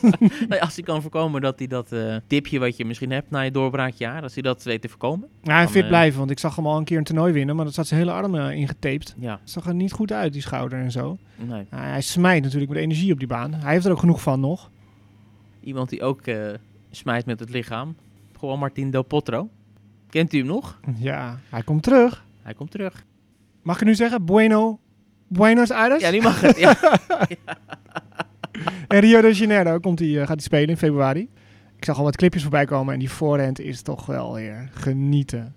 Nee, 0.47 0.61
als 0.61 0.75
hij 0.75 0.83
kan 0.83 1.01
voorkomen 1.01 1.41
dat 1.41 1.59
hij 1.59 1.67
dat 1.67 1.91
eh, 1.91 2.15
dipje 2.27 2.59
wat 2.59 2.77
je 2.77 2.85
misschien 2.85 3.11
hebt 3.11 3.29
na 3.29 3.41
je 3.41 3.51
doorbraakjaar, 3.51 4.21
als 4.21 4.33
hij 4.33 4.43
dat 4.43 4.63
weet 4.63 4.81
te 4.81 4.89
voorkomen. 4.89 5.27
Ja, 5.43 5.53
hij 5.53 5.63
Dan, 5.63 5.71
fit 5.71 5.81
eh, 5.81 5.87
blijven, 5.87 6.19
want 6.19 6.31
ik 6.31 6.39
zag 6.39 6.55
hem 6.55 6.67
al 6.67 6.77
een 6.77 6.83
keer 6.83 6.97
een 6.97 7.03
toernooi 7.03 7.33
winnen, 7.33 7.55
maar 7.55 7.65
dat 7.65 7.73
zat 7.73 7.87
zijn 7.87 7.99
hele 7.99 8.11
arm 8.11 8.35
eh, 8.35 8.51
ingetaped. 8.51 9.15
Ja, 9.19 9.39
zag 9.43 9.65
er 9.65 9.73
niet 9.73 9.91
goed 9.91 10.11
uit, 10.11 10.33
die 10.33 10.41
schouder 10.41 10.79
en 10.79 10.91
zo. 10.91 11.17
nee. 11.35 11.65
Hij 11.69 12.01
smijt 12.01 12.43
natuurlijk 12.43 12.71
met 12.71 12.79
energie 12.81 13.11
op 13.13 13.19
die 13.19 13.27
baan. 13.27 13.53
Hij 13.53 13.73
heeft 13.73 13.85
er 13.85 13.91
ook 13.91 13.99
genoeg 13.99 14.21
van 14.21 14.39
nog. 14.39 14.69
Iemand 15.63 15.89
die 15.89 16.01
ook 16.03 16.21
smijt 16.91 17.25
met 17.25 17.39
het 17.39 17.49
lichaam. 17.49 17.95
Gewoon 18.39 18.59
Martin 18.59 18.91
Del 18.91 19.03
Potro. 19.03 19.49
Kent 20.09 20.33
u 20.33 20.37
hem 20.37 20.47
nog? 20.47 20.79
Ja, 20.97 21.39
hij 21.49 21.63
komt 21.63 21.83
terug. 21.83 22.25
Hij 22.41 22.53
komt 22.53 22.71
terug. 22.71 23.05
Mag 23.61 23.79
ik 23.79 23.87
nu 23.87 23.95
zeggen? 23.95 24.25
Bueno. 24.25 24.79
Buenos 25.29 25.71
Aires? 25.71 26.01
Ja, 26.01 26.11
die 26.11 26.21
mag 26.21 26.41
het. 26.41 26.57
Ja. 26.59 26.75
En 28.87 28.99
Rio 28.99 29.21
de 29.21 29.31
Janeiro 29.33 29.79
komt 29.79 29.99
hij, 29.99 30.07
eh, 30.09 30.17
gaat 30.19 30.27
hij 30.27 30.39
spelen 30.39 30.69
in 30.69 30.77
februari. 30.77 31.29
Ik 31.77 31.85
zag 31.85 31.97
al 31.97 32.03
wat 32.03 32.15
clipjes 32.15 32.41
voorbij 32.41 32.65
komen 32.65 32.93
en 32.93 32.99
die 32.99 33.09
voorhand 33.09 33.59
is 33.59 33.81
toch 33.81 34.05
wel 34.05 34.33
weer 34.33 34.69
genieten. 34.71 35.55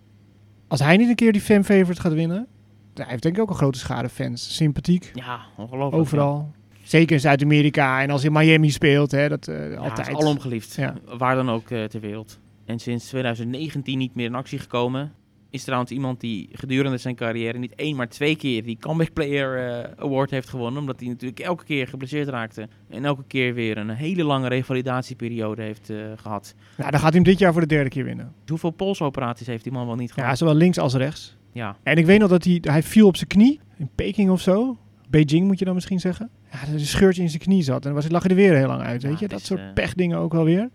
Als 0.69 0.81
hij 0.81 0.97
niet 0.97 1.09
een 1.09 1.15
keer 1.15 1.33
die 1.33 1.41
fan 1.41 1.65
favorite 1.65 2.01
gaat 2.01 2.13
winnen, 2.13 2.47
hij 2.95 3.07
heeft 3.09 3.23
denk 3.23 3.37
ik 3.37 3.43
ook 3.43 3.49
een 3.51 3.55
grote 3.57 3.79
schade 3.79 4.09
fans. 4.09 4.55
Sympathiek, 4.57 5.11
Ja, 5.15 5.41
ongelooflijk. 5.57 6.03
overal. 6.03 6.51
ja. 6.71 6.79
Zeker 6.83 7.13
in 7.15 7.21
Zuid-Amerika 7.21 8.03
en 8.03 8.11
als 8.11 8.25
in 8.25 8.33
Miami 8.33 8.71
speelt, 8.71 9.11
hè, 9.11 9.29
dat 9.29 9.49
eh, 9.49 9.71
Ja, 9.73 9.77
altijd. 9.77 10.09
is 10.09 10.15
alom 10.15 10.41
geliefd. 10.41 10.75
Ja. 10.75 10.95
Waar 11.19 11.35
dan 11.35 11.51
ook 11.51 11.71
eh, 11.71 11.85
ter 11.85 12.01
wereld. 12.01 12.41
En 12.65 12.79
sinds 12.79 13.09
2019 13.09 13.99
niet 13.99 14.15
meer 14.15 14.27
in 14.27 14.35
actie 14.35 14.59
gekomen. 14.59 15.13
Is 15.53 15.65
trouwens 15.65 15.91
iemand 15.91 16.21
die 16.21 16.49
gedurende 16.53 16.97
zijn 16.99 17.15
carrière 17.15 17.59
niet 17.59 17.75
één, 17.75 17.97
maar 17.97 18.09
twee 18.09 18.37
keer 18.37 18.63
die 18.63 18.77
Comeback 18.81 19.13
Player 19.13 19.69
eh, 19.69 19.91
Award 20.05 20.31
heeft 20.31 20.49
gewonnen. 20.49 20.81
Omdat 20.81 21.01
hij 21.01 21.09
natuurlijk 21.09 21.41
elke 21.41 21.65
keer 21.65 21.87
geblesseerd 21.87 22.29
raakte. 22.29 22.69
En 22.91 23.05
elke 23.05 23.25
keer 23.27 23.55
weer 23.55 23.77
een 23.79 23.89
hele 23.91 24.25
lange 24.25 24.49
revalidatieperiode 24.49 25.63
heeft 25.63 25.91
eh, 25.91 25.97
gehad. 26.17 26.55
Nou, 26.77 26.91
dan 26.91 27.01
gaat 27.01 27.13
hij 27.13 27.21
hem 27.21 27.31
dit 27.31 27.39
jaar 27.39 27.53
voor 27.53 27.61
de 27.61 27.67
derde 27.67 27.91
keer 27.91 28.05
winnen. 28.05 28.33
Hoeveel 28.47 28.71
polsoperaties 28.71 29.47
heeft 29.47 29.63
die 29.65 29.73
man 29.73 29.87
wel 29.87 29.97
niet 29.97 30.13
Ja, 30.17 30.23
gehad? 30.23 30.39
zowel 30.39 30.55
links 30.55 30.79
als 30.79 30.95
rechts. 30.95 31.37
Ja, 31.53 31.77
En 31.83 31.97
ik 31.97 32.07
weet 32.07 32.19
nog 32.21 32.31
dat 32.31 32.45
hij, 32.45 32.59
hij 32.63 32.83
viel 32.83 33.07
op 33.07 33.17
zijn 33.17 33.29
knie. 33.29 33.61
In 33.79 33.91
Peking 33.95 34.31
of 34.31 34.41
zo. 34.41 34.77
Beijing 35.09 35.47
moet 35.47 35.59
je 35.59 35.65
dan 35.65 35.75
misschien 35.75 36.01
zeggen. 36.01 36.31
Ja, 36.53 36.59
dat 36.59 36.69
er 36.69 36.75
een 36.75 36.81
scheurtje 36.81 37.23
in 37.23 37.29
zijn 37.31 37.43
knie 37.43 37.63
zat. 37.63 37.77
En 37.77 37.83
dan 37.83 37.95
was, 37.95 38.11
lag 38.11 38.23
hij 38.23 38.31
er 38.31 38.37
weer 38.37 38.57
heel 38.57 38.67
lang 38.67 38.83
uit, 38.83 39.03
Ja, 39.03 39.09
weet 39.09 39.19
je. 39.19 39.29
Dat 39.29 39.41
is, 39.41 39.47
soort 39.47 39.61
eh, 39.61 39.73
pechdingen 39.75 40.19
ook 40.19 40.33
wel 40.33 40.45
weer. 40.45 40.71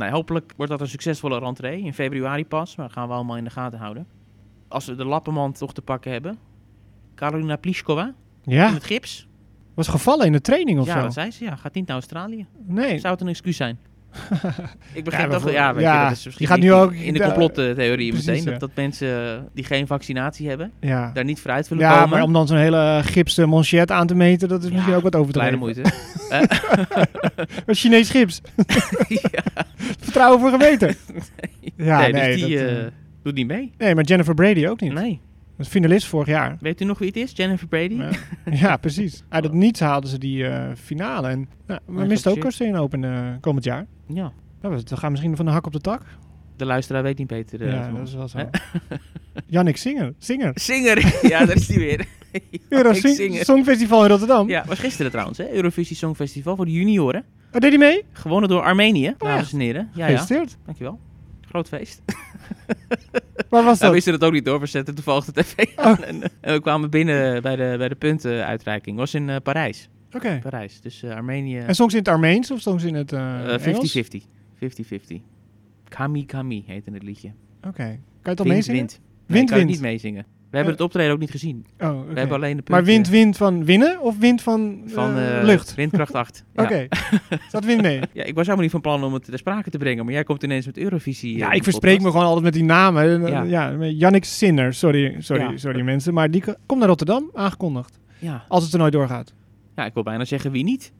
Nou, 0.00 0.12
hopelijk 0.12 0.52
wordt 0.56 0.72
dat 0.72 0.80
een 0.80 0.88
succesvolle 0.88 1.38
rentree. 1.38 1.82
In 1.82 1.94
februari 1.94 2.46
pas, 2.46 2.76
maar 2.76 2.86
dat 2.86 2.94
gaan 2.94 3.08
we 3.08 3.14
allemaal 3.14 3.36
in 3.36 3.44
de 3.44 3.50
gaten 3.50 3.78
houden. 3.78 4.06
Als 4.68 4.86
we 4.86 4.94
de 4.94 5.04
lappenmand 5.04 5.58
toch 5.58 5.72
te 5.72 5.82
pakken 5.82 6.12
hebben. 6.12 6.38
Karolina 7.14 7.56
Pliskova 7.56 8.14
in 8.44 8.52
Ja, 8.52 8.72
het 8.72 8.84
gips. 8.84 9.28
was 9.74 9.88
gevallen 9.88 10.26
in 10.26 10.32
de 10.32 10.40
training 10.40 10.80
of 10.80 10.86
ja, 10.86 10.94
zo. 10.96 11.00
dat 11.02 11.12
zei 11.12 11.30
ze. 11.30 11.44
Ja, 11.44 11.56
gaat 11.56 11.74
niet 11.74 11.86
naar 11.86 11.96
Australië. 11.96 12.46
Nee. 12.66 12.98
Zou 12.98 13.12
het 13.12 13.22
een 13.22 13.28
excuus 13.28 13.56
zijn? 13.56 13.78
Ik 14.92 15.04
begrijp 15.04 15.32
voor- 15.40 15.50
ja, 15.52 15.74
weet 15.74 15.82
ja, 15.82 15.98
je, 16.02 16.08
dat 16.08 16.16
is 16.16 16.18
je 16.22 16.26
misschien 16.26 16.46
gaat 16.46 16.58
nu 16.58 16.72
ook- 16.72 16.92
in 16.92 17.12
de 17.12 17.18
ja, 17.18 17.24
complottheorie 17.26 18.08
precies, 18.10 18.26
meteen. 18.26 18.44
ja. 18.44 18.50
Dat, 18.50 18.60
dat 18.60 18.70
mensen 18.74 19.34
eh, 19.34 19.38
die 19.54 19.64
geen 19.64 19.86
vaccinatie 19.86 20.48
hebben, 20.48 20.72
Ja. 20.80 21.10
daar 21.14 21.24
niet 21.24 21.40
vooruit 21.40 21.68
willen 21.68 21.84
Ja, 21.84 21.94
komen. 21.94 22.08
maar 22.08 22.22
om 22.22 22.32
dan 22.32 22.46
zo'n 22.46 22.56
hele 22.56 23.00
gipsen 23.04 23.48
manchet 23.48 23.90
aan 23.90 24.06
te 24.06 24.14
meten, 24.14 24.48
dat 24.48 24.62
is 24.62 24.68
Ja, 24.68 24.74
misschien 24.74 24.94
ook 24.94 25.02
wat 25.02 25.16
over 25.16 25.32
te 25.32 25.38
Kleine 25.38 25.56
moeite. 25.58 25.82
Een 27.66 27.74
Chinees 27.74 28.10
gips. 28.10 28.40
ja. 29.08 29.64
Vertrouwen 30.00 30.40
voor 30.40 30.50
gemeten. 30.50 30.94
Ja, 31.76 32.00
nee, 32.00 32.12
nee, 32.12 32.32
dus 32.36 32.44
die 32.44 32.56
dat, 32.58 32.66
eh, 32.66 32.80
eh, 32.84 32.92
doet 33.22 33.34
niet 33.34 33.46
mee. 33.46 33.72
nee, 33.78 33.94
maar 33.94 34.04
Jennifer 34.04 34.34
Brady 34.34 34.66
ook 34.66 34.80
niet. 34.80 34.92
Nee. 34.92 35.20
Dat 35.56 35.66
is 35.68 35.74
finalist 35.74 36.06
vorig 36.06 36.26
jaar. 36.28 36.56
Weet 36.60 36.80
u 36.80 36.84
nog 36.84 36.98
wie 36.98 37.06
het 37.08 37.16
is? 37.16 37.32
Jennifer 37.34 37.66
Brady? 37.68 37.94
Ja, 37.94 38.08
ja, 38.50 38.76
precies. 38.76 39.22
Uit 39.28 39.44
het 39.44 39.52
niets 39.52 39.80
haalden 39.80 40.10
ze 40.10 40.18
die 40.18 40.46
finale. 40.82 41.28
En 41.28 41.48
nou, 41.66 41.80
we 41.86 41.92
Maar 41.92 42.06
misten 42.06 42.30
ook. 42.30 42.42
Australian 42.42 42.78
Open 42.78 43.04
eh, 43.04 43.10
komend 43.40 43.64
jaar. 43.64 43.86
Ja. 44.14 44.32
Nou, 44.62 44.74
we 44.76 44.82
we 44.88 44.96
gaan 44.96 45.10
misschien 45.10 45.36
van 45.36 45.44
de 45.44 45.50
hak 45.50 45.66
op 45.66 45.72
de 45.72 45.80
tak. 45.80 46.02
De 46.56 46.64
luisteraar 46.64 47.02
weet 47.02 47.18
niet 47.18 47.26
beter. 47.26 47.62
eh, 47.62 47.72
ja, 47.72 47.84
van 47.84 47.94
dat 47.94 48.08
is 48.08 48.14
wel 48.14 48.28
zo. 48.28 48.38
Jannik 49.46 49.76
Singer. 49.76 50.14
Singer. 50.18 50.52
Zinger. 50.54 51.26
ja, 51.28 51.44
daar 51.46 51.56
is 51.56 51.68
hij 51.68 51.78
weer. 51.78 52.06
Euro 52.68 52.90
Ik 52.90 52.96
Sing- 52.96 53.16
Zinger. 53.16 53.44
Songfestival 53.44 54.02
in 54.04 54.08
Rotterdam. 54.10 54.48
Ja, 54.48 54.64
was 54.66 54.78
gisteren 54.78 55.10
trouwens, 55.10 55.38
hè? 55.38 55.52
Eurovisie 55.52 55.96
Songfestival 55.96 56.56
voor 56.56 56.64
de 56.64 56.72
junioren. 56.72 57.24
Oh, 57.52 57.60
deed 57.60 57.70
hij 57.70 57.78
mee? 57.78 58.04
Gewonnen 58.12 58.48
door 58.48 58.62
Armenië, 58.62 59.08
Oh, 59.08 59.14
dames 59.18 59.52
en 59.52 59.60
heren. 59.60 59.90
Ja, 59.94 60.06
ja. 60.06 60.16
Gefeliciteerd. 60.18 60.56
Dankjewel. 60.64 60.98
Groot 61.48 61.68
feest. 61.68 62.02
Waar 63.50 63.64
was 63.64 63.78
Nou, 63.78 63.88
we 63.90 63.94
wisten 63.96 64.12
het 64.12 64.24
ook 64.24 64.32
niet 64.32 64.44
door. 64.44 64.60
We 64.60 64.66
zetten 64.66 64.94
toevallig 64.94 65.24
de 65.24 65.32
tv 65.32 65.64
Oh. 65.76 65.84
aan. 65.84 66.04
En, 66.04 66.22
eh, 66.22 66.28
en 66.40 66.52
we 66.54 66.60
kwamen 66.60 66.90
binnen 66.90 67.42
bij 67.42 67.56
de, 67.56 67.74
bij 67.78 67.88
de 67.88 67.94
puntenuitreiking. 67.94 68.96
was 68.96 69.14
in 69.14 69.30
eh, 69.30 69.36
Parijs. 69.42 69.88
Oké. 70.14 70.38
Parijs. 70.42 70.80
Dus 70.80 71.02
eh, 71.02 71.10
Armenië. 71.14 71.58
En 71.58 71.74
songs 71.74 71.92
in 71.92 71.98
het 71.98 72.08
Armeens 72.08 72.50
of 72.50 72.60
songs 72.60 72.84
in 72.84 72.94
het 72.94 73.12
eh, 73.12 73.54
eh, 73.54 73.66
Engels? 73.66 73.98
50-50. 73.98 74.00
50-50. 74.64 75.16
Kami 75.88 76.26
Kami 76.26 76.64
heette 76.66 76.90
het 76.92 77.02
liedje. 77.02 77.32
Oké. 77.66 77.70
Kan 77.72 77.98
je 78.22 78.30
het 78.30 78.40
al 78.40 78.46
meezingen? 78.46 78.78
wind. 78.78 78.90
Nee, 79.00 79.26
Wind, 79.26 79.40
ik 79.42 79.46
kan 79.48 79.56
wind. 79.56 79.70
niet 79.70 79.80
meezingen. 79.80 80.22
We 80.50 80.56
hebben 80.56 80.74
Eh. 80.74 80.78
het 80.80 80.88
optreden 80.88 81.12
ook 81.12 81.18
niet 81.20 81.30
gezien. 81.30 81.66
Oh. 81.78 82.00
We 82.08 82.18
hebben 82.18 82.36
alleen 82.36 82.56
de 82.56 82.62
Maar 82.66 82.84
wind, 82.84 83.08
wind 83.08 83.36
van 83.36 83.64
winnen 83.64 84.00
of 84.00 84.18
wind 84.18 84.42
van, 84.42 84.82
van 84.86 85.16
eh, 85.16 85.38
eh, 85.38 85.44
lucht? 85.44 85.74
windkracht 85.74 86.14
8. 86.14 86.44
Ja. 86.54 86.62
Oké. 86.62 86.88
Zat 87.50 87.64
wind 87.64 87.82
mee? 87.82 88.00
Ja, 88.12 88.22
ik 88.24 88.34
was 88.34 88.42
helemaal 88.44 88.62
niet 88.62 88.70
van 88.70 88.80
plan 88.80 89.04
om 89.04 89.12
het 89.14 89.24
ter 89.24 89.38
sprake 89.38 89.70
te 89.70 89.78
brengen, 89.78 90.04
maar 90.04 90.14
jij 90.14 90.24
komt 90.24 90.42
ineens 90.42 90.66
met 90.66 90.78
Eurovisie. 90.78 91.36
Ja, 91.36 91.50
eh, 91.50 91.56
ik 91.56 91.62
verspreek 91.62 92.00
me 92.00 92.10
gewoon 92.10 92.24
altijd 92.26 92.44
met 92.44 92.52
die 92.52 92.64
namen. 92.64 93.20
Ja. 93.26 93.42
Ja, 93.42 93.68
ja 93.68 93.86
Jannik 93.86 94.24
Sinner. 94.24 94.74
Sorry, 94.74 95.16
sorry, 95.18 95.42
Ja. 95.42 95.56
sorry 95.56 95.80
mensen. 95.80 96.14
Maar 96.14 96.30
die 96.30 96.40
ko- 96.42 96.54
komt 96.66 96.78
naar 96.78 96.88
Rotterdam, 96.88 97.30
aangekondigd. 97.34 97.98
Ja. 98.18 98.44
Als 98.48 98.60
het 98.62 98.70
toernooi 98.70 98.90
doorgaat. 98.92 99.32
Ja, 99.80 99.86
ik 99.86 99.94
wil 99.94 100.02
bijna 100.02 100.24
zeggen 100.24 100.50
wie 100.50 100.64
niet. 100.64 100.92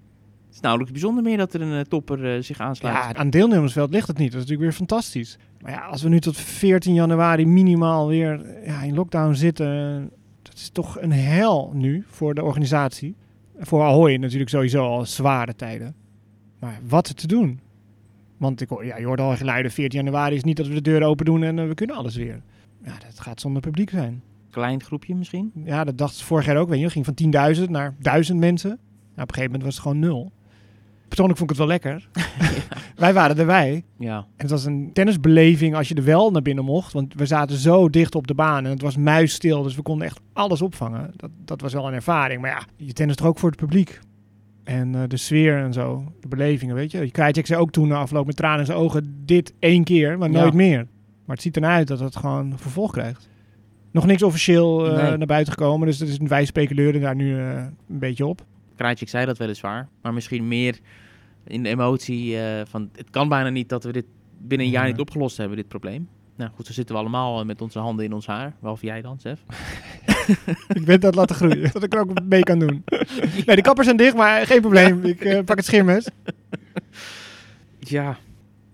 Het 0.47 0.55
is 0.55 0.61
nauwelijks 0.61 0.93
bijzonder 0.93 1.23
meer 1.25 1.37
dat 1.37 1.55
er 1.55 1.61
een 1.61 1.79
eh, 1.79 1.85
topper 1.85 2.35
eh, 2.35 2.43
zich 2.43 2.61
aansluit. 2.61 3.17
Aan 3.17 3.31
deelnemersveld 3.31 3.91
ligt 3.91 4.09
het 4.09 4.19
niet. 4.19 4.33
Dat 4.33 4.41
is 4.41 4.49
natuurlijk 4.49 4.71
weer 4.71 4.87
fantastisch. 4.87 5.39
Maar 5.61 5.73
ja, 5.73 5.81
als 5.81 6.03
we 6.03 6.09
nu 6.09 6.21
tot 6.21 6.37
14 6.37 6.95
januari 6.95 7.47
minimaal 7.47 8.09
weer 8.09 8.47
ja, 8.65 8.83
in 8.83 8.95
lockdown 8.95 9.35
zitten... 9.35 10.11
Dat 10.43 10.55
is 10.55 10.71
toch 10.71 11.01
een 11.01 11.13
hel 11.13 11.71
nu 11.75 12.05
voor 12.09 12.35
de 12.35 12.43
organisatie. 12.43 13.17
Voor 13.59 13.83
Ahoy 13.83 14.15
natuurlijk 14.15 14.51
sowieso 14.51 14.85
al 14.85 15.07
zware 15.07 15.55
tijden. 15.55 15.95
Maar 16.59 16.81
wat 16.89 17.17
te 17.17 17.27
doen? 17.27 17.61
Want 18.37 18.61
ik 18.61 18.83
ja, 18.83 18.97
je 18.97 19.07
hoort 19.07 19.21
al 19.21 19.37
geluiden, 19.37 19.73
14 19.73 20.05
januari 20.05 20.37
is 20.37 20.45
niet 20.45 20.57
dat 20.57 20.67
we 20.67 20.75
de 20.75 20.81
deuren 20.81 21.09
open 21.09 21.25
doen 21.25 21.43
en 21.43 21.59
eh, 21.59 21.67
we 21.67 21.75
kunnen 21.75 21.97
alles 21.97 22.17
weer. 22.17 22.43
Ja, 22.85 22.93
dat 23.07 23.21
gaat 23.21 23.41
zonder 23.41 23.63
publiek 23.63 23.91
zijn. 23.91 24.23
Klein 24.51 24.83
groepje 24.83 25.15
misschien. 25.15 25.53
Ja, 25.65 25.85
dat 25.85 25.99
dacht 25.99 26.15
ze 26.15 26.25
vorig 26.25 26.47
jaar 26.47 26.57
ook. 26.57 26.69
Weet 26.69 26.81
je, 26.81 26.91
ging 26.91 27.05
van 27.05 27.55
10.000 27.57 27.71
naar 27.71 27.95
1000 27.99 28.39
mensen. 28.39 28.69
Nou, 28.71 28.79
op 29.13 29.19
een 29.19 29.25
gegeven 29.35 29.45
moment 29.45 29.63
was 29.63 29.75
het 29.75 29.83
gewoon 29.83 29.99
nul. 29.99 30.33
Persoonlijk 31.09 31.39
vond 31.39 31.51
ik 31.51 31.57
het 31.57 31.67
wel 31.67 31.77
lekker. 31.79 32.09
Wij 32.97 33.13
waren 33.13 33.39
erbij. 33.39 33.85
Ja, 33.99 34.17
En 34.17 34.25
het 34.37 34.51
was 34.51 34.65
een 34.65 34.91
tennisbeleving 34.93 35.75
als 35.75 35.89
je 35.89 35.95
er 35.95 36.05
wel 36.05 36.31
naar 36.31 36.43
binnen 36.43 36.65
mocht. 36.65 36.93
Want 36.93 37.15
we 37.15 37.27
zaten 37.27 37.57
zo 37.57 37.89
dicht 37.91 38.15
op 38.15 38.27
de 38.27 38.35
baan 38.35 38.65
en 38.65 38.71
het 38.71 38.83
was 38.83 38.97
muisstil. 38.97 39.63
Dus 39.63 39.75
we 39.77 39.83
konden 39.83 40.07
echt 40.07 40.21
alles 40.33 40.63
opvangen. 40.63 41.11
Dat, 41.17 41.31
dat 41.45 41.61
was 41.61 41.73
wel 41.73 41.87
een 41.87 41.95
ervaring. 41.95 42.41
Maar 42.41 42.51
ja, 42.51 42.63
je 42.77 42.93
tennis 42.93 43.17
toch 43.17 43.27
ook 43.27 43.39
voor 43.39 43.51
het 43.51 43.59
publiek. 43.59 44.01
En 44.65 44.95
eh, 44.95 45.03
de 45.09 45.17
sfeer 45.17 45.59
en 45.59 45.73
zo. 45.73 46.13
De 46.21 46.29
belevingen, 46.29 46.75
weet 46.75 46.91
je. 46.91 47.11
Krajcek 47.11 47.47
zei 47.47 47.61
ook 47.61 47.71
toen 47.71 47.89
na 47.89 47.97
afloop 47.97 48.27
met 48.27 48.37
tranen 48.37 48.61
in 48.61 48.67
zijn 48.67 48.79
ogen... 48.79 49.23
dit 49.25 49.55
één 49.59 49.85
keer, 49.85 50.19
maar 50.19 50.31
Ja. 50.31 50.41
nooit 50.41 50.55
meer. 50.55 50.87
Maar 51.25 51.37
het 51.37 51.43
ziet 51.43 51.55
ernaar 51.57 51.75
uit 51.75 51.89
dat 51.89 52.01
het 52.01 52.17
gewoon 52.17 52.53
vervolg 52.59 52.93
krijgt. 52.93 53.29
Nog 53.91 54.07
niks 54.07 54.23
officieel 54.23 54.87
eh, 54.97 55.03
Nee. 55.03 55.17
naar 55.17 55.27
buiten 55.27 55.53
gekomen. 55.53 55.87
Dus 55.87 55.99
dat 55.99 56.09
is, 56.09 56.19
wij 56.19 56.45
speculeren 56.45 57.01
daar 57.01 57.15
nu 57.15 57.39
eh, 57.39 57.55
een 57.89 57.99
beetje 57.99 58.27
op. 58.27 58.45
Krajcik 58.77 59.09
zei 59.09 59.27
dat 59.27 59.39
weliswaar. 59.39 59.89
Maar 60.03 60.15
misschien 60.15 60.49
meer 60.49 60.79
in 61.47 61.63
de 61.63 61.69
emotie 61.69 62.39
eh, 62.39 62.67
van... 62.69 62.91
Het 62.97 63.11
kan 63.11 63.29
bijna 63.29 63.49
niet 63.49 63.69
dat 63.69 63.85
we 63.85 63.93
dit 63.93 64.05
binnen 64.39 64.67
een 64.67 64.73
jaar 64.73 64.85
Ja. 64.85 64.91
niet 64.91 65.01
opgelost 65.01 65.37
hebben, 65.37 65.57
dit 65.57 65.69
probleem. 65.69 66.09
Nou 66.37 66.51
goed, 66.55 66.67
zo 66.67 66.73
zitten 66.73 66.95
we 66.95 67.01
allemaal 67.01 67.45
met 67.45 67.61
onze 67.63 67.79
handen 67.79 68.05
in 68.05 68.13
ons 68.13 68.27
haar. 68.27 68.55
Behalve 68.61 68.87
jij 68.87 69.03
dan, 69.03 69.19
Sef. 69.19 69.41
ik 70.79 70.85
ben 70.85 71.01
dat 71.01 71.15
laten 71.15 71.37
groeien. 71.37 71.71
dat 71.73 71.83
ik 71.83 71.95
er 71.95 72.01
ook 72.01 72.25
mee 72.25 72.43
kan 72.43 72.59
doen. 72.59 72.85
Nee, 73.47 73.57
de 73.57 73.63
kappers 73.63 73.87
zijn 73.87 73.99
dicht, 73.99 74.17
maar 74.17 74.47
geen 74.47 74.61
probleem. 74.61 75.05
Ik 75.05 75.45
pak 75.45 75.57
het 75.57 75.65
scheermes. 75.67 76.09
Ja, 77.79 78.19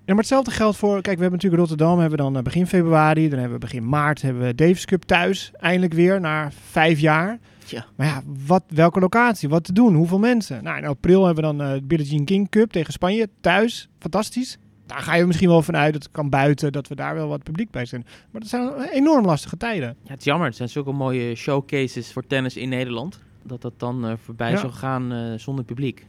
Ja, 0.06 0.12
maar 0.14 0.22
hetzelfde 0.22 0.50
geldt 0.50 0.76
voor... 0.76 0.92
Kijk, 0.92 1.16
we 1.16 1.22
hebben 1.22 1.30
natuurlijk 1.32 1.60
Rotterdam, 1.62 1.98
hebben 1.98 2.18
we 2.18 2.24
dan 2.24 2.36
eh, 2.36 2.42
begin 2.42 2.66
februari. 2.66 3.28
Dan 3.28 3.38
hebben 3.38 3.58
we 3.58 3.64
begin 3.64 3.88
maart 3.88 4.22
hebben 4.22 4.42
we 4.42 4.54
Davis 4.54 4.84
Cup 4.84 5.02
thuis. 5.02 5.50
Eindelijk 5.56 5.92
weer, 5.92 6.20
na 6.20 6.50
vijf 6.70 6.98
jaar. 6.98 7.38
Ja. 7.66 7.86
Maar 7.96 8.06
ja, 8.06 8.22
wat, 8.46 8.62
welke 8.68 9.00
locatie? 9.00 9.48
Wat 9.48 9.64
te 9.64 9.72
doen? 9.72 9.94
Hoeveel 9.94 10.18
mensen? 10.18 10.62
Nou, 10.64 10.78
in 10.78 10.84
april 10.84 11.24
hebben 11.26 11.44
we 11.44 11.56
dan 11.56 11.66
eh, 11.66 11.72
de 11.74 11.82
Billie 11.82 12.06
Jean 12.06 12.24
King 12.24 12.48
Cup 12.48 12.70
tegen 12.70 12.92
Spanje. 12.92 13.28
Thuis. 13.40 13.88
Fantastisch. 13.98 14.58
Daar 14.86 14.98
ga 15.00 15.14
je 15.14 15.26
misschien 15.26 15.48
wel 15.48 15.62
vanuit, 15.62 15.92
dat 15.92 16.02
het 16.02 16.12
kan 16.12 16.30
buiten, 16.30 16.72
dat 16.72 16.88
we 16.88 16.94
daar 16.94 17.14
wel 17.14 17.28
wat 17.28 17.42
publiek 17.42 17.70
bij 17.70 17.84
zijn. 17.84 18.04
Maar 18.30 18.40
dat 18.40 18.50
zijn 18.50 18.70
enorm 18.92 19.24
lastige 19.24 19.56
tijden. 19.56 19.96
Ja, 20.02 20.10
het 20.10 20.18
is 20.18 20.24
jammer. 20.24 20.46
Het 20.46 20.56
zijn 20.56 20.68
zulke 20.68 20.92
mooie 20.92 21.34
showcases 21.34 22.12
voor 22.12 22.26
tennis 22.26 22.56
in 22.56 22.68
Nederland. 22.68 23.18
Dat 23.42 23.62
dat 23.62 23.72
dan 23.76 24.06
eh, 24.06 24.12
voorbij 24.24 24.50
Ja. 24.50 24.56
zou 24.56 24.72
gaan 24.72 25.12
eh, 25.12 25.18
zonder 25.36 25.64
publiek. 25.64 26.06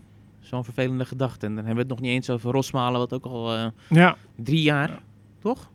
Zo'n 0.47 0.63
vervelende 0.63 1.05
gedachte. 1.05 1.45
En 1.45 1.55
dan 1.55 1.65
hebben 1.65 1.73
we 1.75 1.79
het 1.79 1.89
nog 1.89 1.99
niet 1.99 2.11
eens 2.11 2.29
over 2.29 2.51
Rosmalen, 2.51 2.99
wat 2.99 3.13
ook 3.13 3.25
al 3.25 3.53
eh, 3.55 3.65
Ja. 3.89 4.15
drie 4.35 4.61
jaar, 4.61 4.99
toch? 5.39 5.69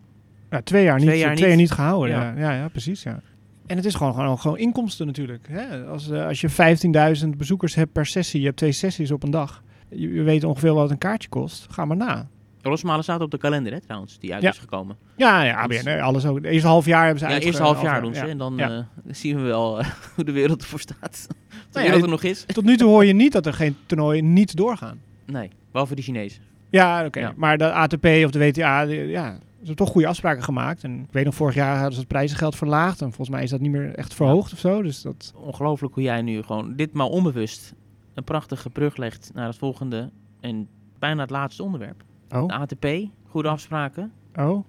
Ja, 0.50 0.62
twee 0.62 0.84
jaar 0.84 0.98
niet, 1.00 1.18
jaar 1.18 1.36
twee 1.36 1.48
jaar 1.48 1.56
niet. 1.56 1.70
gehouden. 1.70 2.10
Ja. 2.10 2.22
Ja. 2.32 2.38
Ja, 2.38 2.52
ja, 2.54 2.68
precies. 2.68 3.02
Ja. 3.02 3.20
En 3.66 3.76
het 3.76 3.84
is 3.86 3.94
gewoon, 3.94 4.14
gewoon, 4.14 4.38
gewoon 4.38 4.58
inkomsten 4.58 5.06
natuurlijk. 5.06 5.46
Hè? 5.50 5.84
Als, 5.86 6.10
eh, 6.10 6.26
als 6.26 6.40
je 6.40 6.48
15.000 6.48 7.28
bezoekers 7.36 7.74
hebt 7.74 7.92
per 7.92 8.06
sessie, 8.06 8.40
je 8.40 8.46
hebt 8.46 8.58
twee 8.58 8.72
sessies 8.72 9.10
op 9.10 9.22
een 9.22 9.30
dag. 9.30 9.62
Je, 9.88 10.12
je 10.12 10.22
weet 10.22 10.44
ongeveer 10.44 10.74
wat 10.74 10.90
een 10.90 10.98
kaartje 10.98 11.28
kost. 11.28 11.66
Ga 11.70 11.84
maar 11.84 11.96
na. 11.96 12.28
Rosmalen 12.62 13.02
staat 13.02 13.20
op 13.20 13.30
de 13.30 13.38
kalender, 13.38 13.72
hè, 13.72 13.80
trouwens, 13.80 14.18
die 14.18 14.32
uit 14.34 14.42
Ja. 14.42 14.50
is 14.50 14.58
gekomen. 14.58 14.96
Ja, 15.16 15.42
ja, 15.42 15.66
Dus- 15.66 15.78
ABN, 15.86 16.00
alles 16.00 16.26
ook. 16.26 16.36
Het 16.36 16.44
eerste 16.44 16.68
half 16.68 16.86
jaar 16.86 17.02
hebben 17.04 17.18
ze 17.22 17.28
Ja, 17.28 17.38
eerst 17.40 17.58
half 17.58 17.82
jaar 17.82 18.00
doen 18.02 18.12
ja. 18.12 18.18
ze. 18.18 18.26
En 18.26 18.38
dan 18.38 18.54
Ja. 18.56 18.70
eh, 18.70 19.12
zien 19.14 19.36
we 19.36 19.42
wel 19.42 19.78
eh, 19.80 19.86
hoe 20.14 20.24
de 20.24 20.32
wereld 20.32 20.62
ervoor 20.62 20.80
staat. 20.80 21.26
De 21.72 21.78
ja, 21.78 21.84
wereld 21.84 22.02
er 22.02 22.08
nog 22.08 22.22
is. 22.22 22.44
Tot 22.46 22.64
nu 22.64 22.76
toe 22.76 22.88
hoor 22.88 23.04
je 23.04 23.12
niet 23.12 23.32
dat 23.32 23.46
er 23.46 23.52
geen 23.52 23.76
toernooien 23.86 24.32
niet 24.32 24.56
doorgaan. 24.56 25.00
Nee, 25.26 25.50
behalve 25.70 25.94
de 25.94 26.02
Chinezen. 26.02 26.42
Ja, 26.70 27.04
oké. 27.04 27.32
Maar 27.36 27.58
de 27.58 27.72
ATP 27.72 28.04
of 28.06 28.30
de 28.30 28.38
WTA, 28.38 28.80
ja, 28.80 29.30
ze 29.32 29.38
hebben 29.58 29.76
toch 29.76 29.88
goede 29.88 30.06
afspraken 30.06 30.42
gemaakt. 30.42 30.84
En 30.84 31.00
ik 31.00 31.12
weet 31.12 31.24
nog, 31.24 31.34
vorig 31.34 31.54
jaar 31.54 31.74
hadden 31.74 31.92
ze 31.92 31.98
het 31.98 32.08
prijzengeld 32.08 32.56
verlaagd. 32.56 33.00
En 33.00 33.06
volgens 33.06 33.28
mij 33.28 33.42
is 33.42 33.50
dat 33.50 33.60
niet 33.60 33.70
meer 33.70 33.94
echt 33.94 34.14
verhoogd 34.14 34.52
of 34.52 34.58
zo. 34.58 34.82
Dus 34.82 35.02
dat... 35.02 35.32
Ongelooflijk 35.36 35.94
hoe 35.94 36.02
jij 36.02 36.22
nu 36.22 36.42
gewoon 36.42 36.74
ditmaal 36.76 37.08
onbewust 37.08 37.74
een 38.14 38.24
prachtige 38.24 38.70
brug 38.70 38.96
legt 38.96 39.30
naar 39.34 39.46
het 39.46 39.56
volgende 39.58 40.10
en 40.40 40.68
bijna 40.98 41.20
het 41.20 41.30
laatste 41.30 41.62
onderwerp. 41.62 42.02
De 42.32 42.38
Oh, 42.38 42.48
ATP, 42.48 42.86
goede 43.28 43.48
afspraken. 43.48 44.12
oh, 44.36 44.64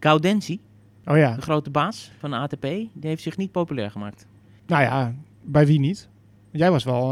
Gaudenzi, 0.00 0.60
oh 1.04 1.16
ja. 1.16 1.34
de 1.34 1.40
grote 1.42 1.70
baas 1.70 2.10
van 2.18 2.30
de 2.30 2.36
ATP, 2.36 2.60
die 2.62 2.90
heeft 3.00 3.22
zich 3.22 3.36
niet 3.36 3.52
populair 3.52 3.90
gemaakt. 3.90 4.26
Nou 4.66 4.82
ja, 4.82 5.14
bij 5.42 5.66
wie 5.66 5.80
niet? 5.80 6.08
Jij 6.50 6.70
was 6.70 6.84
wel... 6.84 7.10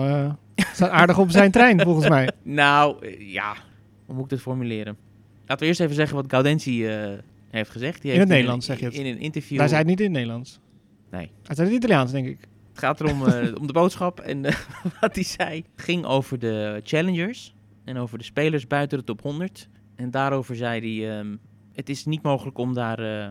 Staat 0.72 0.90
aardig 0.90 1.18
op 1.18 1.30
zijn 1.30 1.50
trein, 1.50 1.80
volgens 1.87 2.09
mij. 2.09 2.30
Nou, 2.42 3.06
eh, 3.06 3.33
ja, 3.33 3.54
hoe 4.06 4.14
moet 4.14 4.24
ik 4.24 4.30
dit 4.30 4.40
formuleren? 4.40 4.96
Laten 5.46 5.59
we 5.59 5.66
eerst 5.66 5.80
even 5.80 5.94
zeggen 5.94 6.16
wat 6.16 6.24
Gaudenzi 6.28 6.87
eh, 6.87 7.18
heeft 7.50 7.70
gezegd. 7.70 8.02
Die 8.02 8.11
In 8.11 8.16
heeft 8.16 8.28
het 8.28 8.37
Nederlands, 8.37 8.66
zeg 8.66 8.78
je 8.78 8.85
het. 8.85 8.94
In 8.94 9.06
een 9.06 9.18
interview... 9.18 9.59
Daar 9.59 9.68
zei 9.68 9.80
het 9.80 9.88
niet 9.88 9.98
in 9.98 10.04
het 10.04 10.14
Nederlands. 10.14 10.61
Nee. 11.11 11.30
Hij 11.46 11.54
zei 11.54 11.68
het 11.68 11.76
Italiaans, 11.76 12.12
denk 12.12 12.26
ik. 12.26 12.38
Het 12.70 12.78
gaat 12.78 13.00
erom 13.00 13.22
om 13.61 13.66
de 13.66 13.72
boodschap 13.72 14.20
en 14.20 14.42
wat 15.00 15.14
hij 15.14 15.24
zei. 15.24 15.56
Het 15.74 15.85
ging 15.85 16.04
over 16.04 16.38
de 16.38 16.80
challengers 16.85 17.54
en 17.90 17.96
over 17.96 18.18
de 18.18 18.24
spelers 18.24 18.66
buiten 18.66 18.98
de 18.98 19.05
top 19.05 19.22
100. 19.22 19.68
En 19.94 20.11
daarover 20.11 20.57
zei 20.57 20.81
hij, 20.81 21.18
ehm, 21.18 21.37
het 21.72 21.88
is 21.88 22.05
niet 22.05 22.22
mogelijk 22.22 22.59
om 22.59 22.74
daar 22.74 22.98
eh, 22.98 23.31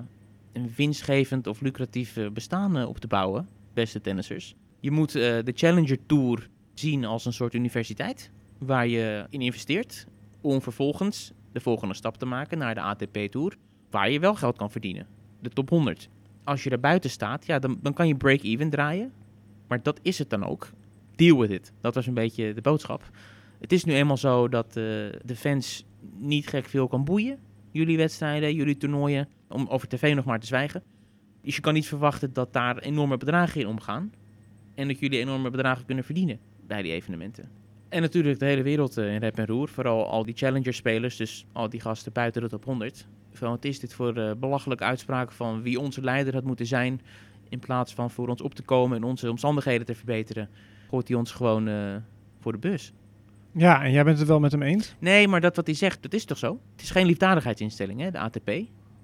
een 0.53 0.71
winstgevend 0.75 1.47
of 1.47 1.61
lucratief 1.61 2.17
eh, 2.17 2.29
bestaan 2.29 2.77
eh, 2.77 2.87
op 2.87 2.97
te 2.97 3.07
bouwen, 3.07 3.47
beste 3.73 4.01
tennissers. 4.01 4.55
Je 4.79 4.91
moet 4.91 5.11
de 5.11 5.51
Challenger 5.55 6.05
Tour 6.05 6.49
zien 6.73 7.05
als 7.05 7.25
een 7.25 7.33
soort 7.33 7.53
universiteit 7.53 8.31
waar 8.57 8.87
je 8.87 9.25
in 9.29 9.41
investeert 9.41 10.07
om 10.41 10.61
vervolgens 10.61 11.33
de 11.51 11.59
volgende 11.59 11.93
stap 11.93 12.17
te 12.17 12.25
maken 12.25 12.57
naar 12.57 12.75
de 12.75 12.81
ATP 12.81 13.17
Tour, 13.17 13.55
waar 13.89 14.11
je 14.11 14.19
wel 14.19 14.35
geld 14.35 14.57
kan 14.57 14.71
verdienen. 14.71 15.07
De 15.41 15.49
top 15.49 15.69
100. 15.69 16.09
Als 16.43 16.63
je 16.63 16.69
er 16.69 16.79
buiten 16.79 17.09
staat, 17.09 17.45
ja, 17.45 17.59
dan, 17.59 17.79
dan 17.81 17.93
kan 17.93 18.07
je 18.07 18.15
break-even 18.15 18.69
draaien. 18.69 19.11
Maar 19.67 19.83
dat 19.83 19.99
is 20.01 20.19
het 20.19 20.29
dan 20.29 20.45
ook. 20.45 20.69
Deal 21.15 21.39
with 21.39 21.51
it. 21.51 21.73
Dat 21.81 21.95
was 21.95 22.07
een 22.07 22.13
beetje 22.13 22.53
de 22.53 22.61
boodschap. 22.61 23.09
Het 23.59 23.71
is 23.71 23.83
nu 23.83 23.93
eenmaal 23.93 24.17
zo 24.17 24.47
dat 24.47 24.67
eh, 24.67 24.73
de 25.23 25.35
fans 25.35 25.85
niet 26.17 26.47
gek 26.47 26.65
veel 26.65 26.87
kan 26.87 27.03
boeien. 27.03 27.39
Jullie 27.71 27.97
wedstrijden, 27.97 28.53
jullie 28.53 28.77
toernooien. 28.77 29.27
Om 29.47 29.67
over 29.67 29.87
tv 29.87 30.15
nog 30.15 30.25
maar 30.25 30.39
te 30.39 30.45
zwijgen. 30.45 30.83
Dus 31.41 31.55
je 31.55 31.61
kan 31.61 31.73
niet 31.73 31.87
verwachten 31.87 32.33
dat 32.33 32.53
daar 32.53 32.77
enorme 32.77 33.17
bedragen 33.17 33.61
in 33.61 33.67
omgaan. 33.67 34.11
En 34.75 34.87
dat 34.87 34.99
jullie 34.99 35.19
enorme 35.19 35.49
bedragen 35.49 35.85
kunnen 35.85 36.03
verdienen 36.03 36.39
bij 36.67 36.81
die 36.81 36.91
evenementen. 36.91 37.49
En 37.89 38.01
natuurlijk 38.01 38.39
de 38.39 38.45
hele 38.45 38.61
wereld 38.61 38.97
eh, 38.97 39.13
in 39.13 39.19
rep 39.19 39.37
en 39.37 39.45
roer. 39.45 39.69
Vooral 39.69 40.07
al 40.07 40.23
die 40.23 40.35
challenger-spelers, 40.35 41.15
dus 41.17 41.45
al 41.51 41.69
die 41.69 41.79
gasten 41.79 42.13
buiten 42.13 42.41
de 42.41 42.49
top 42.49 42.65
100. 42.65 43.07
Van, 43.31 43.49
wat 43.49 43.65
is 43.65 43.79
dit 43.79 43.93
voor 43.93 44.17
eh, 44.17 44.31
belachelijke 44.35 44.83
uitspraken 44.83 45.35
van 45.35 45.61
wie 45.61 45.79
onze 45.79 46.01
leider 46.01 46.33
had 46.33 46.43
moeten 46.43 46.65
zijn... 46.65 47.01
in 47.49 47.59
plaats 47.59 47.93
van 47.93 48.11
voor 48.11 48.27
ons 48.27 48.41
op 48.41 48.53
te 48.53 48.63
komen 48.63 48.97
en 48.97 49.03
onze 49.03 49.29
omstandigheden 49.29 49.85
te 49.85 49.95
verbeteren... 49.95 50.49
gooit 50.89 51.07
hij 51.07 51.17
ons 51.17 51.31
gewoon 51.31 51.69
voor 52.39 52.51
de 52.51 52.57
bus. 52.57 52.93
Ja, 53.51 53.83
en 53.83 53.91
jij 53.91 54.03
bent 54.03 54.19
het 54.19 54.27
wel 54.27 54.39
met 54.39 54.51
hem 54.51 54.61
eens? 54.61 54.95
Nee, 54.99 55.27
maar 55.27 55.41
dat 55.41 55.55
wat 55.55 55.65
hij 55.65 55.75
zegt, 55.75 56.01
dat 56.01 56.13
is 56.13 56.25
toch 56.25 56.37
zo? 56.37 56.59
Het 56.71 56.81
is 56.81 56.91
geen 56.91 57.05
liefdadigheidsinstelling, 57.05 57.99
hè, 58.01 58.11
de 58.11 58.19
ATP. 58.19 58.51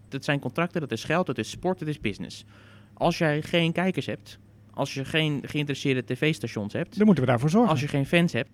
Dat 0.10 0.24
zijn 0.24 0.40
contracten, 0.40 0.82
dat 0.82 0.92
is 0.92 1.04
geld, 1.04 1.26
dat 1.26 1.38
is 1.38 1.50
sport, 1.50 1.80
dat 1.80 1.88
is 1.88 2.00
business. 2.00 2.46
Als 2.94 3.18
jij 3.18 3.42
geen 3.42 3.72
kijkers 3.72 4.06
hebt, 4.06 4.40
als 4.74 4.94
je 4.94 5.06
geen 5.06 5.42
geïnteresseerde 5.46 6.04
tv-stations 6.04 6.74
hebt... 6.74 6.98
Dan 6.98 7.06
moeten 7.06 7.24
we 7.24 7.30
daarvoor 7.30 7.50
zorgen. 7.50 7.72
als 7.72 7.82
je 7.82 7.88
geen 7.88 8.06
fans 8.06 8.34
hebt... 8.34 8.50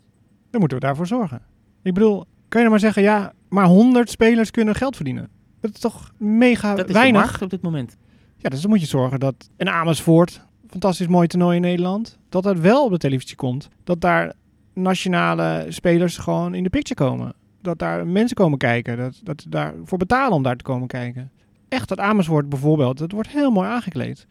Dan 0.49 0.59
moeten 0.59 0.77
we 0.79 0.85
daarvoor 0.85 1.07
zorgen. 1.07 1.41
Ik 1.83 1.93
bedoel, 1.93 2.17
kan 2.19 2.61
je 2.61 2.67
nou 2.67 2.69
maar 2.69 2.79
zeggen, 2.79 3.03
ja, 3.03 3.33
maar 3.49 3.65
100 3.65 4.09
spelers 4.09 4.51
kunnen 4.51 4.75
geld 4.75 4.95
verdienen. 4.95 5.29
Dat 5.59 5.73
is 5.73 5.79
toch 5.79 6.11
mega 6.17 6.75
Dat 6.75 6.87
is 6.87 6.93
weinig? 6.93 7.41
op 7.41 7.49
dit 7.49 7.61
moment. 7.61 7.97
Ja, 8.37 8.49
dus 8.49 8.61
dan 8.61 8.69
moet 8.69 8.81
je 8.81 8.87
zorgen 8.87 9.19
dat 9.19 9.49
een 9.57 9.69
Amersfoort, 9.69 10.41
fantastisch 10.69 11.07
mooi 11.07 11.27
toernooi 11.27 11.55
in 11.55 11.61
Nederland, 11.61 12.19
dat 12.29 12.43
dat 12.43 12.59
wel 12.59 12.85
op 12.85 12.91
de 12.91 12.97
televisie 12.97 13.35
komt. 13.35 13.69
Dat 13.83 14.01
daar 14.01 14.33
nationale 14.73 15.65
spelers 15.69 16.17
gewoon 16.17 16.53
in 16.53 16.63
de 16.63 16.69
picture 16.69 17.09
komen. 17.09 17.33
Dat 17.61 17.79
daar 17.79 18.07
mensen 18.07 18.35
komen 18.35 18.57
kijken. 18.57 18.97
Dat, 18.97 19.19
dat 19.23 19.41
ze 19.41 19.49
daarvoor 19.49 19.97
betalen 19.97 20.33
om 20.33 20.43
daar 20.43 20.55
te 20.55 20.63
komen 20.63 20.87
kijken. 20.87 21.31
Echt, 21.69 21.87
dat 21.89 21.99
Amersfoort 21.99 22.49
bijvoorbeeld, 22.49 22.97
dat 22.97 23.11
wordt 23.11 23.29
heel 23.29 23.51
mooi 23.51 23.67
aangekleed. 23.69 24.27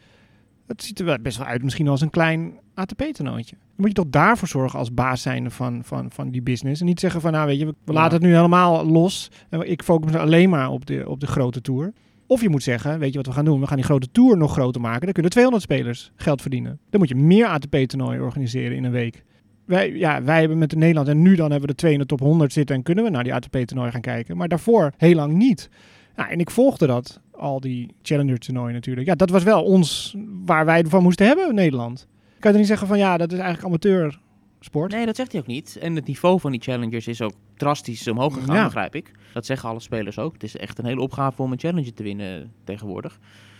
Het 0.66 0.82
ziet 0.82 0.98
er 0.98 1.04
wel 1.04 1.16
best 1.22 1.38
wel 1.38 1.46
uit 1.46 1.62
misschien 1.62 1.88
als 1.88 2.00
een 2.00 2.10
klein 2.10 2.52
ATP-toernooitje. 2.74 3.56
Dan 3.56 3.74
moet 3.76 3.88
je 3.88 3.94
toch 3.94 4.06
daarvoor 4.10 4.48
zorgen 4.48 4.78
als 4.78 4.94
baas 4.94 5.22
zijn 5.22 5.50
van, 5.50 5.80
van, 5.84 6.10
van 6.10 6.30
die 6.30 6.42
business. 6.42 6.80
En 6.80 6.86
niet 6.86 7.00
zeggen 7.00 7.20
van, 7.20 7.32
nou 7.32 7.46
weet 7.46 7.58
je, 7.58 7.66
we 7.66 7.74
we 7.84 7.92
Ja. 7.92 7.98
laten 7.98 8.12
het 8.12 8.22
nu 8.26 8.34
helemaal 8.34 8.86
los. 8.86 9.30
En 9.48 9.70
ik 9.70 9.82
focus 9.82 10.12
me 10.12 10.18
alleen 10.18 10.50
maar 10.50 10.70
op 10.70 10.86
de, 10.86 11.08
op 11.08 11.20
de 11.20 11.26
grote 11.26 11.60
tour. 11.60 11.92
Of 12.26 12.40
je 12.40 12.48
moet 12.48 12.62
zeggen, 12.62 12.98
weet 12.98 13.10
je 13.10 13.16
wat 13.16 13.26
we 13.26 13.32
gaan 13.32 13.44
doen? 13.44 13.60
We 13.60 13.66
gaan 13.66 13.76
die 13.76 13.84
grote 13.84 14.10
tour 14.12 14.36
nog 14.36 14.52
groter 14.52 14.80
maken. 14.80 15.00
Dan 15.04 15.12
kunnen 15.12 15.30
200 15.32 15.64
spelers 15.64 16.12
geld 16.16 16.40
verdienen. 16.40 16.78
Dan 16.90 17.00
moet 17.00 17.08
je 17.08 17.14
meer 17.14 17.46
ATP-toernooien 17.46 18.22
organiseren 18.22 18.76
in 18.76 18.84
een 18.84 18.90
week. 18.92 19.24
Wij, 19.70 19.92
ja, 19.92 20.22
wij 20.22 20.40
hebben 20.40 20.58
met 20.58 20.74
Nederland 20.74 21.08
en 21.08 21.22
nu 21.22 21.34
dan 21.34 21.50
hebben 21.50 21.68
we 21.68 21.74
de 21.74 21.80
twee 21.80 21.92
in 21.92 21.98
de 21.98 22.06
top 22.06 22.20
100 22.20 22.52
zitten 22.52 22.76
en 22.76 22.82
kunnen 22.82 23.04
we 23.04 23.10
naar 23.10 23.24
die 23.24 23.34
ATP-toernooi 23.34 23.90
gaan 23.90 24.00
kijken. 24.00 24.36
Maar 24.36 24.48
daarvoor 24.48 24.92
heel 24.96 25.14
lang 25.14 25.32
niet. 25.34 25.68
En 26.14 26.38
ik 26.40 26.50
volgde 26.50 26.86
dat, 26.86 27.20
al 27.32 27.60
die 27.60 27.94
Challenger-toernooien 28.02 28.74
natuurlijk. 28.74 29.06
Ja, 29.06 29.14
dat 29.14 29.30
was 29.30 29.42
wel 29.42 29.62
ons, 29.64 30.14
waar 30.44 30.64
wij 30.64 30.82
ervan 30.82 31.02
moesten 31.02 31.26
hebben 31.26 31.54
Nederland. 31.54 32.06
Ik 32.34 32.40
kan 32.40 32.52
er 32.52 32.58
niet 32.58 32.66
zeggen 32.66 32.86
van 32.86 32.98
ja, 32.98 33.16
dat 33.16 33.32
is 33.32 33.38
eigenlijk 33.38 33.66
amateursport. 33.68 34.92
Nee, 34.92 35.06
dat 35.06 35.16
zegt 35.16 35.32
hij 35.32 35.40
ook 35.40 35.46
niet. 35.46 35.78
En 35.80 35.94
het 35.94 36.06
niveau 36.06 36.40
van 36.40 36.50
die 36.50 36.60
challengers 36.60 37.06
is 37.08 37.22
ook 37.22 37.32
drastisch 37.56 38.08
omhoog 38.08 38.34
gegaan, 38.34 38.54
Ja. 38.56 38.64
begrijp 38.64 38.94
ik. 38.94 39.12
Dat 39.32 39.46
zeggen 39.46 39.68
alle 39.68 39.80
spelers 39.80 40.18
ook. 40.18 40.32
Het 40.32 40.42
is 40.42 40.56
echt 40.56 40.78
een 40.78 40.84
hele 40.86 41.00
opgave 41.00 41.42
om 41.42 41.52
een 41.52 41.58
challenger 41.58 41.94
te 41.94 42.02
winnen 42.02 42.52
tegenwoordig. 42.64 43.18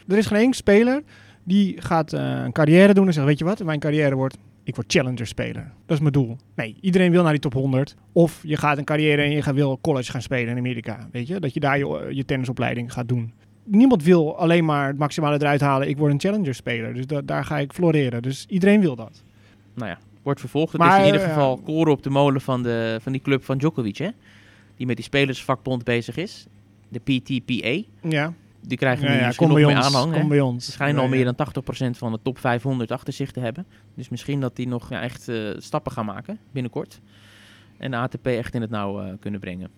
Er 0.09 0.19
is 0.19 0.27
geen 0.27 0.39
één 0.39 0.53
speler 0.53 1.03
die 1.45 1.81
gaat 1.81 2.13
eh, 2.13 2.43
een 2.45 2.53
carrière 2.53 2.95
doen 2.95 3.07
en 3.07 3.13
zegt, 3.13 3.27
weet 3.27 3.39
je 3.39 3.45
wat, 3.45 3.65
mijn 3.65 3.81
carrière 3.81 4.15
wordt, 4.15 4.37
ik 4.71 4.77
word 4.77 4.93
challenger-speler. 4.93 5.73
Dat 5.87 5.97
is 5.97 6.01
mijn 6.01 6.13
doel. 6.13 6.37
Nee, 6.55 6.77
iedereen 6.81 7.11
wil 7.11 7.23
naar 7.23 7.33
die 7.33 7.41
top 7.41 7.53
100. 7.53 7.97
Of 8.13 8.41
je 8.43 8.57
gaat 8.57 8.79
een 8.79 8.85
carrière 8.85 9.23
en 9.23 9.31
je 9.31 9.43
gaat, 9.43 9.55
wil 9.55 9.79
college 9.81 10.11
gaan 10.11 10.23
spelen 10.23 10.49
in 10.53 10.59
Amerika. 10.59 11.09
Weet 11.13 11.27
je, 11.27 11.41
dat 11.41 11.55
je 11.55 11.61
daar 11.61 11.79
je, 11.79 12.09
je 12.11 12.25
tennisopleiding 12.25 12.93
gaat 12.93 13.09
doen. 13.09 13.33
Niemand 13.65 14.03
wil 14.03 14.39
alleen 14.39 14.65
maar 14.65 14.87
het 14.87 14.99
maximale 14.99 15.35
eruit 15.41 15.61
halen. 15.61 15.89
Ik 15.89 15.97
word 15.99 16.13
een 16.13 16.21
challenger-speler. 16.21 16.95
Dus 16.95 17.07
da- 17.07 17.21
daar 17.21 17.45
ga 17.45 17.59
ik 17.59 17.73
floreren. 17.73 18.23
Dus 18.23 18.47
iedereen 18.49 18.81
wil 18.81 18.97
dat. 18.97 19.23
Nou 19.75 19.89
ja, 19.89 19.99
wordt 20.23 20.41
vervolgd. 20.41 20.73
Het 20.73 20.81
Maar, 20.81 20.93
is 20.93 20.99
in 20.99 21.05
ieder 21.13 21.21
eh, 21.23 21.29
geval 21.29 21.57
koren 21.57 21.93
op 21.93 22.03
de 22.03 22.11
molen 22.11 22.41
van, 22.41 22.63
de, 22.63 22.99
van 23.03 23.13
die 23.13 23.21
club 23.21 23.45
van 23.45 23.59
Djokovic, 23.59 23.97
hè? 23.97 24.09
Die 24.77 24.87
met 24.87 24.97
die 24.97 25.05
spelersvakbond 25.05 25.85
bezig 25.85 26.17
is. 26.17 26.47
De 26.89 26.99
PTPA. 26.99 27.83
Ja, 28.09 28.33
Die 28.61 28.79
krijgen 28.79 29.05
ja, 29.07 29.13
nu 29.13 29.19
ja 29.19 29.27
misschien 29.27 29.49
nog 29.49 29.57
meer 29.57 29.67
ons. 29.77 29.87
aanhang. 29.87 30.13
Kom 30.13 30.29
bij 30.29 30.41
ons. 30.41 30.65
Ze 30.65 30.71
schijnen 30.71 31.03
al 31.03 31.09
meer 31.09 31.25
dan 31.25 31.35
80% 31.35 31.91
van 31.91 32.13
de 32.13 32.19
top 32.23 32.39
500 32.39 32.91
achter 32.91 33.13
zich 33.13 33.31
te 33.31 33.41
hebben. 33.41 33.67
Dus 33.95 34.09
misschien 34.09 34.41
dat 34.41 34.57
die 34.57 34.69
nog 34.69 34.91
echt 34.91 35.29
eh, 35.29 35.37
stappen 35.59 35.93
gaan 35.93 36.07
maken 36.07 36.39
binnenkort. 36.53 37.01
En 37.79 37.91
de 37.91 37.97
ATP 37.97 38.27
echt 38.27 38.55
in 38.55 38.61
het 38.61 38.71
nauw 38.71 39.01
eh, 39.01 39.13
kunnen 39.21 39.41
brengen. 39.41 39.69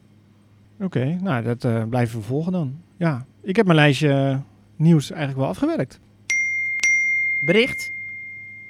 Oké, 0.81 1.18
nou 1.21 1.42
dat 1.45 1.64
eh, 1.64 1.85
blijven 1.88 2.18
we 2.18 2.25
volgen 2.25 2.53
dan. 2.53 2.75
Ja, 2.97 3.25
ik 3.42 3.57
heb 3.57 3.66
mijn 3.66 3.79
lijstje 3.79 4.40
nieuws 4.77 5.11
eigenlijk 5.11 5.40
wel 5.40 5.49
afgewerkt. 5.49 6.01
Bericht. 7.40 7.92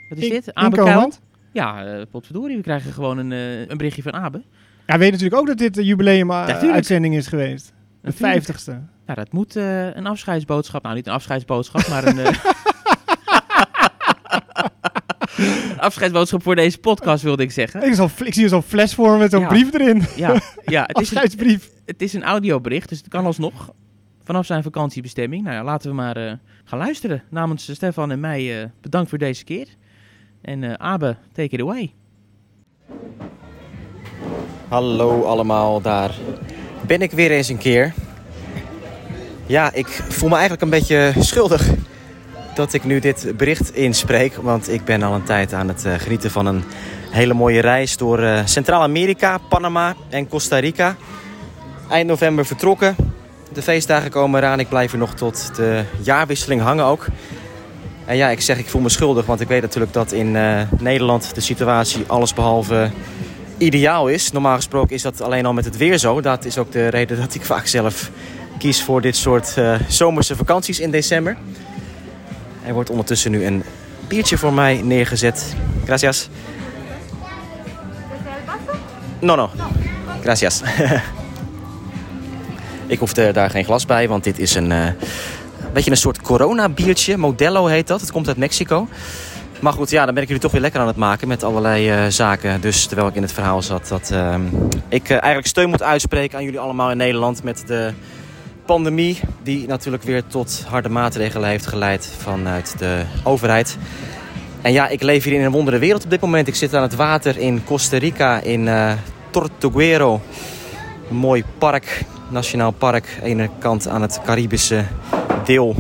Wat 0.09 0.19
is 0.19 0.25
In- 0.25 0.31
dit? 0.31 0.55
Abe? 0.55 1.11
Ja, 1.53 1.85
eh 1.87 2.03
potverdorie. 2.11 2.57
We 2.57 2.63
krijgen 2.63 2.93
gewoon 2.93 3.19
een, 3.19 3.31
een 3.71 3.77
berichtje 3.77 4.03
van 4.03 4.13
Abe. 4.13 4.43
Ja, 4.87 4.99
weet 4.99 5.11
natuurlijk 5.13 5.41
ook 5.41 5.47
dat 5.47 5.59
dit 5.59 5.75
de 5.75 5.85
jubileum 5.85 6.33
uitzending 6.33 7.15
is 7.15 7.27
geweest. 7.27 7.73
De 8.03 8.09
Natuurlijk. 8.09 8.33
vijftigste. 8.33 8.71
Nou, 9.07 9.19
dat 9.19 9.33
moet 9.33 9.57
eh, 9.57 9.95
een 9.95 10.07
afscheidsboodschap. 10.07 10.83
Nou, 10.83 10.95
niet 10.95 11.07
een 11.07 11.13
afscheidsboodschap, 11.13 11.89
maar 11.89 12.07
een... 12.07 12.19
eh, 12.19 12.39
een 15.73 15.81
afscheidsboodschap 15.81 16.43
voor 16.43 16.55
deze 16.55 16.79
podcast, 16.79 17.23
wilde 17.23 17.43
ik 17.43 17.51
zeggen. 17.51 17.83
Ik, 17.83 17.95
zal, 17.95 18.11
ik 18.25 18.35
zie 18.35 18.49
zo'n 18.49 18.63
fles 18.63 18.95
voor 18.95 19.13
me 19.13 19.19
met 19.19 19.31
zo'n 19.31 19.41
Ja. 19.41 19.47
brief 19.49 19.75
erin. 19.75 20.03
Ja, 20.17 20.41
ja 20.65 20.83
het, 20.87 21.01
is 21.01 21.11
een, 21.11 21.17
Afscheidsbrief. 21.19 21.71
het 21.87 22.03
is 22.03 22.13
een 22.13 22.23
audiobericht, 22.23 22.89
dus 22.89 22.99
het 22.99 23.09
kan 23.09 23.27
alsnog. 23.27 23.73
Vanaf 24.25 24.47
zijn 24.47 24.63
vakantiebestemming. 24.63 25.43
Nou 25.45 25.55
ja, 25.57 25.65
laten 25.65 25.91
we 25.91 25.97
maar 25.97 26.17
eh, 26.17 26.33
gaan 26.65 26.79
luisteren. 26.79 27.23
Namens 27.31 27.73
Stefan 27.75 28.11
en 28.11 28.21
mij 28.21 28.63
eh, 28.63 28.69
bedankt 28.81 29.09
voor 29.09 29.19
deze 29.19 29.45
keer. 29.45 29.67
En 30.43 30.65
eh, 30.65 30.73
Abe, 30.73 31.17
take 31.33 31.49
it 31.55 31.61
away. 31.61 31.95
Hallo 34.69 35.23
allemaal, 35.23 35.81
daar 35.81 36.15
ben 36.87 37.03
ik 37.03 37.11
weer 37.11 37.31
eens 37.31 37.49
een 37.49 37.59
keer. 37.59 37.93
Ja, 39.47 39.73
ik 39.73 39.87
voel 40.09 40.29
me 40.29 40.35
eigenlijk 40.35 40.63
een 40.63 40.71
beetje 40.71 41.13
schuldig 41.19 41.69
dat 42.55 42.73
ik 42.73 42.85
nu 42.85 42.99
dit 42.99 43.33
bericht 43.37 43.75
inspreek. 43.75 44.35
Want 44.35 44.69
ik 44.69 44.85
ben 44.85 45.03
al 45.03 45.15
een 45.15 45.23
tijd 45.23 45.53
aan 45.53 45.69
het 45.69 45.85
eh, 45.85 45.93
genieten 45.95 46.31
van 46.31 46.47
een 46.47 46.65
hele 47.11 47.35
mooie 47.35 47.61
reis 47.61 47.97
door 47.97 48.19
eh, 48.19 48.41
Centraal-Amerika, 48.45 49.39
Panama 49.49 49.95
en 50.09 50.29
Costa 50.29 50.59
Rica. 50.59 50.97
Eind 51.91 52.09
november 52.09 52.47
vertrokken. 52.47 52.97
De 53.53 53.63
feestdagen 53.63 54.11
komen 54.11 54.41
eraan. 54.41 54.61
Ik 54.61 54.69
blijf 54.69 54.93
er 54.93 54.99
nog 54.99 55.15
tot 55.15 55.51
de 55.57 55.83
jaarwisseling 56.01 56.61
hangen 56.61 56.85
ook. 56.85 57.07
En 58.05 58.17
ja, 58.17 58.29
ik 58.29 58.41
zeg 58.41 58.59
ik 58.59 58.69
voel 58.69 58.81
me 58.81 58.89
schuldig, 58.89 59.27
want 59.27 59.41
ik 59.41 59.49
weet 59.49 59.63
natuurlijk 59.63 59.93
dat 59.93 60.13
in 60.13 60.37
eh, 60.37 60.61
Nederland 60.79 61.35
de 61.35 61.41
situatie 61.41 62.05
allesbehalve 62.07 62.91
ideaal 63.63 64.09
is. 64.09 64.33
Normaal 64.33 64.57
gesproken 64.57 64.95
is 64.95 65.03
dat 65.03 65.21
alleen 65.21 65.47
al 65.47 65.53
met 65.53 65.65
het 65.65 65.77
weer 65.77 65.99
zo. 65.99 66.21
Dat 66.21 66.45
is 66.45 66.59
ook 66.59 66.73
de 66.73 66.89
reden 66.89 67.21
dat 67.21 67.35
ik 67.35 67.45
vaak 67.45 67.67
zelf 67.67 68.11
kies 68.59 68.83
voor 68.83 69.01
dit 69.01 69.17
soort 69.17 69.57
eh, 69.57 69.75
zomerse 69.89 70.37
vakanties 70.37 70.81
in 70.81 70.91
december. 70.91 71.37
Er 72.67 72.75
wordt 72.75 72.91
ondertussen 72.91 73.31
nu 73.31 73.45
een 73.45 73.63
biertje 74.09 74.39
voor 74.39 74.53
mij 74.53 74.81
neergezet. 74.83 75.55
Gracias. 75.85 76.29
No, 79.19 79.35
no. 79.35 79.51
Gracias. 80.21 80.63
ik 82.87 82.99
hoefde 82.99 83.33
daar 83.33 83.51
geen 83.51 83.65
glas 83.65 83.87
bij, 83.87 84.09
want 84.09 84.25
dit 84.25 84.39
is 84.39 84.55
een, 84.55 84.73
eh, 84.73 84.87
beetje 85.73 85.91
een 85.91 85.97
soort 85.97 86.21
corona 86.21 86.69
biertje. 86.69 87.17
Modelo 87.17 87.67
heet 87.67 87.87
dat. 87.87 88.01
Het 88.01 88.13
komt 88.13 88.29
uit 88.29 88.37
Mexico. 88.37 88.89
Maar 89.63 89.73
goed, 89.73 89.91
ja, 89.91 90.05
dan 90.05 90.15
ben 90.15 90.23
ik 90.23 90.29
jullie 90.29 90.43
toch 90.43 90.53
weer 90.53 90.61
lekker 90.61 90.81
aan 90.81 90.87
het 90.87 90.97
maken 90.97 91.29
met 91.29 91.43
allerlei 91.43 91.91
eh, 91.91 92.07
zaken. 92.09 92.61
Dus 92.61 92.87
terwijl 92.87 93.09
ik 93.09 93.15
in 93.15 93.23
het 93.23 93.33
verhaal 93.33 93.63
zat, 93.63 93.89
dat 93.89 94.11
ehm, 94.11 94.43
ik 94.89 95.05
eh, 95.05 95.11
eigenlijk 95.11 95.47
steun 95.47 95.69
moet 95.69 95.83
uitspreken 95.83 96.39
aan 96.39 96.45
jullie 96.45 96.61
allemaal 96.61 96.91
in 96.91 96.97
Nederland 96.97 97.43
met 97.43 97.63
de 97.67 97.93
pandemie. 98.67 99.21
Die 99.43 99.67
natuurlijk 99.67 100.03
weer 100.03 100.27
tot 100.27 100.65
harde 100.69 100.89
maatregelen 100.89 101.49
heeft 101.49 101.67
geleid 101.67 102.15
vanuit 102.19 102.79
de 102.79 103.03
overheid. 103.25 103.79
En 104.63 104.73
ja, 104.73 104.89
ik 104.89 105.03
leef 105.03 105.25
hier 105.25 105.33
in 105.33 105.45
een 105.45 105.53
wondere 105.53 105.79
wereld 105.79 106.05
op 106.05 106.11
dit 106.11 106.21
moment. 106.21 106.49
Ik 106.49 106.55
zit 106.55 106.75
aan 106.75 106.83
het 106.83 106.95
water 106.95 107.39
in 107.39 107.65
Costa 107.65 107.99
Rica, 107.99 108.41
in 108.41 108.67
uh, 108.67 108.93
Tortuguero. 109.31 110.21
Een 111.11 111.17
mooi 111.17 111.45
park, 111.59 112.05
nationaal 112.29 112.71
park. 112.71 113.19
Aan 113.21 113.27
ene 113.27 113.51
kant 113.59 113.89
aan 113.89 114.03
het 114.03 114.21
Caribische 114.25 114.85
deel 115.45 115.77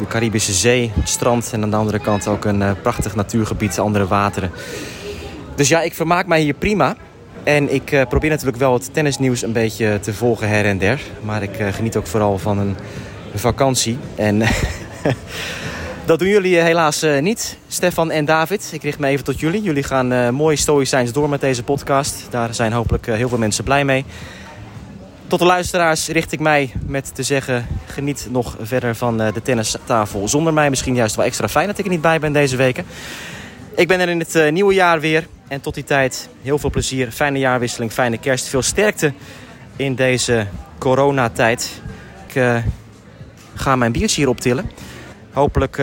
de 0.00 0.06
Caribische 0.06 0.52
Zee, 0.52 0.90
het 0.94 1.08
strand. 1.08 1.50
En 1.52 1.62
aan 1.62 1.70
de 1.70 1.76
andere 1.76 1.98
kant 1.98 2.26
ook 2.26 2.44
een 2.44 2.60
uh, 2.60 2.70
prachtig 2.82 3.14
natuurgebied, 3.14 3.78
andere 3.78 4.06
wateren. 4.06 4.50
Dus 5.54 5.68
ja, 5.68 5.82
ik 5.82 5.94
vermaak 5.94 6.26
mij 6.26 6.40
hier 6.40 6.54
prima. 6.54 6.96
En 7.42 7.74
ik 7.74 7.92
uh, 7.92 8.02
probeer 8.08 8.30
natuurlijk 8.30 8.58
wel 8.58 8.72
het 8.72 8.94
tennisnieuws 8.94 9.42
een 9.42 9.52
beetje 9.52 9.98
te 10.00 10.14
volgen 10.14 10.48
her 10.48 10.64
en 10.64 10.78
der. 10.78 11.00
Maar 11.22 11.42
ik 11.42 11.60
uh, 11.60 11.72
geniet 11.72 11.96
ook 11.96 12.06
vooral 12.06 12.38
van 12.38 12.58
een 12.58 12.76
vakantie. 13.34 13.98
En 14.14 14.38
dat 16.06 16.18
doen 16.18 16.28
jullie 16.28 16.60
helaas 16.60 17.06
niet, 17.20 17.56
Stefan 17.68 18.10
en 18.10 18.24
David. 18.24 18.70
Ik 18.72 18.82
richt 18.82 18.98
me 18.98 19.06
even 19.06 19.24
tot 19.24 19.40
jullie. 19.40 19.62
Jullie 19.62 19.82
gaan 19.82 20.34
mooi 20.34 20.56
stoïcijns 20.56 21.12
door 21.12 21.28
met 21.28 21.40
deze 21.40 21.62
podcast. 21.62 22.26
Daar 22.30 22.54
zijn 22.54 22.72
hopelijk 22.72 23.06
heel 23.06 23.28
veel 23.28 23.38
mensen 23.38 23.64
blij 23.64 23.84
mee. 23.84 24.04
Tot 25.30 25.38
de 25.38 25.44
luisteraars 25.44 26.08
richt 26.08 26.32
ik 26.32 26.40
mij 26.40 26.72
met 26.86 27.14
te 27.14 27.22
zeggen: 27.22 27.66
geniet 27.86 28.28
nog 28.30 28.56
verder 28.60 28.94
van 28.94 29.16
de 29.16 29.42
tennistafel. 29.42 30.28
Zonder 30.28 30.52
mij 30.52 30.70
misschien 30.70 30.94
juist 30.94 31.16
wel 31.16 31.24
extra 31.24 31.48
fijn 31.48 31.66
dat 31.66 31.78
ik 31.78 31.84
er 31.84 31.90
niet 31.90 32.00
bij 32.00 32.20
ben 32.20 32.32
deze 32.32 32.56
weken. 32.56 32.84
Ik 33.74 33.88
ben 33.88 34.00
er 34.00 34.08
in 34.08 34.18
het 34.18 34.34
uh, 34.34 34.52
nieuwe 34.52 34.74
jaar 34.74 35.00
weer. 35.00 35.26
En 35.48 35.60
tot 35.60 35.74
die 35.74 35.84
tijd 35.84 36.28
heel 36.42 36.58
veel 36.58 36.70
plezier, 36.70 37.10
fijne 37.10 37.38
jaarwisseling, 37.38 37.92
fijne 37.92 38.18
kerst. 38.18 38.48
Veel 38.48 38.62
sterkte 38.62 39.12
in 39.76 39.94
deze 39.94 40.46
coronatijd. 40.78 41.82
Ik 42.26 42.34
uh, 42.34 42.56
ga 43.54 43.76
mijn 43.76 43.92
biertje 43.92 44.20
hier 44.20 44.30
optillen. 44.30 44.70
Hopelijk 45.32 45.82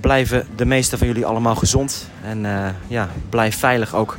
blijven 0.00 0.46
de 0.56 0.64
meeste 0.64 0.98
van 0.98 1.06
jullie 1.06 1.26
allemaal 1.26 1.56
gezond. 1.56 2.10
En 2.22 2.46
ja, 2.86 3.08
blijf 3.30 3.58
veilig 3.58 3.94
ook 3.94 4.16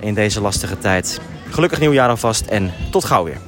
in 0.00 0.14
deze 0.14 0.40
lastige 0.40 0.78
tijd. 0.78 1.20
Gelukkig 1.50 1.80
nieuwjaar 1.80 2.08
alvast 2.08 2.46
en 2.46 2.72
tot 2.90 3.04
gauw 3.04 3.24
weer. 3.24 3.38